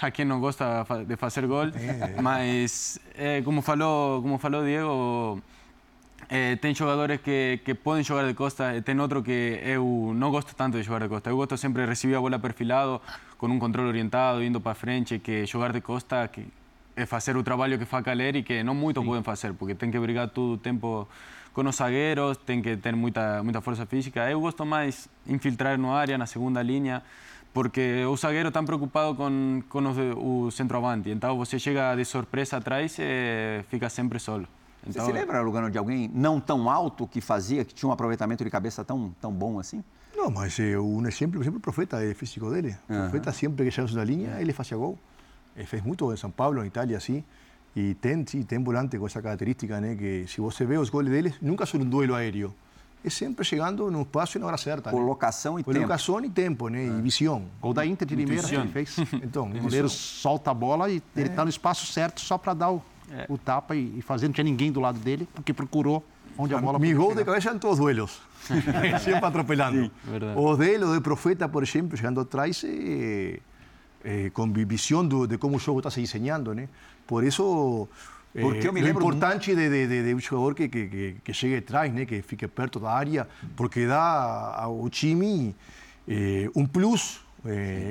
a 0.00 0.10
quem 0.10 0.24
não 0.24 0.40
gosta 0.40 0.86
de 1.06 1.14
fazer 1.16 1.46
gol, 1.46 1.66
mas 2.22 2.98
eh, 3.14 3.42
como 3.44 3.60
falou 3.60 4.22
como 4.22 4.38
falou 4.38 4.64
Diego, 4.64 5.42
eh, 6.28 6.56
tem 6.56 6.74
jogadores 6.74 7.20
que, 7.20 7.60
que 7.64 7.74
podem 7.74 8.02
jogar 8.02 8.26
de 8.26 8.34
costa 8.34 8.76
e 8.76 8.82
tem 8.82 8.98
outro 8.98 9.22
que 9.22 9.60
eu 9.62 10.12
não 10.14 10.30
gosto 10.30 10.54
tanto 10.54 10.76
de 10.76 10.82
jogar 10.82 11.02
de 11.02 11.08
costa. 11.08 11.30
Eu 11.30 11.36
gosto 11.36 11.56
sempre 11.56 11.82
de 11.82 11.88
receber 11.88 12.16
a 12.16 12.20
bola 12.20 12.38
perfilado, 12.38 13.00
com 13.38 13.46
um 13.46 13.58
controle 13.58 13.88
orientado, 13.88 14.42
indo 14.42 14.60
para 14.60 14.74
frente, 14.74 15.18
que 15.20 15.46
jogar 15.46 15.72
de 15.72 15.80
costa 15.80 16.28
que 16.28 16.46
é 16.96 17.06
fazer 17.06 17.36
o 17.36 17.42
trabalho 17.42 17.78
que 17.78 17.84
faz 17.84 18.04
Caler 18.04 18.36
e 18.36 18.42
que 18.42 18.62
não 18.62 18.74
muitos 18.74 19.04
podem 19.04 19.22
fazer, 19.22 19.52
porque 19.52 19.74
tem 19.74 19.90
que 19.90 19.98
brigar 20.00 20.30
todo 20.30 20.54
o 20.54 20.58
tempo 20.58 21.06
com 21.52 21.62
os 21.66 21.76
zagueiros, 21.76 22.38
tem 22.38 22.60
que 22.60 22.76
ter 22.76 22.96
muita, 22.96 23.42
muita 23.42 23.60
força 23.60 23.86
física. 23.86 24.28
Eu 24.30 24.40
gosto 24.40 24.64
mais 24.66 25.08
infiltrar 25.26 25.78
no 25.78 25.92
área, 25.92 26.18
na 26.18 26.26
segunda 26.26 26.62
linha, 26.62 27.02
porque 27.52 28.04
o 28.04 28.16
zagueiro 28.16 28.48
está 28.48 28.62
preocupado 28.62 29.14
com, 29.14 29.62
com 29.68 29.86
os 29.86 29.96
o 30.16 30.50
centroavante. 30.50 31.10
Então 31.10 31.36
você 31.36 31.58
chega 31.58 31.94
de 31.94 32.04
surpresa 32.04 32.56
atrás 32.56 32.98
e 32.98 33.62
fica 33.68 33.88
sempre 33.88 34.18
solo. 34.18 34.48
Você 34.86 34.90
Então, 34.98 35.06
se 35.06 35.12
lembra, 35.12 35.40
Lugano, 35.42 35.70
de 35.70 35.76
alguém 35.78 36.10
não 36.14 36.40
tão 36.40 36.70
alto 36.70 37.06
que 37.06 37.20
fazia, 37.20 37.64
que 37.64 37.74
tinha 37.74 37.88
um 37.88 37.92
aproveitamento 37.92 38.44
de 38.44 38.50
cabeça 38.50 38.84
tão, 38.84 39.14
tão 39.20 39.32
bom 39.32 39.58
assim? 39.58 39.82
Não, 40.16 40.30
mas 40.30 40.58
eh, 40.58 40.78
um 40.78 41.06
exemplo, 41.06 41.34
por 41.38 41.42
exemplo, 41.42 41.58
o 41.58 41.60
Profeta 41.60 42.02
é 42.02 42.14
físico 42.14 42.50
dele. 42.50 42.76
O 42.88 42.94
Profeta 43.02 43.32
sempre 43.32 43.64
que 43.64 43.70
chegava 43.70 43.92
na 43.94 44.04
linha, 44.04 44.40
ele 44.40 44.52
fazia 44.52 44.76
gol. 44.76 44.98
Ele 45.56 45.66
fez 45.66 45.82
muito 45.82 46.12
em 46.12 46.16
São 46.16 46.30
Paulo, 46.30 46.62
em 46.62 46.66
Itália, 46.68 46.96
assim. 46.96 47.22
E 47.74 47.94
tem, 47.94 48.24
sim, 48.26 48.42
tem 48.42 48.62
volante 48.62 48.98
com 48.98 49.06
essa 49.06 49.20
característica, 49.20 49.78
né? 49.80 49.94
Que 49.94 50.24
se 50.26 50.40
você 50.40 50.64
vê 50.64 50.78
os 50.78 50.88
goles 50.88 51.10
deles, 51.12 51.34
nunca 51.42 51.66
são 51.66 51.80
um 51.80 51.84
duelo 51.84 52.14
aéreo. 52.14 52.54
É 53.04 53.10
sempre 53.10 53.44
chegando 53.44 53.90
no 53.90 54.00
espaço 54.02 54.38
e 54.38 54.40
na 54.40 54.46
hora 54.46 54.56
certa. 54.56 54.90
né? 54.90 54.96
Colocação 54.96 55.58
e 55.58 55.62
tempo. 55.62 55.76
Colocação 55.76 56.24
e 56.24 56.30
tempo, 56.30 56.68
né? 56.68 56.86
E 56.86 57.02
visão. 57.02 57.44
Gol 57.60 57.74
da 57.74 57.84
Inter 57.84 58.08
de 58.08 58.16
Limeira 58.16 58.42
que 58.42 58.54
ele 58.54 58.68
fez. 58.68 58.96
Então, 59.22 59.50
O 59.50 59.60
goleiro 59.60 59.88
solta 59.90 60.50
a 60.50 60.54
bola 60.54 60.90
e 60.90 61.02
ele 61.14 61.28
está 61.28 61.44
no 61.44 61.50
espaço 61.50 61.86
certo 61.86 62.20
só 62.20 62.36
para 62.38 62.54
dar 62.54 62.70
o, 62.70 62.82
o 63.28 63.38
tapa 63.38 63.74
e, 63.76 63.98
e 63.98 64.02
fazer. 64.02 64.26
Não 64.28 64.32
tinha 64.34 64.44
ninguém 64.44 64.70
do 64.72 64.80
lado 64.80 64.98
dele, 64.98 65.28
porque 65.34 65.52
procurou 65.52 66.04
onde 66.38 66.54
a 66.54 66.58
bola 66.58 66.78
Mi 66.78 66.88
podia 66.88 66.96
gol 66.96 67.14
de 67.14 67.24
cabeça 67.24 67.50
em 67.50 67.58
todos 67.58 67.78
os 67.78 67.84
duelos. 67.84 68.20
Sempre 69.02 69.24
atropelando. 69.24 69.90
verdade. 70.04 70.38
o 70.38 70.56
dele, 70.56 70.84
o 70.84 70.94
de 70.94 71.00
Profeta, 71.00 71.48
por 71.48 71.62
exemplo, 71.62 71.96
chegando 71.96 72.20
atrás, 72.20 72.62
eh, 72.64 73.40
eh, 74.04 74.30
com 74.32 74.52
vi- 74.52 74.64
visão 74.64 75.06
do, 75.06 75.26
de 75.26 75.38
como 75.38 75.56
o 75.56 75.58
jogo 75.58 75.80
está 75.80 75.90
se 75.90 76.00
desenhando, 76.00 76.54
né? 76.54 76.68
Por 77.06 77.24
isso, 77.24 77.88
eh, 78.34 78.42
me 78.42 78.80
o 78.80 78.84
lembro 78.84 79.02
importante 79.02 79.54
de, 79.54 79.68
de, 79.68 79.86
de, 79.86 80.04
de 80.04 80.14
um 80.14 80.20
jogador 80.20 80.54
que, 80.54 80.68
que, 80.68 80.88
que, 80.88 81.16
que 81.24 81.32
chegue 81.32 81.56
atrás, 81.56 81.92
né? 81.92 82.04
Que 82.04 82.20
fique 82.22 82.46
perto 82.46 82.78
da 82.78 82.90
área, 82.92 83.26
porque 83.56 83.86
dá 83.86 84.54
ao 84.56 84.88
time 84.90 85.54
um 86.54 86.66
plus, 86.66 87.20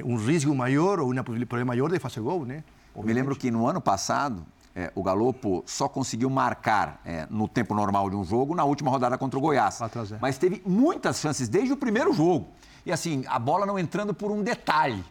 um 0.06 0.16
risco 0.16 0.54
maior 0.56 1.00
ou 1.00 1.12
uma 1.12 1.24
possibilidade 1.24 1.64
maior 1.66 1.90
de 1.90 2.00
fazer 2.00 2.22
gol, 2.22 2.46
né? 2.46 2.64
Eu 2.96 3.04
me 3.04 3.12
lembro 3.12 3.36
que 3.36 3.52
no 3.52 3.68
ano 3.68 3.82
passado, 3.82 4.46
eh, 4.76 4.92
o 4.94 5.02
Galopo 5.02 5.64
só 5.66 5.88
conseguiu 5.88 6.30
marcar 6.30 7.00
eh, 7.06 7.26
no 7.30 7.48
tempo 7.48 7.74
normal 7.74 8.10
de 8.10 8.16
um 8.16 8.26
jogo 8.26 8.54
na 8.54 8.66
última 8.66 8.92
rodada 8.92 9.18
contra 9.18 9.40
o 9.40 9.42
Goiás. 9.42 9.78
4 9.78 10.02
a 10.02 10.04
0. 10.04 10.20
Mas 10.22 10.38
teve 10.38 10.62
muitas 10.66 11.20
chances 11.20 11.48
desde 11.48 11.72
o 11.72 11.78
primeiro 11.78 12.12
jogo. 12.12 12.50
E 12.86 12.92
assim, 12.92 13.24
a 13.28 13.40
bola 13.40 13.66
não 13.66 13.80
entrando 13.80 14.14
por 14.14 14.32
um 14.32 14.44
detalhe. 14.44 15.04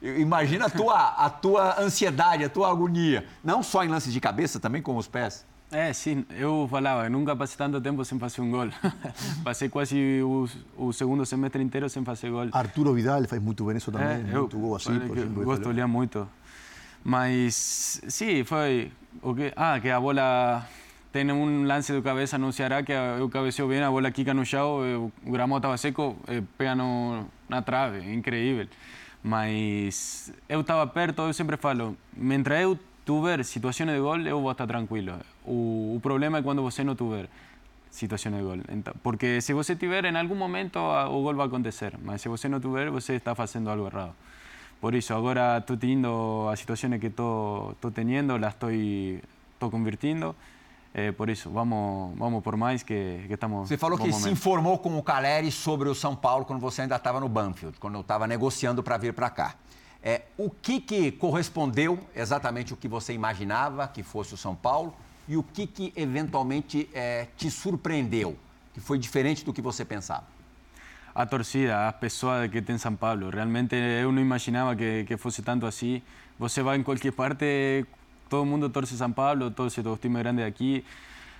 Imagina 0.00 0.66
a 0.66 0.70
tua, 0.70 1.08
a 1.08 1.30
tua 1.30 1.80
ansiedade, 1.80 2.44
a 2.44 2.48
tua 2.48 2.70
agonia. 2.70 3.26
Não 3.42 3.62
só 3.62 3.82
em 3.82 3.88
lances 3.88 4.12
de 4.12 4.20
cabeça, 4.20 4.60
também 4.60 4.80
com 4.82 4.96
os 4.96 5.08
pés. 5.08 5.44
É, 5.70 5.92
sim, 5.92 6.24
eu 6.30 6.66
falava, 6.70 7.10
nunca 7.10 7.36
passei 7.36 7.56
tanto 7.58 7.78
tempo 7.80 8.02
sem 8.04 8.18
fazer 8.18 8.40
um 8.40 8.50
gol. 8.50 8.68
passei 9.44 9.68
quase 9.68 10.22
o, 10.22 10.48
o, 10.78 10.92
segundo 10.92 11.26
semestre 11.26 11.62
inteiro 11.62 11.88
sem 11.90 12.04
fazer 12.04 12.30
gol. 12.30 12.48
Arturo 12.52 12.94
Vidal 12.94 13.24
faz 13.24 13.42
muito 13.42 13.64
bem 13.64 13.76
isso 13.76 13.92
também, 13.92 14.08
é, 14.08 14.38
muito 14.38 14.58
gol 14.58 14.76
assim, 14.76 14.98
por 15.00 15.16
exemplo. 15.16 15.44
Gosto 15.44 15.62
de 15.62 15.68
olhar 15.68 15.86
muito. 15.86 16.26
Mas, 17.04 18.00
sim, 18.08 18.44
foi 18.44 18.92
o 19.22 19.34
que... 19.34 19.52
Ah, 19.56 19.78
que 19.80 19.90
a 19.90 20.00
bola 20.00 20.66
tem 21.12 21.30
um 21.32 21.64
lance 21.64 21.92
de 21.92 22.02
cabeça 22.02 22.36
no 22.38 22.52
Ceará 22.52 22.82
que 22.82 22.92
eu 22.92 23.28
cabeceo 23.28 23.66
bem, 23.68 23.82
a 23.82 23.90
bola 23.90 24.10
quica 24.10 24.34
no 24.34 24.44
chão, 24.44 25.10
o 25.24 25.30
gramado 25.30 25.58
estava 25.58 25.76
seco, 25.76 26.16
pega 26.56 26.74
no, 26.74 27.26
na 27.48 27.62
trave, 27.62 28.12
incrível. 28.12 28.68
Mas 29.22 30.32
eu 30.48 30.60
estava 30.60 30.86
perto, 30.86 31.22
eu 31.22 31.32
sempre 31.32 31.56
falo, 31.56 31.96
mientras 32.16 32.60
eu 32.60 32.78
tiver 33.04 33.42
situações 33.44 33.90
de 33.90 33.98
gol, 33.98 34.20
eu 34.20 34.40
vou 34.40 34.52
estar 34.52 34.66
tranquilo. 34.66 35.18
O, 35.44 35.96
o 35.96 36.00
problema 36.00 36.38
é 36.38 36.42
quando 36.42 36.62
você 36.62 36.84
não 36.84 36.94
tiver 36.94 37.26
situações 37.90 38.34
de 38.36 38.42
gol. 38.42 38.58
Porque 39.02 39.40
se 39.40 39.54
você 39.54 39.74
tiver, 39.74 40.04
em 40.04 40.16
algum 40.16 40.34
momento 40.34 40.78
o 40.78 41.22
gol 41.22 41.34
vai 41.34 41.46
acontecer, 41.46 41.94
mas 42.02 42.20
se 42.20 42.28
você 42.28 42.48
não 42.48 42.60
tiver, 42.60 42.90
você 42.90 43.14
está 43.14 43.34
fazendo 43.34 43.70
algo 43.70 43.86
errado. 43.86 44.14
Por 44.80 44.94
isso, 44.94 45.12
agora 45.12 45.58
estou 45.58 45.76
tendo 45.76 46.48
as 46.50 46.60
situações 46.60 47.00
que 47.00 47.08
estou 47.08 47.74
tendo, 47.92 48.36
las 48.36 48.54
estou 48.54 49.70
convirtiendo. 49.70 50.34
É, 50.94 51.12
por 51.12 51.28
isso, 51.28 51.50
vamos, 51.50 52.16
vamos 52.16 52.42
por 52.42 52.56
mais 52.56 52.82
que, 52.82 53.24
que 53.26 53.34
estamos. 53.34 53.68
Você 53.68 53.76
falou 53.76 53.98
que 53.98 54.08
momento. 54.08 54.22
se 54.22 54.30
informou 54.30 54.78
com 54.78 54.96
o 54.96 55.02
Caleri 55.02 55.50
sobre 55.50 55.88
o 55.88 55.94
São 55.94 56.16
Paulo 56.16 56.44
quando 56.44 56.60
você 56.60 56.82
ainda 56.82 56.96
estava 56.96 57.20
no 57.20 57.28
Banfield, 57.28 57.78
quando 57.78 57.94
eu 57.96 58.00
estava 58.00 58.26
negociando 58.26 58.82
para 58.82 58.96
vir 58.96 59.12
para 59.12 59.28
cá. 59.28 59.54
É, 60.02 60.22
o 60.36 60.48
que, 60.48 60.80
que 60.80 61.10
correspondeu 61.12 61.98
exatamente 62.14 62.72
o 62.72 62.76
que 62.76 62.86
você 62.86 63.12
imaginava 63.12 63.88
que 63.88 64.02
fosse 64.02 64.34
o 64.34 64.36
São 64.36 64.54
Paulo 64.54 64.94
e 65.26 65.36
o 65.36 65.42
que, 65.42 65.66
que 65.66 65.92
eventualmente 65.96 66.88
é, 66.94 67.26
te 67.36 67.50
surpreendeu, 67.50 68.36
que 68.72 68.80
foi 68.80 68.96
diferente 68.96 69.44
do 69.44 69.52
que 69.52 69.60
você 69.60 69.84
pensava? 69.84 70.37
A 71.20 71.26
torcida, 71.26 71.88
as 71.88 71.96
pessoas 71.96 72.48
que 72.48 72.62
tem 72.62 72.78
São 72.78 72.94
Paulo. 72.94 73.28
Realmente 73.28 73.74
eu 73.74 74.12
não 74.12 74.22
imaginava 74.22 74.76
que, 74.76 75.04
que 75.04 75.16
fosse 75.16 75.42
tanto 75.42 75.66
assim. 75.66 76.00
Você 76.38 76.62
vai 76.62 76.78
em 76.78 76.82
qualquer 76.84 77.12
parte 77.12 77.84
todo 78.28 78.44
mundo 78.44 78.68
torce 78.68 78.96
São 78.96 79.10
Paulo, 79.10 79.50
torce 79.50 79.80
os 79.80 80.00
times 80.00 80.22
grandes 80.22 80.44
aqui, 80.44 80.84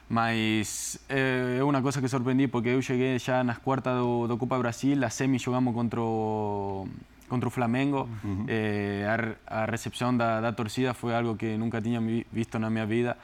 mas 0.08 0.98
é, 1.08 1.62
uma 1.62 1.80
coisa 1.82 2.00
que 2.00 2.08
surpreendi 2.08 2.48
porque 2.48 2.70
eu 2.70 2.82
cheguei 2.82 3.18
já 3.18 3.44
nas 3.44 3.58
quartas 3.58 3.94
do, 3.98 4.26
do 4.26 4.36
Copa 4.36 4.58
Brasil, 4.58 5.04
a 5.04 5.10
semi 5.10 5.38
jogamos 5.38 5.74
contra 5.74 6.00
o, 6.00 6.88
contra 7.28 7.48
o 7.48 7.50
Flamengo, 7.50 8.08
uhum. 8.24 8.46
é, 8.48 9.36
a, 9.46 9.62
a, 9.62 9.64
recepção 9.66 10.16
da, 10.16 10.40
da, 10.40 10.52
torcida 10.52 10.94
foi 10.94 11.14
algo 11.14 11.36
que 11.36 11.56
nunca 11.56 11.80
tinha 11.80 12.00
visto 12.32 12.58
na 12.58 12.70
minha 12.70 12.86
vida. 12.86 13.16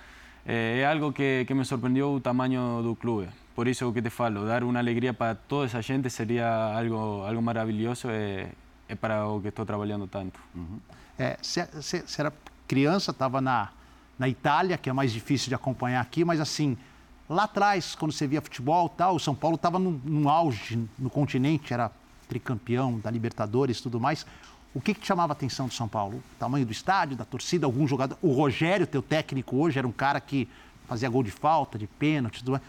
É, 0.46 0.80
é 0.80 0.86
algo 0.86 1.10
que, 1.10 1.44
que 1.46 1.54
me 1.54 1.64
surpreendeu 1.64 2.12
o 2.12 2.20
tamanho 2.20 2.82
do 2.82 2.94
clube. 2.94 3.28
Por 3.54 3.68
isso 3.68 3.92
que 3.92 4.02
te 4.02 4.10
falo, 4.10 4.46
dar 4.46 4.64
uma 4.64 4.78
alegria 4.78 5.14
para 5.14 5.34
toda 5.34 5.66
essa 5.66 5.80
gente 5.80 6.10
seria 6.10 6.48
algo, 6.76 7.22
algo 7.22 7.40
maravilhoso 7.40 8.08
e 8.10 8.48
é 8.88 8.94
para 8.94 9.26
o 9.28 9.40
que 9.40 9.48
estou 9.48 9.64
trabalhando 9.64 10.06
tanto. 10.06 10.40
Uhum. 10.54 10.80
É, 11.18 11.38
se, 11.40 11.64
se, 11.80 12.02
será 12.06 12.32
criança, 12.66 13.12
estava 13.12 13.40
na, 13.40 13.70
na 14.18 14.28
Itália, 14.28 14.76
que 14.76 14.90
é 14.90 14.92
mais 14.92 15.12
difícil 15.12 15.48
de 15.48 15.54
acompanhar 15.54 16.00
aqui, 16.00 16.24
mas 16.24 16.40
assim, 16.40 16.76
lá 17.28 17.44
atrás, 17.44 17.94
quando 17.94 18.12
você 18.12 18.26
via 18.26 18.42
futebol 18.42 18.88
tal, 18.88 19.14
o 19.14 19.20
São 19.20 19.34
Paulo 19.34 19.54
estava 19.54 19.78
no 19.78 20.28
auge 20.28 20.88
no 20.98 21.08
continente, 21.08 21.72
era 21.72 21.90
tricampeão 22.28 22.98
da 22.98 23.10
Libertadores 23.10 23.80
tudo 23.80 24.00
mais. 24.00 24.26
O 24.74 24.80
que, 24.80 24.92
que 24.92 25.00
te 25.00 25.06
chamava 25.06 25.32
a 25.32 25.34
atenção 25.34 25.68
do 25.68 25.72
São 25.72 25.86
Paulo? 25.86 26.16
O 26.16 26.38
tamanho 26.38 26.66
do 26.66 26.72
estádio, 26.72 27.16
da 27.16 27.24
torcida, 27.24 27.64
algum 27.64 27.86
jogador? 27.86 28.18
O 28.20 28.32
Rogério, 28.32 28.86
teu 28.86 29.00
técnico 29.00 29.56
hoje, 29.56 29.78
era 29.78 29.86
um 29.86 29.92
cara 29.92 30.20
que 30.20 30.48
fazia 30.88 31.08
gol 31.08 31.22
de 31.22 31.30
falta, 31.30 31.78
de 31.78 31.86
pênalti, 31.86 32.40
tudo 32.40 32.52
mais. 32.52 32.62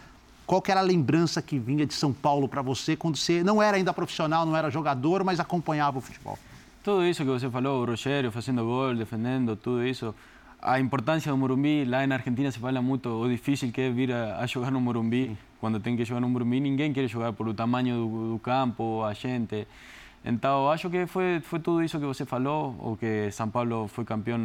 Qual 0.46 0.62
que 0.62 0.70
era 0.70 0.80
a 0.80 0.82
lembrança 0.82 1.42
que 1.42 1.58
vinha 1.58 1.84
de 1.84 1.92
São 1.92 2.12
Paulo 2.12 2.48
para 2.48 2.62
você 2.62 2.94
quando 2.94 3.16
você 3.16 3.42
não 3.42 3.60
era 3.60 3.76
ainda 3.76 3.92
profissional, 3.92 4.46
não 4.46 4.56
era 4.56 4.70
jogador, 4.70 5.24
mas 5.24 5.40
acompanhava 5.40 5.98
o 5.98 6.00
futebol? 6.00 6.38
Todo 6.84 7.04
isso 7.04 7.24
que 7.24 7.28
você 7.28 7.50
falou, 7.50 7.82
o 7.82 7.84
Rogério 7.84 8.30
fazendo 8.30 8.64
gol, 8.64 8.94
defendendo, 8.94 9.56
tudo 9.56 9.84
isso. 9.84 10.14
A 10.62 10.78
importância 10.78 11.32
do 11.32 11.36
Morumbi, 11.36 11.84
lá 11.84 12.06
na 12.06 12.14
Argentina 12.14 12.50
se 12.52 12.60
fala 12.60 12.80
muito 12.80 13.08
o 13.08 13.28
difícil 13.28 13.72
que 13.72 13.80
é 13.80 13.90
vir 13.90 14.12
a, 14.12 14.38
a 14.38 14.46
jogar 14.46 14.70
no 14.70 14.80
Morumbi. 14.80 15.26
Sim. 15.26 15.38
Quando 15.60 15.80
tem 15.80 15.96
que 15.96 16.04
jogar 16.04 16.20
no 16.20 16.28
Morumbi, 16.28 16.60
ninguém 16.60 16.92
quer 16.92 17.08
jogar 17.08 17.32
por 17.32 17.48
o 17.48 17.54
tamanho 17.54 17.96
do, 17.96 18.32
do 18.34 18.38
campo, 18.38 19.02
a 19.02 19.12
gente. 19.14 19.66
Então, 20.24 20.70
acho 20.70 20.88
que 20.88 21.06
foi, 21.06 21.40
foi 21.40 21.58
tudo 21.58 21.82
isso 21.82 21.98
que 21.98 22.06
você 22.06 22.24
falou, 22.24 22.76
o 22.78 22.96
que 22.96 23.30
São 23.32 23.50
Paulo 23.50 23.88
foi 23.88 24.04
campeão, 24.04 24.40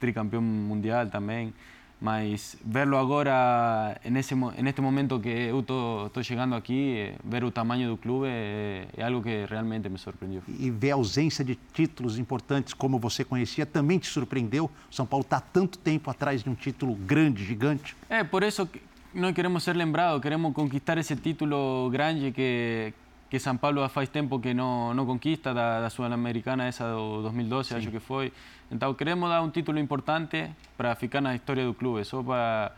tricampeão 0.00 0.42
mundial 0.42 1.06
também. 1.06 1.54
Mas 2.02 2.56
verlo 2.64 2.98
agora 2.98 3.96
nesse 4.04 4.34
neste 4.34 4.80
momento 4.80 5.20
que 5.20 5.28
eu 5.28 5.60
estou 5.60 6.22
chegando 6.22 6.56
aqui, 6.56 7.14
ver 7.22 7.44
o 7.44 7.50
tamanho 7.50 7.88
do 7.90 7.96
clube 7.96 8.26
é, 8.26 8.88
é, 8.96 9.04
algo 9.04 9.22
que 9.22 9.46
realmente 9.48 9.88
me 9.88 9.98
surpreendeu. 9.98 10.42
E 10.48 10.68
ver 10.68 10.90
a 10.90 10.94
ausência 10.96 11.44
de 11.44 11.56
títulos 11.72 12.18
importantes 12.18 12.74
como 12.74 12.98
você 12.98 13.24
conhecia 13.24 13.64
também 13.64 14.00
te 14.00 14.08
surpreendeu? 14.08 14.68
São 14.90 15.06
Paulo 15.06 15.22
está 15.22 15.40
tanto 15.40 15.78
tempo 15.78 16.10
atrás 16.10 16.42
de 16.42 16.50
um 16.50 16.54
título 16.54 16.94
grande, 16.94 17.44
gigante. 17.44 17.96
É, 18.10 18.24
por 18.24 18.42
isso 18.42 18.66
que 18.66 18.82
nós 19.14 19.32
queremos 19.32 19.62
ser 19.62 19.76
lembrados, 19.76 20.20
queremos 20.20 20.52
conquistar 20.52 20.98
esse 20.98 21.14
título 21.14 21.88
grande 21.90 22.32
que, 22.32 22.92
que 23.32 23.40
São 23.40 23.56
Paulo 23.56 23.88
faz 23.88 24.10
tempo 24.10 24.38
que 24.38 24.52
não, 24.52 24.92
não 24.92 25.06
conquista, 25.06 25.54
da, 25.54 25.80
da 25.80 25.88
Sul-Americana 25.88 26.66
essa 26.66 26.84
do 26.92 27.22
2012, 27.22 27.70
Sim. 27.70 27.76
acho 27.76 27.90
que 27.90 27.98
foi. 27.98 28.30
Então 28.70 28.92
queremos 28.92 29.26
dar 29.30 29.40
um 29.40 29.48
título 29.48 29.78
importante 29.78 30.50
para 30.76 30.94
ficar 30.94 31.22
na 31.22 31.34
história 31.34 31.64
do 31.64 31.72
clube, 31.72 32.04
só 32.04 32.22
para 32.22 32.72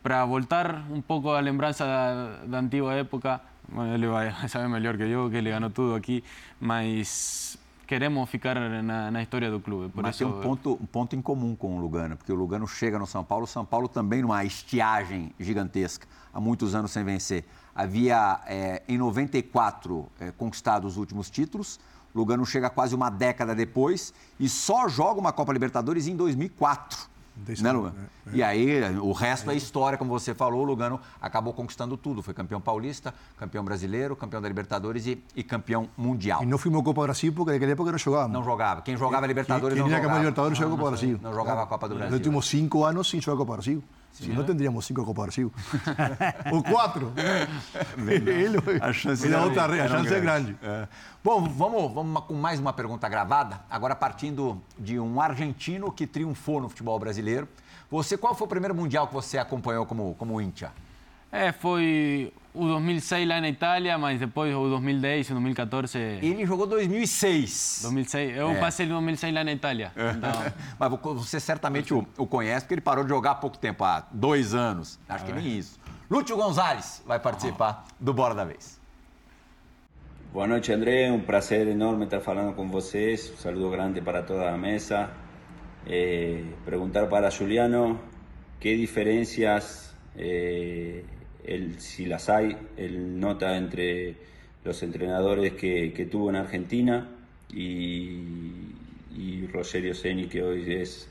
para 0.00 0.24
voltar 0.24 0.84
um 0.88 1.00
pouco 1.00 1.30
a 1.30 1.40
lembrança 1.40 1.84
da, 1.84 2.46
da 2.46 2.58
antiga 2.60 2.92
época. 2.92 3.40
Bueno, 3.68 3.92
ele 3.92 4.06
vai 4.06 4.32
saber 4.48 4.68
melhor 4.68 4.96
que 4.96 5.02
eu, 5.02 5.28
que 5.28 5.38
ele 5.38 5.50
ganhou 5.50 5.70
tudo 5.70 5.96
aqui, 5.96 6.22
mas 6.60 7.58
queremos 7.84 8.30
ficar 8.30 8.54
na, 8.60 9.10
na 9.10 9.20
história 9.20 9.50
do 9.50 9.58
clube. 9.58 9.88
Por 9.92 10.04
mas 10.04 10.14
isso... 10.14 10.24
tem 10.24 10.32
um 10.32 10.40
ponto, 10.40 10.78
um 10.80 10.86
ponto 10.86 11.16
em 11.16 11.20
comum 11.20 11.56
com 11.56 11.76
o 11.76 11.80
Lugano, 11.80 12.16
porque 12.16 12.30
o 12.30 12.36
Lugano 12.36 12.68
chega 12.68 13.00
no 13.00 13.06
São 13.06 13.24
Paulo, 13.24 13.46
o 13.46 13.48
São 13.48 13.64
Paulo 13.64 13.88
também 13.88 14.22
numa 14.22 14.44
estiagem 14.44 15.32
gigantesca, 15.40 16.06
há 16.32 16.40
muitos 16.40 16.72
anos 16.72 16.92
sem 16.92 17.02
vencer. 17.02 17.44
Havia, 17.74 18.40
é, 18.46 18.82
em 18.86 18.98
94, 18.98 20.06
é, 20.20 20.30
conquistado 20.32 20.86
os 20.86 20.96
últimos 20.96 21.30
títulos, 21.30 21.80
Lugano 22.14 22.44
chega 22.44 22.68
quase 22.68 22.94
uma 22.94 23.10
década 23.10 23.54
depois 23.54 24.12
e 24.38 24.48
só 24.48 24.88
joga 24.88 25.18
uma 25.18 25.32
Copa 25.32 25.52
Libertadores 25.52 26.06
em 26.06 26.14
2004. 26.14 27.10
né, 27.62 27.72
Lugano? 27.72 27.96
É, 28.26 28.30
é. 28.30 28.36
E 28.36 28.42
aí, 28.42 28.98
o 28.98 29.12
resto 29.12 29.50
é 29.50 29.56
história, 29.56 29.96
como 29.96 30.10
você 30.10 30.34
falou, 30.34 30.60
o 30.60 30.64
Lugano 30.64 31.00
acabou 31.20 31.54
conquistando 31.54 31.96
tudo. 31.96 32.22
Foi 32.22 32.34
campeão 32.34 32.60
paulista, 32.60 33.14
campeão 33.38 33.64
brasileiro, 33.64 34.14
campeão 34.14 34.42
da 34.42 34.48
Libertadores 34.48 35.06
e, 35.06 35.22
e 35.34 35.42
campeão 35.42 35.88
mundial. 35.96 36.42
E 36.42 36.46
não 36.46 36.58
fomos 36.58 36.82
Copa 36.82 37.00
do 37.00 37.04
Brasil 37.04 37.32
porque 37.32 37.52
naquela 37.52 37.72
época 37.72 37.90
não 37.90 37.98
jogávamos. 37.98 38.32
Não 38.34 38.44
jogava. 38.44 38.82
Quem 38.82 38.96
jogava 38.98 39.26
Libertadores 39.26 39.74
quem, 39.74 39.82
quem 39.82 39.90
não 39.90 39.96
jogava. 39.96 40.14
Quem 40.14 40.20
Libertadores 40.20 40.58
não, 40.58 40.68
jogava 40.68 40.82
Copa 40.82 40.90
do 40.90 41.00
Brasil. 41.00 41.20
Não 41.22 41.34
jogava 41.34 41.62
a 41.62 41.66
Copa 41.66 41.88
do 41.88 41.94
Brasil. 41.94 42.10
Nos 42.10 42.18
últimos 42.18 42.46
cinco 42.46 42.84
anos, 42.84 43.08
sim, 43.08 43.18
jogava 43.18 43.38
Copa 43.38 43.52
do 43.52 43.56
Brasil. 43.56 43.84
Se 44.12 44.28
não, 44.28 44.44
tendríamos 44.44 44.84
cinco 44.84 45.04
Copa 45.04 45.22
Brasil. 45.22 45.50
Ou 46.52 46.62
quatro. 46.62 47.12
ele, 47.96 48.58
a 48.80 48.92
chance, 48.92 49.26
ele 49.26 49.34
é, 49.34 49.38
outra, 49.38 49.64
a 49.64 49.88
chance 49.88 50.08
grande. 50.08 50.14
é 50.14 50.20
grande. 50.20 50.56
É. 50.62 50.88
Bom, 51.24 51.48
vamos, 51.48 51.92
vamos 51.92 52.24
com 52.24 52.34
mais 52.34 52.60
uma 52.60 52.74
pergunta 52.74 53.08
gravada. 53.08 53.60
Agora 53.70 53.96
partindo 53.96 54.60
de 54.78 55.00
um 55.00 55.18
argentino 55.18 55.90
que 55.90 56.06
triunfou 56.06 56.60
no 56.60 56.68
futebol 56.68 56.98
brasileiro. 56.98 57.48
Você, 57.90 58.18
qual 58.18 58.34
foi 58.34 58.46
o 58.46 58.48
primeiro 58.48 58.74
mundial 58.74 59.08
que 59.08 59.14
você 59.14 59.38
acompanhou 59.38 59.86
como, 59.86 60.14
como 60.18 60.40
Íntia? 60.40 60.72
É, 61.30 61.50
foi 61.50 62.32
o 62.54 62.66
2006 62.66 63.26
lá 63.26 63.40
na 63.40 63.48
Itália, 63.48 63.96
mas 63.96 64.20
depois 64.20 64.54
o 64.54 64.68
2010, 64.68 65.30
o 65.30 65.32
2014. 65.34 65.98
Ele 65.98 66.44
jogou 66.44 66.66
2006. 66.66 67.80
2006. 67.82 68.36
Eu 68.36 68.50
é. 68.50 68.60
passei 68.60 68.86
2006 68.86 69.34
lá 69.34 69.44
na 69.44 69.52
Itália. 69.52 69.92
É. 69.96 70.10
Então... 70.10 70.30
mas 70.78 70.90
você 71.18 71.40
certamente 71.40 71.94
o, 71.94 72.06
o, 72.18 72.26
conhece, 72.26 72.60
porque 72.64 72.74
ele 72.74 72.80
parou 72.80 73.04
de 73.04 73.10
jogar 73.10 73.32
há 73.32 73.34
pouco 73.34 73.56
tempo, 73.56 73.84
há 73.84 74.06
dois 74.12 74.54
anos. 74.54 74.98
Acho 75.08 75.24
que 75.24 75.32
nem 75.32 75.58
isso. 75.58 75.80
Lúcio 76.10 76.36
Gonzalez 76.36 77.02
vai 77.06 77.18
participar 77.18 77.86
do 77.98 78.12
Bora 78.12 78.34
da 78.34 78.44
Vez. 78.44 78.78
Boa 80.30 80.46
noite, 80.46 80.72
André. 80.72 81.10
Um 81.10 81.20
prazer 81.20 81.66
enorme 81.68 82.04
estar 82.04 82.20
falando 82.20 82.54
com 82.54 82.68
vocês. 82.70 83.32
Um 83.34 83.36
saludo 83.36 83.70
grande 83.70 84.00
para 84.00 84.22
toda 84.22 84.50
a 84.50 84.58
mesa. 84.58 85.10
Eh, 85.86 86.44
perguntar 86.64 87.06
para 87.06 87.30
Juliano 87.30 87.98
que 88.60 88.76
diferenças 88.76 89.94
eh, 91.44 91.54
él, 91.54 91.80
si 91.80 92.06
las 92.06 92.28
hay, 92.28 92.56
él 92.76 93.18
nota 93.18 93.56
entre 93.56 94.14
los 94.64 94.82
entrenadores 94.82 95.54
que, 95.54 95.92
que 95.92 96.06
tuvo 96.06 96.30
en 96.30 96.36
Argentina 96.36 97.08
y, 97.52 98.20
y 99.16 99.46
Rogerio 99.52 99.94
Ceni, 99.94 100.26
que 100.26 100.42
hoy 100.42 100.72
es 100.72 101.08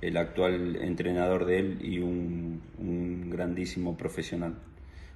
el 0.00 0.16
actual 0.16 0.76
entrenador 0.76 1.44
de 1.44 1.58
él 1.58 1.78
y 1.82 1.98
un, 1.98 2.62
un 2.78 3.30
grandísimo 3.30 3.96
profesional. 3.96 4.54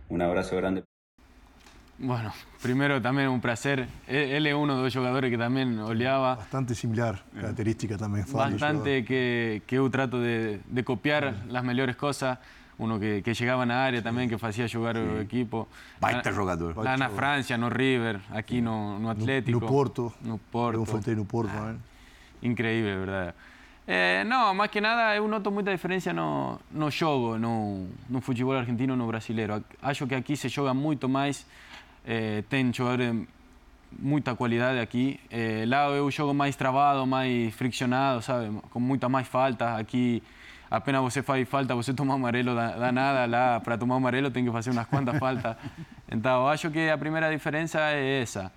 Un 0.08 0.20
abrazo 0.20 0.56
grande. 0.56 0.84
Bueno, 1.96 2.34
primero 2.60 3.00
también 3.00 3.28
un 3.28 3.40
placer. 3.40 3.86
Él 4.08 4.46
es 4.46 4.54
uno 4.54 4.76
de 4.76 4.82
los 4.82 4.94
jugadores 4.94 5.30
que 5.30 5.38
también 5.38 5.78
oleaba. 5.78 6.34
Bastante 6.34 6.74
similar, 6.74 7.22
característica 7.32 7.96
también. 7.96 8.26
Bastante 8.32 9.04
que, 9.04 9.62
que 9.66 9.76
yo 9.76 9.88
trato 9.90 10.20
de, 10.20 10.60
de 10.68 10.84
copiar 10.84 11.34
las 11.48 11.62
mejores 11.64 11.96
cosas. 11.96 12.40
Uno 12.78 12.98
que, 12.98 13.22
que 13.22 13.32
llegaba 13.32 13.64
na 13.64 13.76
área 13.76 14.02
também, 14.02 14.28
que 14.28 14.36
fazia 14.36 14.66
jogar 14.66 14.96
o 14.96 15.20
equipo. 15.20 15.68
Baita 16.00 16.32
jogador. 16.32 16.76
Lá 16.76 16.96
na 16.96 17.08
França, 17.08 17.56
no 17.56 17.68
River, 17.68 18.20
aqui 18.32 18.60
no, 18.60 18.98
no 18.98 19.10
Atlético. 19.10 19.60
No 19.60 19.66
Porto. 19.66 20.12
No 20.22 20.38
Porto. 20.38 20.78
No 21.14 21.24
Porto? 21.24 21.52
Increíble, 22.42 22.96
verdade. 22.96 23.34
É, 23.86 24.24
não, 24.24 24.54
mais 24.54 24.70
que 24.70 24.80
nada, 24.80 25.14
eu 25.14 25.28
noto 25.28 25.50
muita 25.50 25.70
diferença 25.70 26.12
no, 26.12 26.58
no 26.70 26.90
jogo, 26.90 27.38
no, 27.38 27.86
no 28.08 28.20
futebol 28.20 28.56
argentino 28.56 28.96
no 28.96 29.06
brasileiro. 29.06 29.62
Acho 29.82 30.06
que 30.06 30.14
aqui 30.14 30.36
se 30.36 30.48
joga 30.48 30.72
muito 30.72 31.06
mais, 31.06 31.46
eh, 32.06 32.42
tem 32.48 32.72
jogadores 32.72 33.26
muita 33.98 34.34
qualidade 34.34 34.80
aqui. 34.80 35.20
Eh, 35.30 35.64
lá 35.66 35.88
eu 35.90 36.10
jogo 36.10 36.34
mais 36.34 36.56
travado, 36.56 37.06
mais 37.06 37.54
friccionado, 37.54 38.22
sabe? 38.22 38.58
Com 38.70 38.80
muita 38.80 39.08
mais 39.08 39.26
falta. 39.26 39.76
Aqui, 39.76 40.22
apenas 40.76 41.02
você 41.02 41.22
faz 41.22 41.48
falta, 41.48 41.74
você 41.74 41.92
toma 41.94 42.14
amarelo, 42.14 42.54
dá, 42.54 42.68
dá 42.76 42.92
nada. 42.92 43.26
Lá, 43.26 43.60
para 43.60 43.78
tomar 43.78 43.96
amarelo, 43.96 44.30
tem 44.30 44.44
que 44.44 44.50
fazer 44.50 44.70
umas 44.70 44.86
quantas 44.86 45.18
faltas. 45.18 45.56
Então, 46.10 46.48
acho 46.48 46.70
que 46.70 46.90
a 46.90 46.98
primeira 46.98 47.30
diferença 47.30 47.78
é 47.80 48.22
essa. 48.22 48.52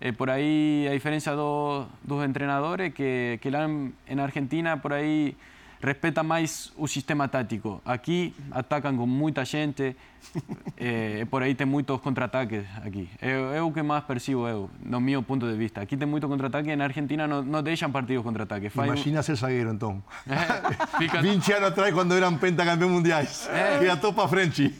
Eh, 0.00 0.12
por 0.12 0.30
ahí 0.30 0.86
a 0.88 0.92
diferencia 0.92 1.34
do, 1.34 1.86
dos 2.02 2.24
entrenadores 2.24 2.94
que, 2.94 3.38
que 3.42 3.50
lá 3.50 3.64
en, 3.64 3.92
en 4.06 4.18
Argentina 4.18 4.78
por 4.80 4.92
ahí 4.94 5.36
respeta 5.80 6.22
más 6.22 6.72
o 6.76 6.86
sistema 6.86 7.28
táctico. 7.28 7.80
Aquí 7.84 8.34
atacan 8.50 8.96
con 8.96 9.08
muita 9.08 9.44
gente, 9.44 9.96
eh, 10.76 11.24
por 11.30 11.42
aí 11.42 11.54
tem 11.54 11.66
muitos 11.66 12.00
contra-ataques 12.00 12.64
aqui. 12.84 13.08
É, 13.20 13.56
é 13.56 13.62
o 13.62 13.72
que 13.72 13.82
mais 13.82 14.04
percibo 14.04 14.46
eu, 14.46 14.70
no 14.84 15.00
meu 15.00 15.22
ponto 15.22 15.46
de 15.50 15.56
vista. 15.56 15.80
Aqui 15.80 15.96
tem 15.96 16.06
muito 16.06 16.28
contra-ataque, 16.28 16.74
na 16.76 16.84
Argentina 16.84 17.26
não, 17.26 17.42
não 17.42 17.62
deixam 17.62 17.90
partidos 17.90 18.22
contra-ataque. 18.22 18.70
Imagina 18.74 19.22
ser 19.22 19.36
zagueiro, 19.36 19.72
então. 19.72 20.02
É, 20.28 20.36
fica 20.98 21.20
20 21.22 21.52
anos 21.54 21.68
atrás, 21.68 21.94
quando 21.94 22.14
eram 22.14 22.36
pentacampeões 22.36 22.92
mundiais. 22.92 23.48
É. 23.48 23.82
Ia 23.84 23.96
todo 23.96 24.14
para 24.14 24.28
frente. 24.28 24.74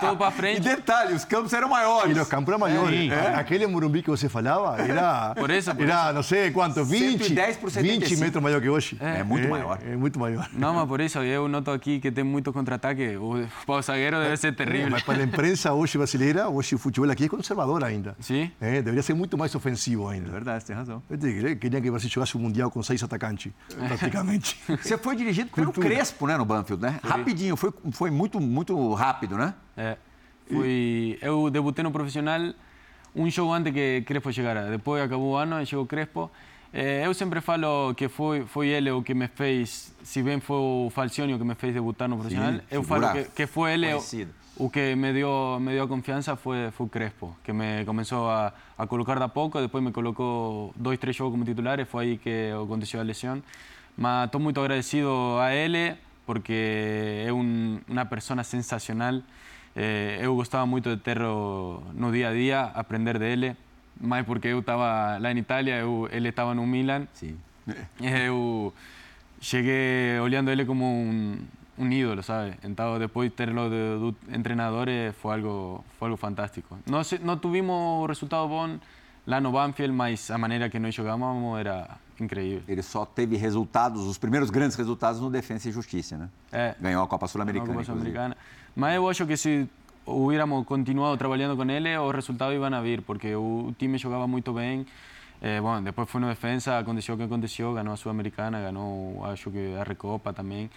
todo 0.00 0.16
para 0.16 0.28
E 0.30 0.32
frente. 0.32 0.60
detalhe, 0.60 1.14
os 1.14 1.24
campos 1.24 1.52
eram 1.52 1.68
E 1.68 1.70
maiores. 1.70 2.16
los 2.16 2.28
campos 2.28 2.48
eram 2.48 2.58
maiores. 2.58 3.12
Aquele 3.36 3.66
Morumbi 3.66 4.02
que 4.02 4.10
você 4.10 4.28
falava 4.28 4.80
era, 4.80 5.34
Por 5.34 5.50
isso, 5.50 5.74
por 5.74 5.84
era 5.84 6.12
não 6.12 6.22
sei 6.22 6.50
quanto, 6.50 6.84
20, 6.84 7.24
110 7.24 7.56
por 7.58 7.70
20 7.70 7.82
75. 7.82 8.20
metros 8.20 8.42
maior 8.42 8.60
que 8.60 8.68
hoje. 8.68 8.96
É 9.00 9.22
muito 9.22 9.48
maior. 9.48 9.78
É 9.84 9.96
muito 9.96 10.13
maior. 10.18 10.48
Não, 10.52 10.74
mas 10.74 10.86
por 10.88 11.00
isso 11.00 11.18
eu 11.18 11.48
noto 11.48 11.70
aqui 11.70 12.00
que 12.00 12.10
tem 12.10 12.24
muito 12.24 12.52
contra-ataque. 12.52 13.16
O, 13.16 13.46
o 13.66 13.82
zagueiro 13.82 14.18
deve 14.18 14.36
ser 14.36 14.54
terrível. 14.54 14.90
Mas 14.90 15.02
para 15.02 15.18
a 15.18 15.22
imprensa 15.24 15.72
hoje 15.72 15.96
brasileira, 15.98 16.48
hoje 16.48 16.74
o 16.74 16.78
futebol 16.78 17.10
aqui 17.10 17.24
é 17.24 17.28
conservador 17.28 17.82
ainda. 17.84 18.16
Sim. 18.20 18.50
É, 18.60 18.74
deveria 18.82 19.02
ser 19.02 19.14
muito 19.14 19.36
mais 19.38 19.54
ofensivo 19.54 20.10
É 20.10 20.14
ainda. 20.14 20.30
verdade, 20.30 20.62
você 20.62 20.68
tem 20.68 20.76
razão. 20.76 21.02
Eu 21.08 21.16
te 21.16 21.22
diria, 21.32 21.56
queria 21.56 21.80
que 21.80 21.88
o 21.88 21.92
Brasil 21.92 22.08
jogasse 22.10 22.36
o 22.36 22.38
Mundial 22.38 22.70
com 22.70 22.82
seis 22.82 23.02
atacantes, 23.02 23.52
praticamente. 23.88 24.60
Você 24.82 24.96
foi 24.98 25.16
dirigido 25.16 25.50
pelo 25.50 25.66
Cultura. 25.66 25.88
Crespo, 25.94 26.26
né, 26.26 26.36
no 26.36 26.44
Banfield, 26.44 26.82
né? 26.82 27.00
Rapidinho, 27.02 27.56
foi, 27.56 27.72
foi 27.92 28.10
muito, 28.10 28.40
muito 28.40 28.92
rápido, 28.94 29.36
né? 29.36 29.54
É. 29.76 29.96
Fui, 30.48 31.18
eu 31.22 31.48
debutei 31.50 31.82
no 31.82 31.90
profissional 31.90 32.40
um 33.14 33.30
jogo 33.30 33.52
antes 33.52 33.72
que 33.72 34.02
Crespo 34.02 34.32
chegara. 34.32 34.70
Depois 34.70 35.02
acabou 35.02 35.32
o 35.32 35.36
ano 35.36 35.60
e 35.60 35.66
chegou 35.66 35.86
Crespo. 35.86 36.30
Eh, 36.76 37.06
eu 37.06 37.14
sempre 37.14 37.40
falo 37.40 37.94
que 37.94 38.08
foi, 38.08 38.44
foi 38.46 38.66
ele 38.68 38.90
o 38.90 39.00
que 39.00 39.14
me 39.14 39.28
fez, 39.28 39.94
se 40.02 40.24
bem 40.24 40.40
foi 40.40 40.56
o 40.56 40.90
Falcioni 40.90 41.32
o 41.32 41.38
que 41.38 41.44
me 41.44 41.54
fez 41.54 41.72
debutar 41.72 42.08
no 42.08 42.16
profissional, 42.16 42.60
eu 42.68 42.82
falo 42.82 43.12
que, 43.12 43.24
que 43.30 43.46
foi 43.46 43.74
ele 43.74 43.94
o, 44.56 44.68
que 44.68 44.96
me 44.96 45.12
deu, 45.12 45.58
me 45.60 45.70
deu 45.70 45.84
a 45.84 45.86
confiança 45.86 46.34
foi, 46.34 46.72
foi 46.72 46.86
o 46.86 46.88
Crespo, 46.88 47.36
que 47.44 47.52
me 47.52 47.84
começou 47.84 48.28
a, 48.28 48.52
a 48.76 48.86
colocar 48.88 49.16
de 49.18 49.22
a 49.22 49.28
pouco, 49.28 49.60
depois 49.60 49.84
me 49.84 49.92
colocou 49.92 50.72
dois, 50.74 50.98
três 50.98 51.14
jogos 51.14 51.34
como 51.34 51.44
titular 51.44 51.78
e 51.78 51.84
foi 51.84 52.04
aí 52.04 52.18
que 52.18 52.50
aconteceu 52.52 52.98
a 52.98 53.04
lesão. 53.04 53.40
Mas 53.96 54.26
estou 54.26 54.40
muito 54.40 54.58
agradecido 54.58 55.38
a 55.40 55.54
ele, 55.54 55.96
porque 56.26 57.24
é 57.24 57.32
um, 57.32 57.80
uma 57.88 58.04
pessoa 58.04 58.42
sensacional. 58.42 59.22
Eh, 59.76 60.18
eu 60.20 60.34
gostava 60.34 60.66
muito 60.66 60.90
de 60.90 61.02
ter-o 61.02 61.82
no 61.94 62.10
dia 62.10 62.30
a 62.30 62.32
dia, 62.32 62.60
aprender 62.74 63.18
dele, 63.18 63.56
mais 64.00 64.24
porque 64.26 64.48
eu 64.48 64.60
estava 64.60 65.18
lá 65.18 65.32
em 65.32 65.38
Itália, 65.38 65.76
eu, 65.78 66.08
ele 66.12 66.28
estava 66.28 66.54
no 66.54 66.66
Milan. 66.66 67.06
Sim. 67.12 67.36
Eu 68.00 68.72
cheguei 69.40 70.18
olhando 70.20 70.50
ele 70.50 70.64
como 70.64 70.84
um, 70.84 71.38
um 71.78 71.90
ídolo, 71.90 72.22
sabe? 72.22 72.54
Então, 72.62 72.98
depois 72.98 73.30
de 73.30 73.36
ter-lo 73.36 73.68
de, 73.70 73.98
do 73.98 74.42
treinador, 74.42 74.88
eh, 74.88 75.12
foi 75.12 75.34
algo, 75.36 75.84
foi 75.98 76.08
algo 76.08 76.16
fantástico. 76.18 76.78
Não, 76.86 77.02
se- 77.04 77.18
não 77.18 77.36
tivemos 77.38 78.06
resultado 78.08 78.48
bom 78.48 78.78
lá 79.26 79.40
no 79.40 79.52
Banfield, 79.52 79.92
mas 79.94 80.30
a 80.30 80.38
maneira 80.38 80.68
que 80.68 80.78
nós 80.78 80.94
jogávamos 80.94 81.58
era 81.58 81.88
incrível. 82.20 82.62
Ele 82.68 82.82
só 82.82 83.04
teve 83.04 83.36
resultados, 83.36 84.02
os 84.02 84.18
primeiros 84.18 84.50
grandes 84.50 84.76
resultados 84.76 85.20
no 85.20 85.30
Defensa 85.30 85.68
e 85.68 85.72
Justiça, 85.72 86.16
né? 86.16 86.28
É. 86.52 86.74
Ganhou 86.80 87.02
a 87.02 87.08
Copa 87.08 87.24
na 87.24 87.28
Sul-Americana. 87.28 87.82
Sul-Americana. 87.84 88.36
Mas 88.76 88.94
eu 88.96 89.08
acho 89.08 89.26
que 89.26 89.36
se 89.36 89.68
hubiéramos 90.06 90.66
continuado 90.66 91.16
trabalhando 91.16 91.56
com 91.56 91.68
ele, 91.70 91.96
os 91.96 92.14
resultados 92.14 92.54
iam 92.54 92.64
a 92.64 92.80
vir, 92.80 93.02
porque 93.02 93.34
o 93.34 93.74
time 93.78 93.98
jogava 93.98 94.26
muito 94.26 94.52
bem. 94.52 94.86
Eh, 95.40 95.60
bom, 95.60 95.82
depois 95.82 96.08
foi 96.08 96.20
no 96.20 96.28
defensa, 96.28 96.78
aconteceu 96.78 97.14
o 97.14 97.18
que 97.18 97.24
aconteceu, 97.24 97.74
ganhou 97.74 97.92
a 97.92 97.96
Sul-Americana, 97.96 98.60
ganhou, 98.60 99.24
acho 99.26 99.50
que 99.50 99.76
a 99.76 99.82
Recopa 99.82 100.32
também. 100.32 100.70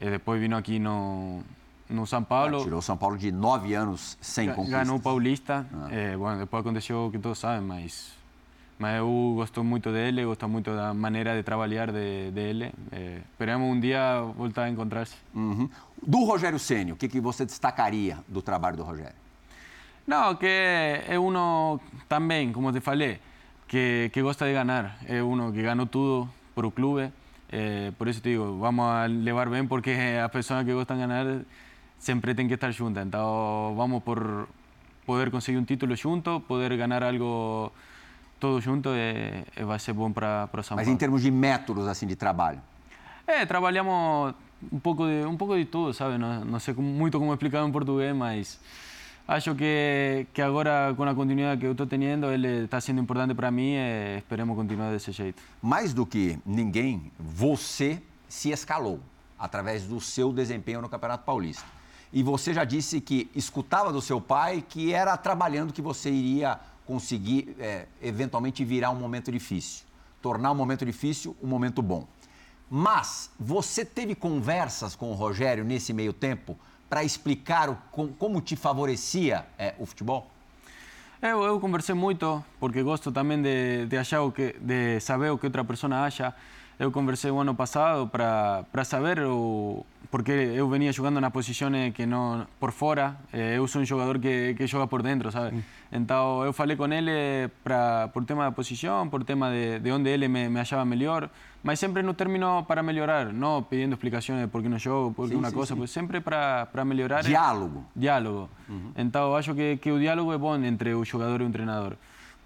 E 0.00 0.10
depois 0.10 0.40
vino 0.40 0.56
aqui 0.56 0.78
no, 0.78 1.42
no 1.90 2.06
São 2.06 2.22
Paulo, 2.24 2.62
Tirou 2.62 2.78
o 2.78 2.82
São 2.82 2.96
Paulo 2.96 3.18
de 3.18 3.30
nove 3.30 3.74
anos 3.74 4.16
sem 4.20 4.48
conquistas. 4.48 4.80
ganhou 4.80 4.98
o 4.98 5.02
Paulista. 5.02 5.66
Eh, 5.90 6.16
bom, 6.16 6.36
depois 6.38 6.60
aconteceu 6.60 7.06
o 7.06 7.10
que 7.10 7.18
todos 7.18 7.38
sabem, 7.38 7.66
mas, 7.66 8.12
mas 8.78 8.98
eu 8.98 9.34
gosto 9.36 9.62
muito 9.62 9.92
dele, 9.92 10.24
gosto 10.24 10.48
muito 10.48 10.74
da 10.74 10.92
maneira 10.92 11.34
de 11.34 11.42
trabalhar 11.42 11.92
de, 11.92 12.30
dele. 12.32 12.72
Eh, 12.92 13.20
esperamos 13.30 13.70
um 13.70 13.78
dia 13.78 14.20
voltar 14.36 14.64
a 14.64 14.68
encontrar-se. 14.68 15.16
Uhum. 15.34 15.68
Do 16.02 16.24
Rogério 16.24 16.58
Ceni, 16.58 16.92
o 16.92 16.96
que, 16.96 17.08
que 17.08 17.20
você 17.20 17.44
destacaria 17.46 18.18
do 18.28 18.42
trabalho 18.42 18.76
do 18.76 18.82
Rogério? 18.82 19.14
No, 20.06 20.38
que 20.38 21.02
es 21.08 21.16
uno 21.18 21.80
también, 22.08 22.52
como 22.52 22.72
te 22.72 22.80
falei, 22.80 23.20
que, 23.66 24.10
que 24.12 24.22
gosta 24.22 24.44
de 24.44 24.52
ganar. 24.52 24.98
Es 25.06 25.22
uno 25.22 25.52
que 25.52 25.62
ganó 25.62 25.86
todo 25.86 26.28
por 26.54 26.66
el 26.66 26.72
club. 26.72 27.10
Eh, 27.50 27.92
por 27.96 28.08
eso 28.08 28.20
te 28.20 28.30
digo, 28.30 28.58
vamos 28.58 28.92
a 28.92 29.08
levar 29.08 29.48
bien 29.48 29.68
porque 29.68 30.16
las 30.16 30.30
personas 30.30 30.64
que 30.64 30.74
gustan 30.74 30.98
ganar 30.98 31.44
siempre 31.98 32.34
tienen 32.34 32.48
que 32.48 32.54
estar 32.54 32.76
juntas. 32.76 33.02
Entonces 33.02 33.78
vamos 33.78 34.02
por 34.02 34.48
poder 35.06 35.30
conseguir 35.30 35.58
un 35.58 35.66
título 35.66 35.94
juntos, 36.00 36.42
poder 36.42 36.76
ganar 36.76 37.02
algo 37.04 37.72
todo 38.40 38.60
junto, 38.60 38.90
eh, 38.92 39.44
eh, 39.56 39.64
va 39.64 39.76
a 39.76 39.78
ser 39.78 39.92
bom 39.92 40.12
para 40.12 40.46
para 40.48 40.62
São 40.62 40.76
Mas 40.76 40.86
Paulo. 40.86 40.94
em 40.94 40.98
termos 40.98 41.22
de 41.22 41.30
métodos 41.30 41.86
assim 41.86 42.06
de 42.06 42.16
trabalho. 42.16 42.60
É, 43.26 43.46
trabalhamos 43.46 44.34
um 44.72 44.78
pouco 44.78 45.06
de 45.06 45.24
um 45.26 45.36
pouco 45.36 45.56
de 45.56 45.64
tudo, 45.64 45.92
sabe? 45.94 46.18
Não, 46.18 46.44
não 46.44 46.58
sei 46.60 46.74
como- 46.74 46.88
muito 46.88 47.18
como 47.18 47.32
explicar 47.32 47.66
em 47.66 47.72
português, 47.72 48.14
mas 48.14 48.60
acho 49.26 49.54
que 49.54 50.26
que 50.34 50.42
agora 50.42 50.92
com 50.96 51.04
a 51.04 51.14
continuidade 51.14 51.60
que 51.60 51.66
eu 51.66 51.72
estou 51.72 51.86
tendo, 51.86 52.30
ele 52.30 52.64
está 52.64 52.80
sendo 52.80 53.00
importante 53.00 53.34
para 53.34 53.50
mim 53.50 53.74
e 53.76 54.18
esperemos 54.18 54.54
continuar 54.56 54.90
desse 54.90 55.10
jeito. 55.12 55.42
Mais 55.62 55.94
do 55.94 56.04
que 56.04 56.38
ninguém, 56.44 57.10
você 57.18 58.02
se 58.28 58.50
escalou 58.50 59.00
através 59.38 59.84
do 59.86 60.00
seu 60.00 60.32
desempenho 60.32 60.80
no 60.82 60.88
Campeonato 60.88 61.24
Paulista. 61.24 61.64
E 62.12 62.22
você 62.22 62.54
já 62.54 62.62
disse 62.64 63.00
que 63.00 63.28
escutava 63.34 63.92
do 63.92 64.00
seu 64.00 64.20
pai 64.20 64.62
que 64.68 64.92
era 64.92 65.16
trabalhando 65.16 65.72
que 65.72 65.82
você 65.82 66.10
iria 66.10 66.58
conseguir 66.86 67.56
é, 67.58 67.86
eventualmente 68.02 68.64
virar 68.64 68.90
um 68.90 68.96
momento 68.96 69.30
difícil, 69.32 69.84
tornar 70.22 70.50
um 70.52 70.54
momento 70.54 70.84
difícil 70.84 71.36
um 71.42 71.46
momento 71.46 71.82
bom. 71.82 72.06
Mas 72.70 73.30
você 73.38 73.84
teve 73.84 74.14
conversas 74.14 74.96
com 74.96 75.10
o 75.10 75.14
Rogério 75.14 75.64
nesse 75.64 75.92
meio 75.92 76.12
tempo 76.12 76.58
para 76.88 77.04
explicar 77.04 77.68
o, 77.68 77.76
com- 77.90 78.08
como 78.08 78.40
te 78.40 78.56
favorecia 78.56 79.46
é, 79.58 79.74
o 79.78 79.86
futebol? 79.86 80.30
Eu, 81.20 81.42
eu 81.42 81.58
conversei 81.58 81.94
muito, 81.94 82.44
porque 82.60 82.82
gosto 82.82 83.10
também 83.10 83.40
de, 83.40 83.86
de, 83.86 83.96
achar 83.96 84.22
o 84.22 84.30
que, 84.30 84.56
de 84.60 85.00
saber 85.00 85.30
o 85.30 85.38
que 85.38 85.46
outra 85.46 85.64
pessoa 85.64 86.04
acha. 86.04 86.34
Eu 86.78 86.90
conversei 86.90 87.30
o 87.30 87.38
ano 87.38 87.54
passado 87.54 88.08
para 88.08 88.84
saber, 88.84 89.20
o, 89.20 89.86
porque 90.14 90.54
eu 90.54 90.68
venía 90.68 90.92
jugando 90.92 91.18
en 91.18 91.24
una 91.24 91.32
posición 91.32 91.74
que 91.92 92.06
no 92.06 92.46
por 92.60 92.70
fuera, 92.70 93.18
eh, 93.32 93.60
soy 93.66 93.80
un 93.80 93.88
jugador 93.88 94.20
que, 94.20 94.54
que 94.56 94.68
juega 94.68 94.86
por 94.86 95.02
dentro, 95.02 95.32
¿sabes? 95.32 95.52
Mm. 95.54 95.58
Entonces, 95.90 96.46
yo 96.46 96.52
falei 96.52 96.76
con 96.76 96.92
él 96.92 97.08
eh, 97.10 97.48
por 98.12 98.24
tema 98.24 98.44
de 98.44 98.52
posición, 98.52 99.10
por 99.10 99.24
tema 99.24 99.50
de, 99.50 99.80
de 99.80 100.14
él 100.14 100.28
me, 100.28 100.48
me 100.48 100.60
hallaba 100.60 100.84
mejor, 100.84 101.30
mas 101.64 101.80
siempre 101.80 101.98
en 101.98 102.08
un 102.08 102.14
término 102.14 102.64
para 102.68 102.80
mejorar, 102.84 103.34
no 103.34 103.66
pidiendo 103.68 103.94
explicaciones 103.94 104.44
de 104.44 104.46
por 104.46 104.62
qué 104.62 104.68
no 104.68 104.78
juego, 104.78 105.12
por 105.12 105.26
qué 105.26 105.32
sí, 105.32 105.36
una 105.36 105.50
sí, 105.50 105.56
cosa, 105.56 105.74
sí. 105.74 105.78
pues 105.80 105.90
siempre 105.90 106.20
para, 106.20 106.68
para 106.70 106.84
mejorar. 106.84 107.24
Diálogo. 107.24 107.84
Diálogo. 107.92 108.48
Uhum. 108.68 108.92
Entonces, 108.94 109.48
acho 109.48 109.56
que, 109.56 109.80
que 109.82 109.90
el 109.90 109.98
diálogo 109.98 110.32
es 110.32 110.38
bueno 110.38 110.64
entre 110.64 110.92
el 110.92 111.10
jugador 111.10 111.40
y 111.40 111.42
el 111.42 111.48
entrenador. 111.48 111.98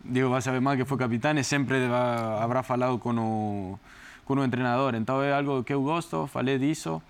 Diego 0.05 0.31
va 0.31 0.39
a 0.39 0.41
saber 0.41 0.63
más 0.63 0.79
que 0.79 0.87
fue 0.87 0.97
capitán 0.97 1.37
y 1.37 1.45
siempre 1.45 1.87
va, 1.87 2.43
habrá 2.43 2.63
falado 2.63 2.99
con 2.99 3.79
con 4.25 4.39
un 4.39 4.45
entrenador. 4.45 4.95
Entonces, 4.95 5.29
es 5.29 5.35
algo 5.35 5.65
que 5.65 5.75
eu 5.75 5.83
gosto, 5.83 6.27
falei 6.27 6.57
disso 6.57 7.03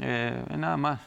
é, 0.00 0.42
é 0.50 0.56
nada 0.56 0.76
mais. 0.76 0.98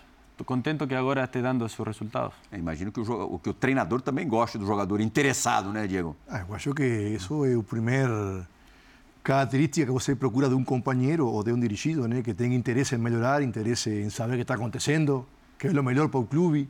contento 0.46 0.88
que 0.88 0.96
agora 0.96 1.24
esteja 1.24 1.44
dando 1.44 1.68
seus 1.68 1.88
resultados. 1.88 2.34
É, 2.52 2.58
imagino 2.58 2.92
que 2.92 3.00
o, 3.00 3.40
que 3.40 3.50
o 3.50 3.54
treinador 3.54 4.02
também 4.02 4.28
goste 4.28 4.58
do 4.58 4.66
jogador 4.66 5.02
interessado, 5.02 5.72
né, 5.72 5.88
Diego? 5.88 6.16
Ah, 6.28 6.46
eu 6.48 6.56
acho 6.56 6.74
que 6.74 6.84
isso 6.84 7.46
é 7.46 7.56
o 7.56 7.64
primeiro 7.64 8.46
característica 9.24 9.86
que 9.86 9.92
você 9.92 10.16
procura 10.16 10.48
de 10.48 10.56
um 10.56 10.64
companheiro 10.64 11.28
ou 11.28 11.44
de 11.44 11.52
um 11.52 11.60
dirigido, 11.60 12.08
né, 12.08 12.22
que 12.22 12.34
tenha 12.34 12.56
interesse 12.56 12.96
em 12.96 12.98
melhorar, 12.98 13.44
interesse 13.44 13.90
em 13.90 14.10
saber 14.10 14.34
o 14.34 14.36
que 14.38 14.42
está 14.42 14.56
acontecendo, 14.56 15.26
que 15.58 15.68
é 15.68 15.72
o 15.72 15.84
melhor 15.84 16.08
para 16.10 16.20
o 16.20 16.26
clube. 16.26 16.70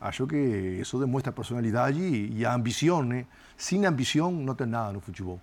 Acho 0.00 0.26
que 0.26 0.36
isso 0.80 0.98
demonstra 0.98 1.32
personalidade 1.32 2.00
e 2.00 2.46
a 2.46 2.54
ambição, 2.54 3.02
né? 3.02 3.26
Sem 3.56 3.84
ambição 3.84 4.30
não 4.30 4.54
tem 4.54 4.66
nada 4.66 4.92
no 4.92 5.00
futebol. 5.00 5.40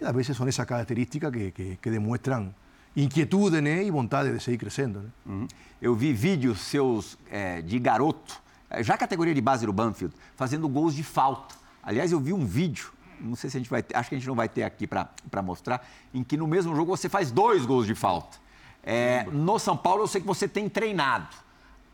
E 0.00 0.04
às 0.04 0.12
vezes 0.14 0.34
são 0.34 0.48
essas 0.48 0.64
características 0.64 1.30
que, 1.30 1.50
que, 1.50 1.76
que 1.76 1.90
demonstram 1.90 2.54
inquietude 2.96 3.60
né, 3.60 3.82
e 3.82 3.90
vontade 3.90 4.32
de 4.32 4.42
seguir 4.42 4.58
crescendo. 4.58 5.00
Né? 5.00 5.08
Uhum. 5.26 5.48
Eu 5.80 5.94
vi 5.94 6.12
vídeos 6.12 6.60
seus 6.60 7.18
é, 7.30 7.60
de 7.62 7.78
garoto, 7.78 8.40
já 8.80 8.96
categoria 8.96 9.34
de 9.34 9.40
base 9.40 9.66
do 9.66 9.72
Banfield, 9.72 10.14
fazendo 10.36 10.68
gols 10.68 10.94
de 10.94 11.02
falta. 11.02 11.54
Aliás, 11.82 12.12
eu 12.12 12.20
vi 12.20 12.32
um 12.32 12.46
vídeo, 12.46 12.92
não 13.20 13.36
sei 13.36 13.50
se 13.50 13.56
a 13.56 13.60
gente 13.60 13.70
vai 13.70 13.82
ter, 13.82 13.96
acho 13.96 14.08
que 14.08 14.14
a 14.14 14.18
gente 14.18 14.26
não 14.26 14.34
vai 14.34 14.48
ter 14.48 14.62
aqui 14.62 14.86
para 14.86 15.42
mostrar, 15.42 15.86
em 16.12 16.24
que 16.24 16.36
no 16.36 16.46
mesmo 16.46 16.74
jogo 16.74 16.96
você 16.96 17.08
faz 17.08 17.30
dois 17.30 17.66
gols 17.66 17.86
de 17.86 17.94
falta. 17.94 18.38
É, 18.82 19.24
no 19.30 19.58
São 19.58 19.76
Paulo 19.76 20.02
eu 20.02 20.06
sei 20.06 20.20
que 20.20 20.26
você 20.26 20.46
tem 20.46 20.68
treinado. 20.68 21.34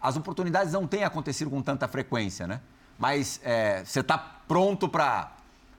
As 0.01 0.17
oportunidades 0.17 0.73
não 0.73 0.87
têm 0.87 1.05
acontecido 1.05 1.51
com 1.51 1.61
tanta 1.63 1.87
frequência, 1.87 2.47
né? 2.47 2.61
Mas 2.99 3.41
é, 3.45 3.85
você 3.85 4.01
está 4.01 4.19
pronto 4.19 4.89
para 4.89 5.33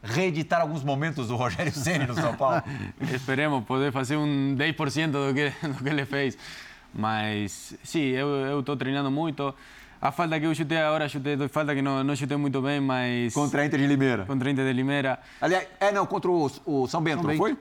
reeditar 0.04 0.62
alguns 0.62 0.84
momentos 0.84 1.28
do 1.28 1.36
Rogério 1.36 1.72
Ceni 1.74 2.06
no 2.06 2.14
São 2.14 2.36
Paulo? 2.36 2.62
Esperemos 3.14 3.64
poder 3.66 3.92
fazer 3.92 4.18
um 4.18 4.56
10% 4.56 5.12
do 5.12 5.34
que, 5.34 5.68
do 5.68 5.84
que 5.84 5.90
ele 5.90 6.06
fez. 6.06 6.38
Mas, 6.94 7.74
sim, 7.84 8.02
eu 8.02 8.60
estou 8.60 8.76
treinando 8.76 9.10
muito. 9.10 9.54
A 10.02 10.12
falta 10.12 10.40
que 10.40 10.46
eu 10.48 10.56
chutei 10.56 10.80
agora, 10.80 11.08
chutei 11.08 11.36
dois 11.36 11.52
faltas 11.52 11.76
que 11.76 11.82
não, 11.82 12.04
não 12.04 12.16
chutei 12.16 12.36
muito 12.36 12.60
bem, 12.62 12.82
mas... 12.82 13.34
Contra 13.34 13.62
a 13.62 13.66
Inter 13.66 13.80
de 13.80 13.88
Limeira. 13.88 14.26
Contra 14.26 14.50
a 14.50 14.52
Inter 14.52 14.66
de 14.66 14.74
Limeira. 14.74 15.20
Aliás, 15.40 15.68
é, 15.80 15.92
não, 15.92 16.08
contra 16.08 16.30
o, 16.30 16.52
o 16.66 16.88
São 16.88 17.02
Bento, 17.02 17.22
São 17.22 17.30
não 17.30 17.38
foi? 17.38 17.58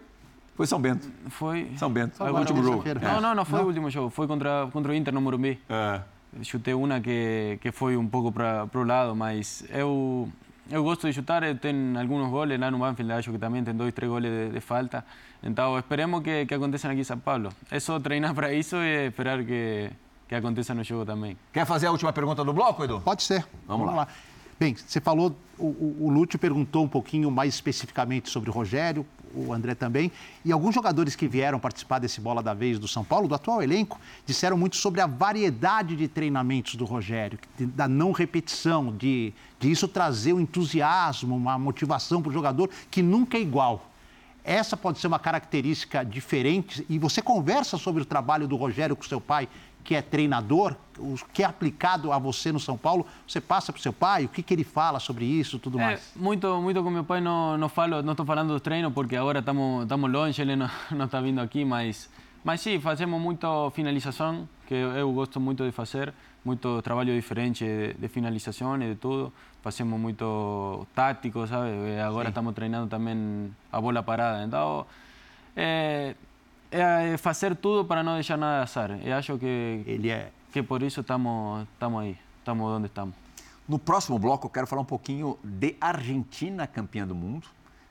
Foi 0.54 0.66
São 0.66 0.80
Bento. 0.80 1.10
Foi. 1.28 1.70
São 1.76 1.90
Bento. 1.90 2.16
Foi 2.16 2.30
o 2.30 2.36
último 2.36 2.62
jogo. 2.62 2.84
Não, 3.00 3.20
não, 3.20 3.34
não 3.34 3.44
foi 3.44 3.58
não. 3.58 3.64
o 3.66 3.68
último 3.68 3.90
jogo. 3.90 4.10
Foi 4.10 4.26
contra, 4.26 4.68
contra 4.72 4.90
o 4.90 4.94
Inter 4.94 5.12
no 5.12 5.20
Morumbi. 5.20 5.60
É. 5.68 6.00
Chutei 6.42 6.74
uma 6.74 7.00
que, 7.00 7.58
que 7.60 7.72
foi 7.72 7.96
um 7.96 8.06
pouco 8.06 8.32
para 8.32 8.68
o 8.74 8.84
lado, 8.84 9.14
mas 9.14 9.64
eu 9.70 10.30
eu 10.70 10.82
gosto 10.84 11.06
de 11.06 11.12
chutar, 11.12 11.42
eu 11.42 11.56
tenho 11.56 11.98
alguns 11.98 12.30
goles 12.30 12.58
lá 12.58 12.70
no 12.70 12.78
Banfield, 12.78 13.12
acho 13.12 13.32
que 13.32 13.38
também 13.38 13.62
tem 13.64 13.74
dois, 13.74 13.92
três 13.92 14.10
goles 14.10 14.30
de, 14.30 14.50
de 14.54 14.60
falta. 14.60 15.04
Então, 15.42 15.78
esperemos 15.78 16.22
que, 16.22 16.46
que 16.46 16.54
aconteçam 16.54 16.90
aqui 16.90 17.00
em 17.00 17.04
São 17.04 17.18
Paulo. 17.18 17.50
É 17.70 17.80
só 17.80 17.98
treinar 17.98 18.34
para 18.34 18.52
isso 18.52 18.76
e 18.76 19.06
esperar 19.08 19.42
que, 19.44 19.90
que 20.28 20.34
aconteça 20.34 20.72
no 20.74 20.84
jogo 20.84 21.04
também. 21.04 21.36
Quer 21.52 21.66
fazer 21.66 21.86
a 21.86 21.90
última 21.90 22.12
pergunta 22.12 22.44
do 22.44 22.52
bloco, 22.52 22.84
Edu? 22.84 23.00
Pode 23.00 23.22
ser. 23.22 23.40
Vamos, 23.66 23.86
Vamos 23.86 23.94
lá. 23.94 24.02
lá. 24.02 24.08
Bem, 24.60 24.76
você 24.76 25.00
falou, 25.00 25.34
o, 25.58 25.96
o 26.00 26.10
Lúcio 26.10 26.38
perguntou 26.38 26.84
um 26.84 26.88
pouquinho 26.88 27.30
mais 27.30 27.54
especificamente 27.54 28.28
sobre 28.28 28.50
o 28.50 28.52
Rogério, 28.52 29.06
o 29.34 29.54
André 29.54 29.74
também, 29.74 30.12
e 30.44 30.52
alguns 30.52 30.74
jogadores 30.74 31.16
que 31.16 31.26
vieram 31.26 31.58
participar 31.58 31.98
desse 31.98 32.20
Bola 32.20 32.42
da 32.42 32.52
Vez 32.52 32.78
do 32.78 32.86
São 32.86 33.02
Paulo, 33.02 33.26
do 33.26 33.34
atual 33.34 33.62
elenco, 33.62 33.98
disseram 34.26 34.58
muito 34.58 34.76
sobre 34.76 35.00
a 35.00 35.06
variedade 35.06 35.96
de 35.96 36.06
treinamentos 36.06 36.74
do 36.74 36.84
Rogério, 36.84 37.38
da 37.58 37.88
não 37.88 38.12
repetição, 38.12 38.94
de, 38.94 39.32
de 39.58 39.70
isso 39.70 39.88
trazer 39.88 40.34
um 40.34 40.40
entusiasmo, 40.40 41.34
uma 41.34 41.58
motivação 41.58 42.20
para 42.20 42.28
o 42.28 42.32
jogador 42.32 42.68
que 42.90 43.00
nunca 43.00 43.38
é 43.38 43.40
igual. 43.40 43.86
Essa 44.44 44.76
pode 44.76 44.98
ser 44.98 45.06
uma 45.06 45.18
característica 45.18 46.04
diferente 46.04 46.84
e 46.88 46.98
você 46.98 47.22
conversa 47.22 47.78
sobre 47.78 48.02
o 48.02 48.04
trabalho 48.04 48.46
do 48.46 48.56
Rogério 48.56 48.96
com 48.96 49.04
seu 49.04 49.20
pai 49.20 49.48
que 49.90 49.96
é 49.96 50.00
treinador, 50.00 50.76
o 51.00 51.16
que 51.32 51.42
é 51.42 51.46
aplicado 51.46 52.12
a 52.12 52.18
você 52.18 52.52
no 52.52 52.60
São 52.60 52.78
Paulo, 52.78 53.04
você 53.26 53.40
passa 53.40 53.72
para 53.72 53.80
o 53.80 53.82
seu 53.82 53.92
pai, 53.92 54.26
o 54.26 54.28
que, 54.28 54.40
que 54.40 54.54
ele 54.54 54.62
fala 54.62 55.00
sobre 55.00 55.24
isso 55.24 55.58
tudo 55.58 55.80
é, 55.80 55.82
mais? 55.82 56.12
Muito, 56.14 56.46
muito 56.60 56.80
com 56.80 56.90
meu 56.90 57.02
pai 57.02 57.20
não, 57.20 57.58
não 57.58 57.68
falo, 57.68 58.00
não 58.00 58.12
estou 58.12 58.24
falando 58.24 58.52
dos 58.52 58.60
treinos 58.62 58.92
porque 58.92 59.16
agora 59.16 59.40
estamos, 59.40 60.12
longe, 60.12 60.40
ele 60.40 60.54
não, 60.54 60.70
está 61.04 61.20
vindo 61.20 61.40
aqui, 61.40 61.64
mas, 61.64 62.08
mas 62.44 62.60
sim, 62.60 62.78
fazemos 62.78 63.20
muito 63.20 63.68
finalização, 63.70 64.48
que 64.64 64.74
eu, 64.74 64.92
eu 64.92 65.12
gosto 65.12 65.40
muito 65.40 65.64
de 65.64 65.72
fazer, 65.72 66.14
muito 66.44 66.80
trabalho 66.82 67.12
diferente 67.12 67.64
de, 67.64 67.94
de 67.94 68.06
finalização 68.06 68.80
e 68.80 68.90
de 68.90 68.94
tudo. 68.94 69.32
Fazemos 69.60 69.98
muito 69.98 70.86
tático, 70.94 71.48
sabe? 71.48 71.98
Agora 71.98 72.26
sim. 72.26 72.30
estamos 72.30 72.54
treinando 72.54 72.86
também 72.86 73.50
a 73.72 73.80
bola 73.80 74.04
parada. 74.04 74.44
Então, 74.44 74.86
é, 75.56 76.14
é 76.70 77.16
fazer 77.16 77.56
tudo 77.56 77.84
para 77.84 78.02
não 78.02 78.14
deixar 78.14 78.36
nada 78.36 78.62
azar. 78.62 78.98
Eu 79.02 79.16
acho 79.16 79.38
que 79.38 79.82
ele 79.86 80.10
é 80.10 80.30
que 80.52 80.62
por 80.62 80.82
isso 80.82 81.00
estamos 81.00 81.66
estamos 81.72 82.02
aí, 82.02 82.16
estamos 82.38 82.66
onde 82.66 82.86
estamos. 82.86 83.14
No 83.68 83.78
próximo 83.78 84.18
bloco 84.18 84.46
eu 84.46 84.50
quero 84.50 84.66
falar 84.66 84.82
um 84.82 84.86
pouquinho 84.86 85.38
de 85.42 85.76
Argentina 85.80 86.66
campeã 86.66 87.06
do 87.06 87.14
mundo. 87.14 87.46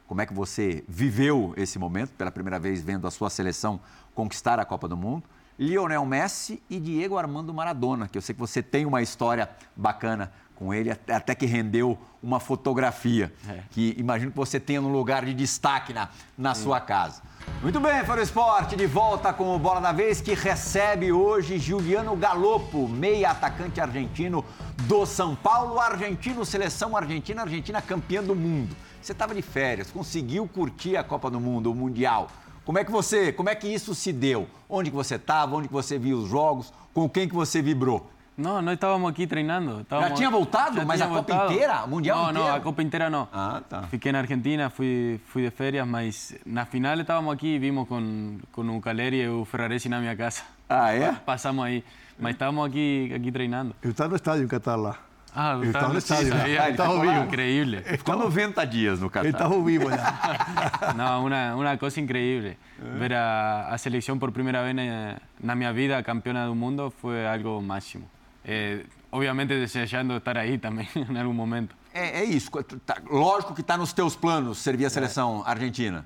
Como 0.07 0.21
é 0.21 0.25
que 0.25 0.33
você 0.33 0.83
viveu 0.87 1.53
esse 1.55 1.77
momento 1.77 2.11
pela 2.11 2.31
primeira 2.31 2.59
vez 2.59 2.81
vendo 2.81 3.05
a 3.05 3.11
sua 3.11 3.29
seleção 3.29 3.79
conquistar 4.15 4.59
a 4.59 4.65
Copa 4.65 4.87
do 4.87 4.97
Mundo? 4.97 5.23
Lionel 5.59 6.05
Messi 6.05 6.63
e 6.69 6.79
Diego 6.79 7.17
Armando 7.17 7.53
Maradona, 7.53 8.07
que 8.07 8.17
eu 8.17 8.21
sei 8.21 8.33
que 8.33 8.39
você 8.39 8.63
tem 8.63 8.85
uma 8.85 9.01
história 9.01 9.49
bacana 9.75 10.31
com 10.59 10.73
ele, 10.73 10.91
até 10.91 11.33
que 11.33 11.45
rendeu 11.45 11.97
uma 12.21 12.37
fotografia, 12.37 13.31
é. 13.47 13.59
que 13.71 13.95
imagino 13.97 14.29
que 14.29 14.37
você 14.37 14.59
tenha 14.59 14.81
num 14.81 14.91
lugar 14.91 15.23
de 15.23 15.33
destaque 15.33 15.93
na, 15.93 16.09
na 16.37 16.53
sua 16.53 16.81
casa. 16.81 17.21
Muito 17.61 17.79
bem, 17.79 18.03
Faro 18.03 18.21
Esporte, 18.21 18.75
de 18.75 18.85
volta 18.85 19.31
com 19.31 19.55
o 19.55 19.57
Bola 19.57 19.79
da 19.79 19.93
Vez, 19.93 20.19
que 20.19 20.33
recebe 20.33 21.13
hoje 21.13 21.57
Juliano 21.57 22.13
Galopo, 22.17 22.89
meia 22.89 23.31
atacante 23.31 23.79
argentino 23.79 24.43
do 24.79 25.05
São 25.05 25.33
Paulo, 25.33 25.79
argentino, 25.79 26.45
seleção 26.45 26.95
argentina, 26.95 27.41
Argentina 27.41 27.81
campeã 27.81 28.21
do 28.21 28.35
mundo. 28.35 28.75
Você 29.01 29.13
estava 29.13 29.33
de 29.33 29.41
férias, 29.41 29.89
conseguiu 29.89 30.45
curtir 30.45 30.97
a 30.97 31.03
Copa 31.05 31.31
do 31.31 31.39
Mundo, 31.39 31.71
o 31.71 31.75
Mundial. 31.75 32.27
Como 32.65 32.77
é 32.77 32.83
que 32.83 32.91
você, 32.91 33.31
como 33.31 33.49
é 33.49 33.55
que 33.55 33.67
isso 33.67 33.95
se 33.95 34.11
deu? 34.11 34.45
Onde 34.67 34.89
que 34.89 34.95
você 34.95 35.15
estava, 35.15 35.55
onde 35.55 35.69
que 35.69 35.73
você 35.73 35.97
viu 35.97 36.17
os 36.17 36.29
jogos, 36.29 36.73
com 36.93 37.09
quem 37.09 37.29
que 37.29 37.33
você 37.33 37.61
vibrou? 37.61 38.09
Não, 38.39 38.61
nós 38.61 38.75
estávamos 38.75 39.09
aqui 39.09 39.27
treinando. 39.27 39.85
Já 39.89 40.11
tinha 40.11 40.29
voltado? 40.29 40.77
Já 40.77 40.85
mas 40.85 41.01
a 41.01 41.07
voltado. 41.07 41.39
Copa 41.41 41.53
inteira? 41.53 41.85
Mundial 41.85 42.17
não, 42.17 42.29
inteiro? 42.29 42.47
Não, 42.47 42.55
a 42.55 42.59
Copa 42.61 42.81
inteira 42.81 43.09
não. 43.09 43.27
Ah, 43.33 43.61
tá. 43.67 43.83
Fiquei 43.83 44.13
na 44.13 44.19
Argentina, 44.19 44.69
fui, 44.69 45.19
fui 45.27 45.43
de 45.43 45.51
férias, 45.51 45.85
mas 45.85 46.35
na 46.45 46.65
final 46.65 46.97
estávamos 46.97 47.33
aqui 47.33 47.55
e 47.55 47.59
vimos 47.59 47.85
com, 47.87 48.37
com 48.53 48.77
o 48.77 48.81
Caleri 48.81 49.17
e 49.17 49.27
o 49.27 49.43
Ferraresi 49.43 49.89
na 49.89 49.99
minha 49.99 50.15
casa. 50.15 50.43
Ah, 50.69 50.93
é? 50.93 51.11
Passamos 51.11 51.65
aí. 51.65 51.83
Mas 52.17 52.33
estávamos 52.33 52.65
aqui, 52.65 53.11
aqui 53.13 53.29
treinando. 53.29 53.75
Eu 53.81 53.91
estava 53.91 54.09
no 54.09 54.15
estádio 54.15 54.45
em 54.45 54.47
Qatar 54.47 54.79
lá. 54.79 54.97
Ah, 55.35 55.55
ele 55.57 55.67
estava 55.67 55.93
no 55.93 55.99
estádio. 55.99 56.33
Né? 56.33 56.49
Ele 56.49 56.71
estava 56.71 57.01
vivo. 57.01 57.23
Increíble. 57.25 57.81
Ficou 57.97 58.17
90 58.17 58.65
dias 58.65 58.99
no. 59.01 59.11
Ele 59.15 59.29
estava 59.29 59.61
vivo 59.61 59.89
já. 59.89 60.93
não, 60.95 61.25
uma, 61.25 61.55
uma 61.55 61.77
coisa 61.77 61.99
increíble. 61.99 62.57
Ver 62.97 63.13
a, 63.13 63.67
a 63.69 63.77
seleção 63.77 64.17
por 64.17 64.31
primeira 64.31 64.63
vez 64.63 64.75
na, 64.75 65.17
na 65.41 65.55
minha 65.55 65.73
vida, 65.73 66.01
campeona 66.03 66.47
do 66.47 66.55
mundo, 66.55 66.91
foi 67.01 67.27
algo 67.27 67.61
máximo. 67.61 68.09
É, 68.51 68.83
obviamente 69.11 69.49
desejando 69.49 70.17
estar 70.17 70.35
aí 70.35 70.57
também 70.57 70.87
em 70.97 71.19
algum 71.19 71.33
momento. 71.33 71.75
É, 71.93 72.21
é 72.21 72.23
isso. 72.23 72.49
Tá, 72.83 72.97
lógico 73.07 73.53
que 73.53 73.61
está 73.61 73.77
nos 73.77 73.93
teus 73.93 74.15
planos 74.15 74.57
servir 74.57 74.85
a 74.85 74.89
seleção 74.89 75.43
é. 75.45 75.51
argentina. 75.51 76.03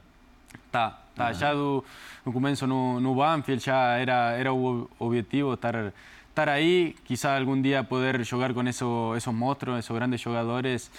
Tá, 0.70 1.00
tá. 1.16 1.28
Uhum. 1.28 1.34
Já 1.34 1.54
do, 1.54 1.86
no 2.26 2.34
começo 2.34 2.68
no, 2.68 3.00
no 3.00 3.16
Banfield 3.16 3.64
já 3.64 3.96
era, 3.96 4.32
era 4.32 4.54
o 4.54 4.90
objetivo 5.00 5.54
estar, 5.54 5.94
estar 6.30 6.50
aí. 6.50 6.98
Quizá 7.06 7.38
algum 7.38 7.62
dia 7.62 7.82
poder 7.82 8.26
jogar 8.26 8.54
com 8.54 8.62
eso, 8.64 9.14
esses 9.16 9.34
monstros, 9.34 9.80
esses 9.80 9.96
grandes 9.96 10.20
jogadores. 10.20 10.92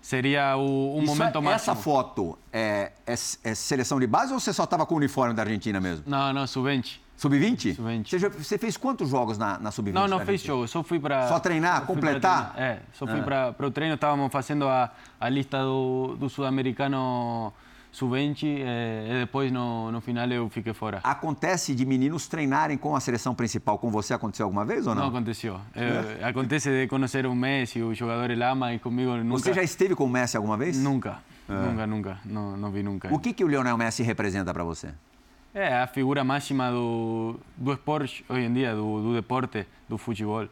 Seria 0.00 0.56
o, 0.56 0.98
um 0.98 1.02
Isso 1.02 1.14
momento 1.14 1.38
é, 1.38 1.40
máximo. 1.40 1.72
Essa 1.72 1.76
foto 1.76 2.38
é, 2.52 2.92
é, 3.06 3.12
é, 3.12 3.54
seleção 3.54 3.98
de 3.98 4.06
base 4.06 4.32
ou 4.32 4.38
você 4.38 4.52
só 4.52 4.64
estava 4.64 4.86
com 4.86 4.94
o 4.94 4.98
uniforme 4.98 5.34
da 5.34 5.42
Argentina 5.42 5.80
mesmo? 5.80 6.04
Não, 6.06 6.32
não, 6.32 6.46
sub-20. 6.46 6.98
Sub-20? 7.22 7.76
Sub-20. 7.76 8.18
Você, 8.18 8.28
você, 8.28 8.58
fez 8.58 8.76
quantos 8.76 9.10
jogos 9.10 9.38
na, 9.38 9.56
na 9.56 9.70
Sub-20? 9.70 9.92
Não, 9.92 10.08
não 10.08 10.20
fez 10.20 10.42
jogo, 10.42 10.66
só 10.66 10.82
fui 10.82 10.98
para... 10.98 11.28
Só 11.28 11.38
treinar, 11.38 11.86
completar? 11.86 12.52
É, 12.56 12.80
só 12.92 13.06
fui 13.06 13.20
ah. 13.20 13.54
para 13.54 13.66
o 13.66 13.70
treino, 13.70 13.94
estávamos 13.94 14.32
fazendo 14.32 14.66
a, 14.66 14.90
a 15.20 15.28
lista 15.28 15.62
do, 15.62 16.16
do 16.18 16.28
sul-americano 16.28 17.52
sub-20 17.92 18.42
eh, 18.44 19.06
e 19.08 19.20
depois 19.20 19.52
no, 19.52 19.92
no 19.92 20.00
final 20.00 20.28
eu 20.30 20.48
fiquei 20.48 20.72
fora. 20.72 20.98
Acontece 21.04 21.76
de 21.76 21.86
meninos 21.86 22.26
treinarem 22.26 22.76
com 22.76 22.96
a 22.96 23.00
seleção 23.00 23.36
principal 23.36 23.78
com 23.78 23.88
você? 23.88 24.14
Aconteceu 24.14 24.46
alguma 24.46 24.64
vez 24.64 24.88
ou 24.88 24.94
não? 24.94 25.02
Não 25.02 25.08
aconteceu. 25.10 25.60
É. 25.76 26.24
Acontece 26.24 26.70
de 26.70 26.88
conhecer 26.88 27.24
o 27.24 27.34
Messi, 27.36 27.82
o 27.82 27.94
jogador 27.94 28.36
Lama 28.36 28.74
e 28.74 28.80
comigo 28.80 29.14
nunca... 29.18 29.38
Você 29.38 29.54
já 29.54 29.62
esteve 29.62 29.94
com 29.94 30.06
o 30.06 30.10
Messi 30.10 30.36
alguma 30.36 30.56
vez? 30.56 30.76
Nunca, 30.76 31.18
é. 31.48 31.52
nunca, 31.52 31.86
nunca. 31.86 32.18
Não, 32.24 32.56
não 32.56 32.72
vi 32.72 32.82
nunca. 32.82 33.14
O 33.14 33.20
que, 33.20 33.32
que 33.32 33.44
o 33.44 33.48
Lionel 33.48 33.76
Messi 33.76 34.02
representa 34.02 34.52
para 34.52 34.64
você? 34.64 34.88
É 35.54 35.74
a 35.82 35.86
figura 35.86 36.24
máxima 36.24 36.70
do, 36.70 37.38
do 37.56 37.72
esporte 37.72 38.24
hoje 38.28 38.46
em 38.46 38.52
dia, 38.54 38.74
do, 38.74 39.02
do 39.02 39.14
deporte, 39.14 39.66
do 39.88 39.98
futebol. 39.98 40.48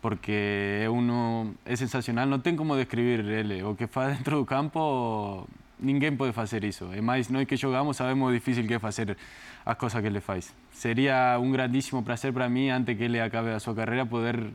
Porque 0.00 0.82
é, 0.84 0.90
uno, 0.90 1.54
é 1.64 1.74
sensacional, 1.76 2.26
não 2.26 2.38
tem 2.38 2.54
como 2.54 2.76
descrever 2.76 3.24
ele. 3.24 3.62
O 3.62 3.74
que 3.74 3.86
faz 3.86 4.16
dentro 4.18 4.36
do 4.38 4.44
campo, 4.44 5.48
ninguém 5.80 6.14
pode 6.14 6.32
fazer 6.32 6.64
isso. 6.64 6.90
E 6.94 7.00
mais 7.00 7.28
nós 7.30 7.46
que 7.46 7.56
jogamos 7.56 7.96
sabemos 7.96 8.28
o 8.28 8.32
difícil 8.32 8.66
que 8.66 8.74
é 8.74 8.78
fazer 8.78 9.16
as 9.64 9.76
coisas 9.78 10.00
que 10.00 10.06
ele 10.06 10.20
faz. 10.20 10.52
Seria 10.72 11.38
um 11.40 11.50
grandíssimo 11.50 12.02
prazer 12.02 12.32
para 12.32 12.48
mim, 12.48 12.68
antes 12.68 12.94
que 12.96 13.04
ele 13.04 13.20
acabe 13.20 13.50
a 13.50 13.60
sua 13.60 13.74
carreira, 13.74 14.04
poder 14.04 14.50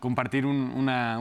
compartir 0.00 0.46
un- 0.46 0.72
una, 0.74 1.18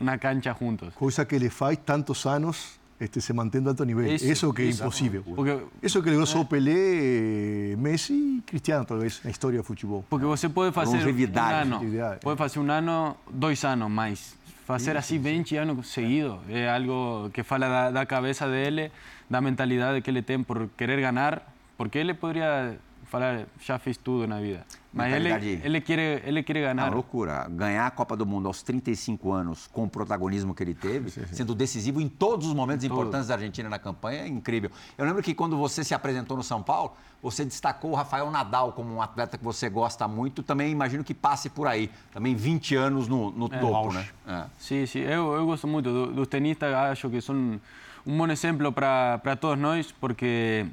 una 0.00 0.18
cancha 0.18 0.54
juntos. 0.54 0.94
Cosa 0.94 1.28
que 1.28 1.38
le 1.38 1.50
faz 1.50 1.78
tantos 1.84 2.24
anos 2.26 2.79
este, 3.00 3.20
se 3.20 3.32
mantém 3.32 3.60
no 3.62 3.70
alto 3.70 3.82
nível. 3.84 4.06
Isso, 4.06 4.26
Isso, 4.26 4.52
que 4.52 4.62
isso. 4.62 4.82
impossível. 4.82 5.22
Porque, 5.34 5.58
Isso 5.82 6.02
que 6.02 6.10
logrou 6.10 6.26
só 6.26 6.44
Pelé, 6.44 7.74
Messi 7.78 8.12
e 8.12 8.42
Cristiano, 8.42 8.84
talvez, 8.84 9.20
na 9.24 9.30
história 9.30 9.58
do 9.58 9.64
futebol. 9.64 10.04
porque 10.08 10.26
você 10.26 10.48
pode 10.48 10.74
fazer 10.74 10.98
um 10.98 11.00
ano, 11.38 11.80
pode 12.20 12.38
fazer 12.38 12.60
um 12.60 12.70
ano, 12.70 13.16
dois 13.30 13.64
anos 13.64 13.90
mais. 13.90 14.38
Fazer 14.66 14.96
assim 14.96 15.18
20 15.18 15.56
anos 15.56 15.88
seguidos 15.88 16.38
é 16.48 16.68
algo 16.68 17.30
que 17.30 17.42
fala 17.42 17.68
da, 17.68 17.90
da 17.90 18.06
cabeça 18.06 18.46
dele, 18.46 18.92
da 19.28 19.40
mentalidade 19.40 20.00
que 20.00 20.10
ele 20.10 20.22
tem 20.22 20.42
por 20.44 20.68
querer 20.76 21.00
ganhar, 21.00 21.42
porque 21.76 21.98
ele 21.98 22.14
poderia 22.14 22.78
falar, 23.10 23.44
já 23.60 23.78
fiz 23.78 23.96
tudo 23.96 24.26
na 24.26 24.40
vida. 24.40 24.64
Mas 24.92 25.12
ele, 25.14 25.28
ele, 25.62 25.80
quer, 25.80 26.26
ele 26.26 26.42
quer 26.42 26.56
É 26.56 26.66
uma 26.68 26.74
ganhar. 26.74 26.92
loucura. 26.94 27.46
Ganhar 27.48 27.86
a 27.86 27.90
Copa 27.90 28.16
do 28.16 28.24
Mundo 28.26 28.46
aos 28.48 28.62
35 28.62 29.30
anos 29.32 29.68
com 29.72 29.84
o 29.84 29.88
protagonismo 29.88 30.54
que 30.54 30.62
ele 30.62 30.74
teve, 30.74 31.10
sendo 31.10 31.54
decisivo 31.54 32.00
em 32.00 32.08
todos 32.08 32.46
os 32.48 32.54
momentos 32.54 32.84
importantes 32.84 33.28
da 33.28 33.34
Argentina 33.34 33.68
na 33.68 33.78
campanha, 33.78 34.22
é 34.22 34.26
incrível. 34.28 34.70
Eu 34.98 35.04
lembro 35.04 35.22
que 35.22 35.32
quando 35.34 35.56
você 35.56 35.84
se 35.84 35.94
apresentou 35.94 36.36
no 36.36 36.42
São 36.42 36.60
Paulo, 36.62 36.92
você 37.22 37.44
destacou 37.44 37.92
o 37.92 37.94
Rafael 37.94 38.28
Nadal 38.30 38.72
como 38.72 38.92
um 38.94 39.00
atleta 39.02 39.36
que 39.38 39.44
você 39.44 39.68
gosta 39.68 40.08
muito. 40.08 40.42
Também 40.42 40.72
imagino 40.72 41.04
que 41.04 41.14
passe 41.14 41.48
por 41.50 41.66
aí. 41.68 41.90
Também 42.12 42.34
20 42.34 42.74
anos 42.74 43.06
no, 43.06 43.30
no 43.30 43.48
topo, 43.48 43.74
auge. 43.74 43.96
né? 43.98 44.06
É. 44.26 44.44
Sim, 44.58 44.86
sim, 44.86 45.00
eu, 45.00 45.32
eu 45.34 45.46
gosto 45.46 45.68
muito 45.68 45.92
do- 45.92 46.12
dos 46.12 46.26
tenistas, 46.26 46.72
acho 46.74 47.08
que 47.10 47.20
são 47.20 47.60
um 48.06 48.18
bom 48.18 48.26
exemplo 48.28 48.72
para 48.72 49.36
todos 49.40 49.58
nós, 49.58 49.92
porque 49.92 50.66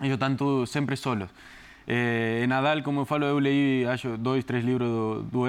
eles 0.00 0.12
estão 0.14 0.34
todos 0.34 0.68
sempre 0.70 0.96
solos. 0.96 1.28
Eh, 1.86 2.40
e 2.42 2.46
Nadal, 2.46 2.82
como 2.82 3.00
eu 3.00 3.04
falo, 3.04 3.24
eu 3.24 3.38
li, 3.38 3.86
acho, 3.86 4.16
dois, 4.16 4.44
três 4.44 4.64
livros 4.64 4.88
do, 4.88 5.22
do 5.22 5.46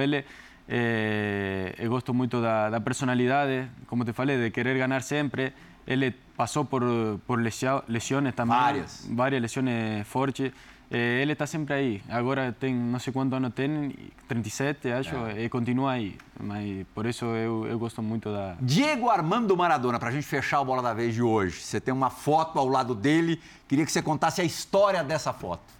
eh, 0.69 1.73
eu 1.79 1.89
gosto 1.89 2.13
muito 2.13 2.41
da, 2.41 2.69
da 2.69 2.81
personalidade, 2.81 3.69
como 3.87 4.03
te 4.03 4.13
falei, 4.13 4.37
de 4.37 4.51
querer 4.51 4.77
ganhar 4.77 5.01
sempre. 5.01 5.53
Ele 5.85 6.13
passou 6.35 6.65
por, 6.65 6.83
por 7.25 7.39
lesões 7.39 8.35
também, 8.35 8.57
Várias. 8.57 9.07
várias 9.09 9.41
lesões 9.41 10.05
fortes. 10.05 10.51
Eh, 10.91 11.21
ele 11.21 11.33
está 11.33 11.47
sempre 11.47 11.73
aí. 11.73 12.01
Agora 12.09 12.53
tem, 12.57 12.73
não 12.73 12.99
sei 12.99 13.11
quantos 13.13 13.33
anos 13.33 13.53
tem, 13.53 13.93
37, 14.27 14.91
acho, 14.91 15.15
e 15.37 15.47
continua 15.49 15.93
aí. 15.93 16.17
Mas 16.39 16.85
por 16.93 17.05
isso 17.05 17.25
eu, 17.25 17.65
eu 17.67 17.79
gosto 17.79 18.01
muito 18.01 18.31
da. 18.31 18.55
Diego 18.61 19.09
Armando 19.09 19.55
Maradona, 19.55 19.99
para 19.99 20.09
a 20.09 20.11
gente 20.11 20.25
fechar 20.27 20.59
o 20.59 20.65
Bola 20.65 20.81
da 20.81 20.93
Vez 20.93 21.15
de 21.15 21.21
hoje. 21.21 21.61
Você 21.61 21.79
tem 21.79 21.93
uma 21.93 22.09
foto 22.09 22.59
ao 22.59 22.67
lado 22.67 22.93
dele. 22.93 23.41
Queria 23.67 23.85
que 23.85 23.91
você 23.91 24.01
contasse 24.01 24.41
a 24.41 24.43
história 24.43 25.03
dessa 25.03 25.31
foto. 25.31 25.76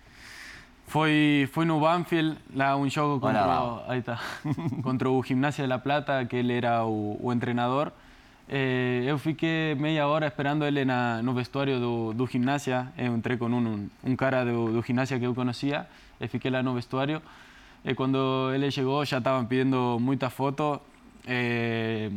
Foi, 0.88 1.50
foi 1.52 1.66
no 1.66 1.82
Banfield, 1.82 2.38
lá 2.56 2.72
jogo 2.88 3.20
Olha 3.26 3.40
contra, 3.40 3.46
lá. 3.46 3.84
aí 3.90 4.02
contra 4.82 5.10
o 5.10 5.22
Gimnasia 5.22 5.66
de 5.66 5.70
La 5.70 5.80
Plata, 5.80 6.24
que 6.26 6.38
ele 6.38 6.54
era 6.54 6.86
o, 6.86 7.20
o 7.22 7.36
treinador. 7.36 7.92
Eh, 8.48 9.04
eu 9.06 9.18
fiquei 9.18 9.76
meia 9.76 10.08
hora 10.08 10.28
esperando 10.28 10.64
ele 10.64 10.86
na, 10.86 11.22
no 11.22 11.34
vestuário 11.34 11.78
do, 11.78 12.14
do 12.14 12.26
Gimnasia. 12.26 12.88
Eu 12.98 13.18
entrei 13.18 13.36
com 13.36 13.48
um, 13.48 13.90
um 14.02 14.16
cara 14.16 14.46
do, 14.46 14.72
do 14.72 14.82
Gimnasia 14.82 15.20
que 15.20 15.26
eu 15.26 15.36
conhecia 15.36 15.86
e 16.22 16.28
fiquei 16.30 16.50
lá 16.50 16.64
no 16.64 16.74
vestuário. 16.74 17.22
E 17.84 17.94
quando 17.94 18.52
ele 18.56 18.72
chegou, 18.72 19.04
já 19.04 19.18
estavam 19.18 19.46
pedindo 19.46 19.98
muita 20.00 20.30
foto. 20.30 20.80
Eh, 21.28 22.10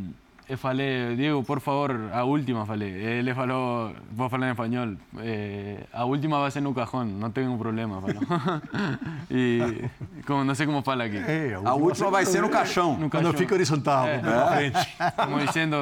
falei, 0.56 1.14
Diego, 1.16 1.42
por 1.44 1.60
favor, 1.60 2.10
a 2.12 2.24
última, 2.24 2.64
falei. 2.66 2.90
Ele 2.90 3.34
falou, 3.34 3.92
vou 4.10 4.28
falar 4.28 4.48
em 4.48 4.50
espanhol, 4.50 4.96
eh, 5.18 5.84
a 5.92 6.04
última 6.04 6.38
vai 6.40 6.50
ser 6.50 6.60
no 6.60 6.74
cajón, 6.74 7.06
não 7.18 7.30
tem 7.30 7.46
um 7.48 7.56
problema, 7.58 8.00
falou. 8.00 8.22
e 9.30 9.84
como, 10.26 10.44
não 10.44 10.54
sei 10.54 10.66
como 10.66 10.82
fala 10.82 11.04
aqui. 11.04 11.18
É, 11.18 11.58
A 11.64 11.74
última 11.74 12.10
vai 12.10 12.24
ser 12.26 12.42
no 12.42 12.48
caixão. 12.48 12.92
No 12.98 13.08
Quando 13.10 13.24
caixão. 13.24 13.38
fica 13.38 13.54
horizontal, 13.54 14.06
É. 14.06 14.20
frente. 14.56 14.96
Como 15.16 15.38
diciendo, 15.40 15.76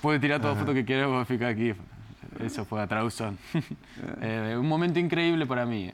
puede 0.00 0.20
tirar 0.20 0.40
toda 0.40 0.54
foto 0.56 0.72
que 0.72 0.84
quiera, 0.84 1.06
voy 1.06 1.22
a 1.22 1.24
ficar 1.24 1.48
aquí. 1.50 1.74
Eso 2.40 2.64
fue 2.64 2.80
a 2.82 2.86
traducción. 2.86 3.38
Eh, 4.20 4.56
un 4.58 4.66
momento 4.66 4.98
increíble 4.98 5.46
para 5.46 5.64
mí. 5.66 5.92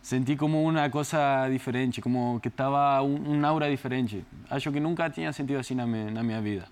Sentí 0.00 0.36
como 0.36 0.62
una 0.62 0.90
cosa 0.90 1.46
diferente, 1.48 2.00
como 2.00 2.40
que 2.40 2.48
estaba 2.48 3.02
un, 3.02 3.26
un 3.26 3.44
aura 3.44 3.66
diferente. 3.66 4.22
Acho 4.48 4.70
que 4.70 4.80
nunca 4.80 5.10
tinha 5.10 5.32
sentido 5.32 5.58
assim 5.58 5.74
na 5.74 5.86
minha, 5.86 6.10
na 6.10 6.22
minha 6.22 6.40
vida. 6.40 6.68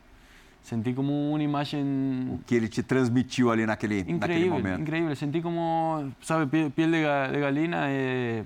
Senti 0.67 0.93
como 0.95 1.31
uma 1.31 1.41
imagem 1.41 2.41
Que 2.45 2.57
ele 2.57 2.69
te 2.69 2.83
transmitiu 2.83 3.53
ali 3.53 3.65
naquele, 3.65 3.99
naquele 4.03 4.17
increíble, 4.17 4.51
momento. 4.51 4.81
increíble. 4.81 5.15
Sentí 5.15 5.41
como, 5.41 6.11
sabe, 6.21 6.49
piel, 6.49 6.73
piel 6.73 6.91
de, 6.91 7.03
ga- 7.05 7.31
de 7.31 7.39
galina. 7.39 7.85
eh, 7.89 8.43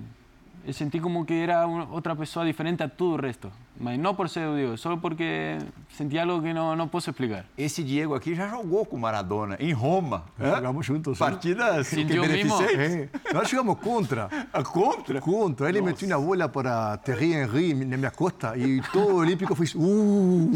sentí 0.71 0.99
como 0.99 1.25
que 1.25 1.41
era 1.41 1.65
un- 1.65 1.87
otra 1.89 2.13
persona 2.13 2.45
diferente 2.45 2.83
a 2.83 2.87
todo 2.89 3.15
el 3.15 3.21
resto. 3.23 3.49
Mas 3.79 3.97
não 3.99 4.13
por 4.13 4.29
ser 4.29 4.47
Diego, 4.53 4.77
solo 4.77 4.97
porque 4.97 5.57
sentí 5.89 6.19
algo 6.19 6.41
que 6.41 6.53
não, 6.53 6.75
não 6.75 6.87
posso 6.87 7.09
explicar. 7.09 7.45
Esse 7.57 7.83
Diego 7.83 8.13
aqui 8.13 8.35
já 8.35 8.47
jogou 8.47 8.85
com 8.85 8.95
o 8.95 8.99
Maradona 8.99 9.57
em 9.59 9.73
Roma. 9.73 10.23
hã? 10.39 10.55
Jogamos 10.55 10.85
juntos. 10.85 11.17
sim. 11.17 11.23
Partidas 11.23 11.89
que 11.89 12.03
beneficentes. 12.03 12.77
É. 12.77 13.09
Nós 13.33 13.49
jogamos 13.49 13.79
contra. 13.79 14.29
A 14.53 14.61
contra? 14.63 15.19
Contra. 15.19 15.69
Ele 15.69 15.81
meteu 15.81 16.07
uma 16.09 16.19
bola 16.19 16.47
para 16.47 16.97
Terry 16.97 17.33
Henry 17.33 17.73
na 17.73 17.97
minha 17.97 18.11
costa 18.11 18.55
e 18.55 18.81
todo 18.93 19.13
o 19.13 19.15
Olímpico 19.17 19.55
fez. 19.55 19.73
Uh! 19.73 20.51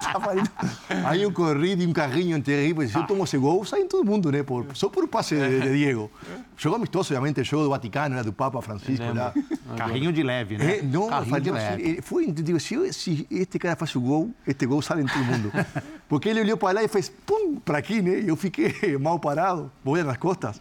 Aí 1.04 1.22
eu 1.22 1.32
corri 1.32 1.76
de 1.76 1.86
um 1.86 1.92
carrinho 1.92 2.36
em 2.36 2.40
Terry, 2.40 2.72
pois 2.74 2.90
se 2.90 2.96
eu 2.96 3.06
tomo 3.06 3.24
esse 3.24 3.36
gol, 3.36 3.64
sai 3.64 3.84
todo 3.84 4.04
mundo, 4.04 4.30
né? 4.32 4.42
Por, 4.42 4.66
só 4.74 4.88
por 4.88 5.06
passe 5.08 5.34
de, 5.36 5.60
de 5.60 5.72
Diego. 5.76 6.10
Jogo 6.56 6.76
amistoso, 6.76 7.12
obviamente, 7.14 7.42
jogo 7.44 7.64
do 7.64 7.70
Vaticano, 7.70 8.14
era 8.14 8.24
do 8.24 8.32
Papa 8.32 8.60
Francisco 8.62 9.04
lá. 9.14 9.32
Carrinho 9.76 10.12
de 10.12 10.22
leve, 10.22 10.58
né? 10.58 10.78
É, 10.78 10.82
não, 10.82 11.08
Carrinho 11.08 11.40
de 11.40 11.50
assim, 11.50 11.58
leve. 11.58 11.82
ele 11.82 12.02
foi, 12.24 12.32
digo, 12.32 12.60
se, 12.60 12.74
eu- 12.74 12.92
se 12.92 13.26
este 13.30 13.58
cara 13.58 13.76
faz 13.76 13.94
o 13.96 14.00
gol, 14.00 14.30
este 14.46 14.66
gol 14.66 14.82
sai 14.82 15.00
em 15.02 15.06
todo 15.06 15.24
mundo. 15.24 15.50
Porque 16.08 16.28
ele 16.28 16.40
olhou 16.40 16.56
para 16.56 16.72
lá 16.80 16.82
e 16.84 16.88
fez 16.88 17.08
pum, 17.08 17.56
para 17.64 17.78
aqui, 17.78 18.02
né? 18.02 18.20
E 18.20 18.28
eu 18.28 18.36
fiquei 18.36 18.72
mal 18.98 19.18
parado, 19.18 19.70
boia 19.84 20.04
nas 20.04 20.16
costas. 20.16 20.60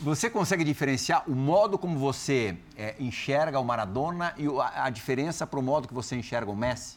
Você 0.00 0.30
consegue 0.30 0.62
diferenciar 0.62 1.24
o 1.26 1.34
modo 1.34 1.76
como 1.78 1.98
você 1.98 2.56
é, 2.76 2.94
enxerga 3.00 3.58
o 3.58 3.64
Maradona 3.64 4.32
e 4.36 4.46
o- 4.46 4.60
a, 4.60 4.84
a 4.84 4.90
diferença 4.90 5.46
para 5.46 5.58
o 5.58 5.62
modo 5.62 5.88
que 5.88 5.94
você 5.94 6.14
enxerga 6.16 6.50
o 6.50 6.56
Messi? 6.56 6.96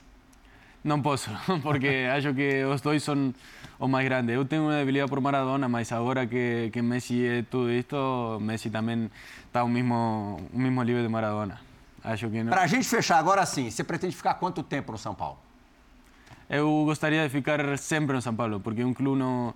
Não 0.84 0.99
posso, 1.01 1.30
porque 1.62 2.07
acho 2.16 2.34
que 2.34 2.64
os 2.66 2.82
dois 2.82 3.03
são 3.03 3.34
os 3.80 3.89
mais 3.89 4.03
grandes. 4.05 4.34
Eu 4.36 4.43
tenho 4.45 4.64
uma 4.64 4.78
debilidade 4.78 5.09
por 5.09 5.22
Maradona, 5.22 5.70
mas 5.70 5.91
agora 5.91 6.26
que, 6.26 6.70
que 6.74 6.82
Messi 6.82 7.24
é 7.26 7.43
tudo 7.43 7.72
isto, 7.72 8.39
Messi 8.41 8.70
também 8.70 9.09
está 9.45 9.59
ao 9.62 9.68
mesmo, 9.68 10.39
o 10.51 10.59
mesmo 10.59 10.82
nível 10.84 11.03
de 11.03 11.09
Maradona. 11.09 11.59
Não. 12.04 12.49
Para 12.49 12.64
a 12.64 12.68
gente 12.68 12.88
fechar 12.88 13.18
agora 13.20 13.45
sim, 13.45 13.70
você 13.70 13.84
pretende 13.84 14.16
ficar 14.16 14.34
quanto 14.36 14.64
tempo 14.64 14.91
no 14.91 14.97
São 14.97 15.14
Paulo? 15.14 15.38
Eu 16.49 16.84
gostaria 16.86 17.24
de 17.24 17.30
ficar 17.30 17.78
sempre 17.78 18.16
no 18.16 18.22
São 18.22 18.36
Paulo, 18.36 18.60
porque 18.60 18.82
é 18.82 18.86
um 18.86 18.93
clube 18.93 19.20
no- 19.20 19.54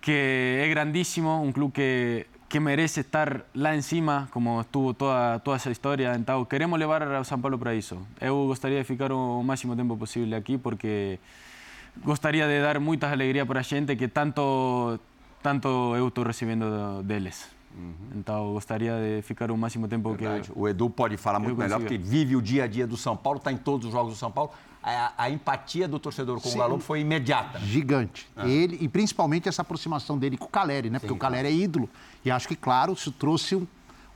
que 0.00 0.10
é 0.64 0.68
grandíssimo, 0.68 1.42
um 1.42 1.52
clube 1.52 1.72
que, 1.74 2.26
que 2.48 2.58
merece 2.58 3.00
estar 3.00 3.42
lá 3.54 3.74
em 3.76 3.82
cima, 3.82 4.28
como 4.32 4.60
estuvo 4.60 4.94
toda, 4.94 5.38
toda 5.40 5.56
essa 5.56 5.70
história. 5.70 6.14
Então, 6.16 6.44
queremos 6.44 6.78
levar 6.78 7.02
o 7.20 7.24
São 7.24 7.38
Paulo 7.40 7.58
para 7.58 7.74
isso. 7.74 7.98
Eu 8.20 8.46
gostaria 8.46 8.78
de 8.78 8.84
ficar 8.84 9.12
o 9.12 9.42
máximo 9.42 9.76
tempo 9.76 9.96
possível 9.96 10.36
aqui, 10.38 10.56
porque 10.58 11.18
gostaria 12.02 12.46
de 12.48 12.62
dar 12.62 12.80
muitas 12.80 13.12
alegrias 13.12 13.46
para 13.46 13.60
a 13.60 13.62
gente 13.62 13.94
que 13.96 14.08
tanto, 14.08 14.98
tanto 15.42 15.68
eu 15.96 16.08
estou 16.08 16.24
recebendo 16.24 17.02
deles. 17.04 17.48
Então, 18.14 18.52
gostaria 18.52 18.92
de 18.92 19.22
ficar 19.22 19.50
o 19.50 19.56
máximo 19.56 19.86
tempo 19.86 20.14
que... 20.16 20.24
Verdade. 20.24 20.52
O 20.54 20.68
Edu 20.68 20.90
pode 20.90 21.16
falar 21.16 21.38
muito 21.38 21.52
Eu 21.52 21.56
melhor, 21.56 21.80
porque 21.80 21.96
vive 21.96 22.36
o 22.36 22.42
dia 22.42 22.64
a 22.64 22.66
dia 22.66 22.86
do 22.86 22.96
São 22.96 23.16
Paulo, 23.16 23.38
está 23.38 23.52
em 23.52 23.56
todos 23.56 23.86
os 23.86 23.92
jogos 23.92 24.12
do 24.14 24.18
São 24.18 24.30
Paulo. 24.30 24.50
A, 24.82 25.12
a 25.16 25.30
empatia 25.30 25.88
do 25.88 25.98
torcedor 25.98 26.40
com 26.40 26.48
o 26.48 26.52
Sim. 26.52 26.58
Galo 26.58 26.78
foi 26.78 27.00
imediata. 27.00 27.58
Gigante. 27.60 28.28
Ah. 28.36 28.48
Ele, 28.48 28.78
e 28.80 28.88
principalmente 28.88 29.48
essa 29.48 29.62
aproximação 29.62 30.16
dele 30.16 30.36
com 30.36 30.46
o 30.46 30.48
Caleri, 30.48 30.88
né? 30.88 30.98
Porque 30.98 31.12
o 31.12 31.16
Caleri 31.16 31.48
é 31.48 31.52
ídolo. 31.52 31.88
E 32.24 32.30
acho 32.30 32.48
que, 32.48 32.56
claro, 32.56 32.92
isso 32.92 33.10
trouxe 33.10 33.56
um, 33.56 33.66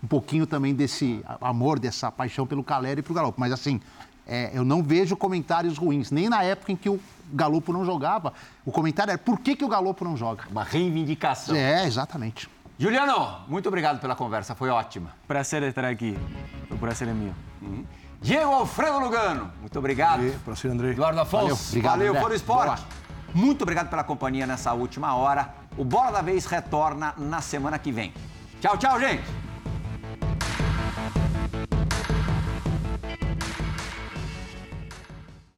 um 0.03 0.07
pouquinho 0.07 0.47
também 0.47 0.75
desse 0.75 1.23
amor, 1.41 1.79
dessa 1.79 2.11
paixão 2.11 2.47
pelo 2.47 2.63
Caleri 2.63 3.01
e 3.01 3.03
pro 3.03 3.13
Galopo. 3.13 3.41
Mas 3.41 3.53
assim, 3.53 3.81
é, 4.27 4.51
eu 4.55 4.65
não 4.65 4.83
vejo 4.83 5.17
comentários 5.17 5.77
ruins. 5.77 6.11
Nem 6.11 6.29
na 6.29 6.43
época 6.43 6.73
em 6.73 6.77
que 6.77 6.89
o 6.89 6.99
Galopo 7.33 7.73
não 7.73 7.85
jogava. 7.85 8.33
O 8.65 8.71
comentário 8.71 9.11
era 9.11 9.19
por 9.19 9.41
que, 9.41 9.57
que 9.57 9.65
o 9.65 9.69
Galopo 9.69 10.05
não 10.05 10.17
joga? 10.17 10.45
Uma 10.51 10.65
reivindicação. 10.65 11.57
É, 11.57 11.87
exatamente. 11.87 12.49
Juliano, 12.83 13.45
muito 13.47 13.69
obrigado 13.69 14.01
pela 14.01 14.17
conversa, 14.17 14.57
foi 14.57 14.69
ótima. 14.69 15.11
Prazer 15.29 15.63
estar 15.63 15.85
aqui. 15.85 16.19
O 16.69 16.77
prazer 16.77 17.07
é 17.07 17.13
meu. 17.13 17.33
Diego 18.21 18.51
Alfredo 18.51 18.99
Lugano, 18.99 19.53
muito 19.61 19.79
obrigado. 19.79 20.27
É, 20.27 20.31
prazer, 20.45 20.69
André. 20.69 20.91
Eduardo 20.91 21.21
Afonso, 21.21 21.47
Valeu, 21.47 21.57
obrigado, 21.69 21.93
valeu 21.93 22.09
André. 22.11 22.21
por 22.23 22.33
esporte. 22.33 22.83
Boa. 22.83 22.89
Muito 23.33 23.63
obrigado 23.63 23.89
pela 23.89 24.03
companhia 24.03 24.49
nessa 24.49 24.73
última 24.73 25.15
hora. 25.15 25.55
O 25.79 25.85
Bola 25.85 26.11
da 26.11 26.23
Vez 26.23 26.45
retorna 26.45 27.15
na 27.17 27.41
semana 27.41 27.79
que 27.79 27.93
vem. 27.93 28.13
Tchau, 28.61 28.77
tchau, 28.77 28.99
gente. 28.99 29.23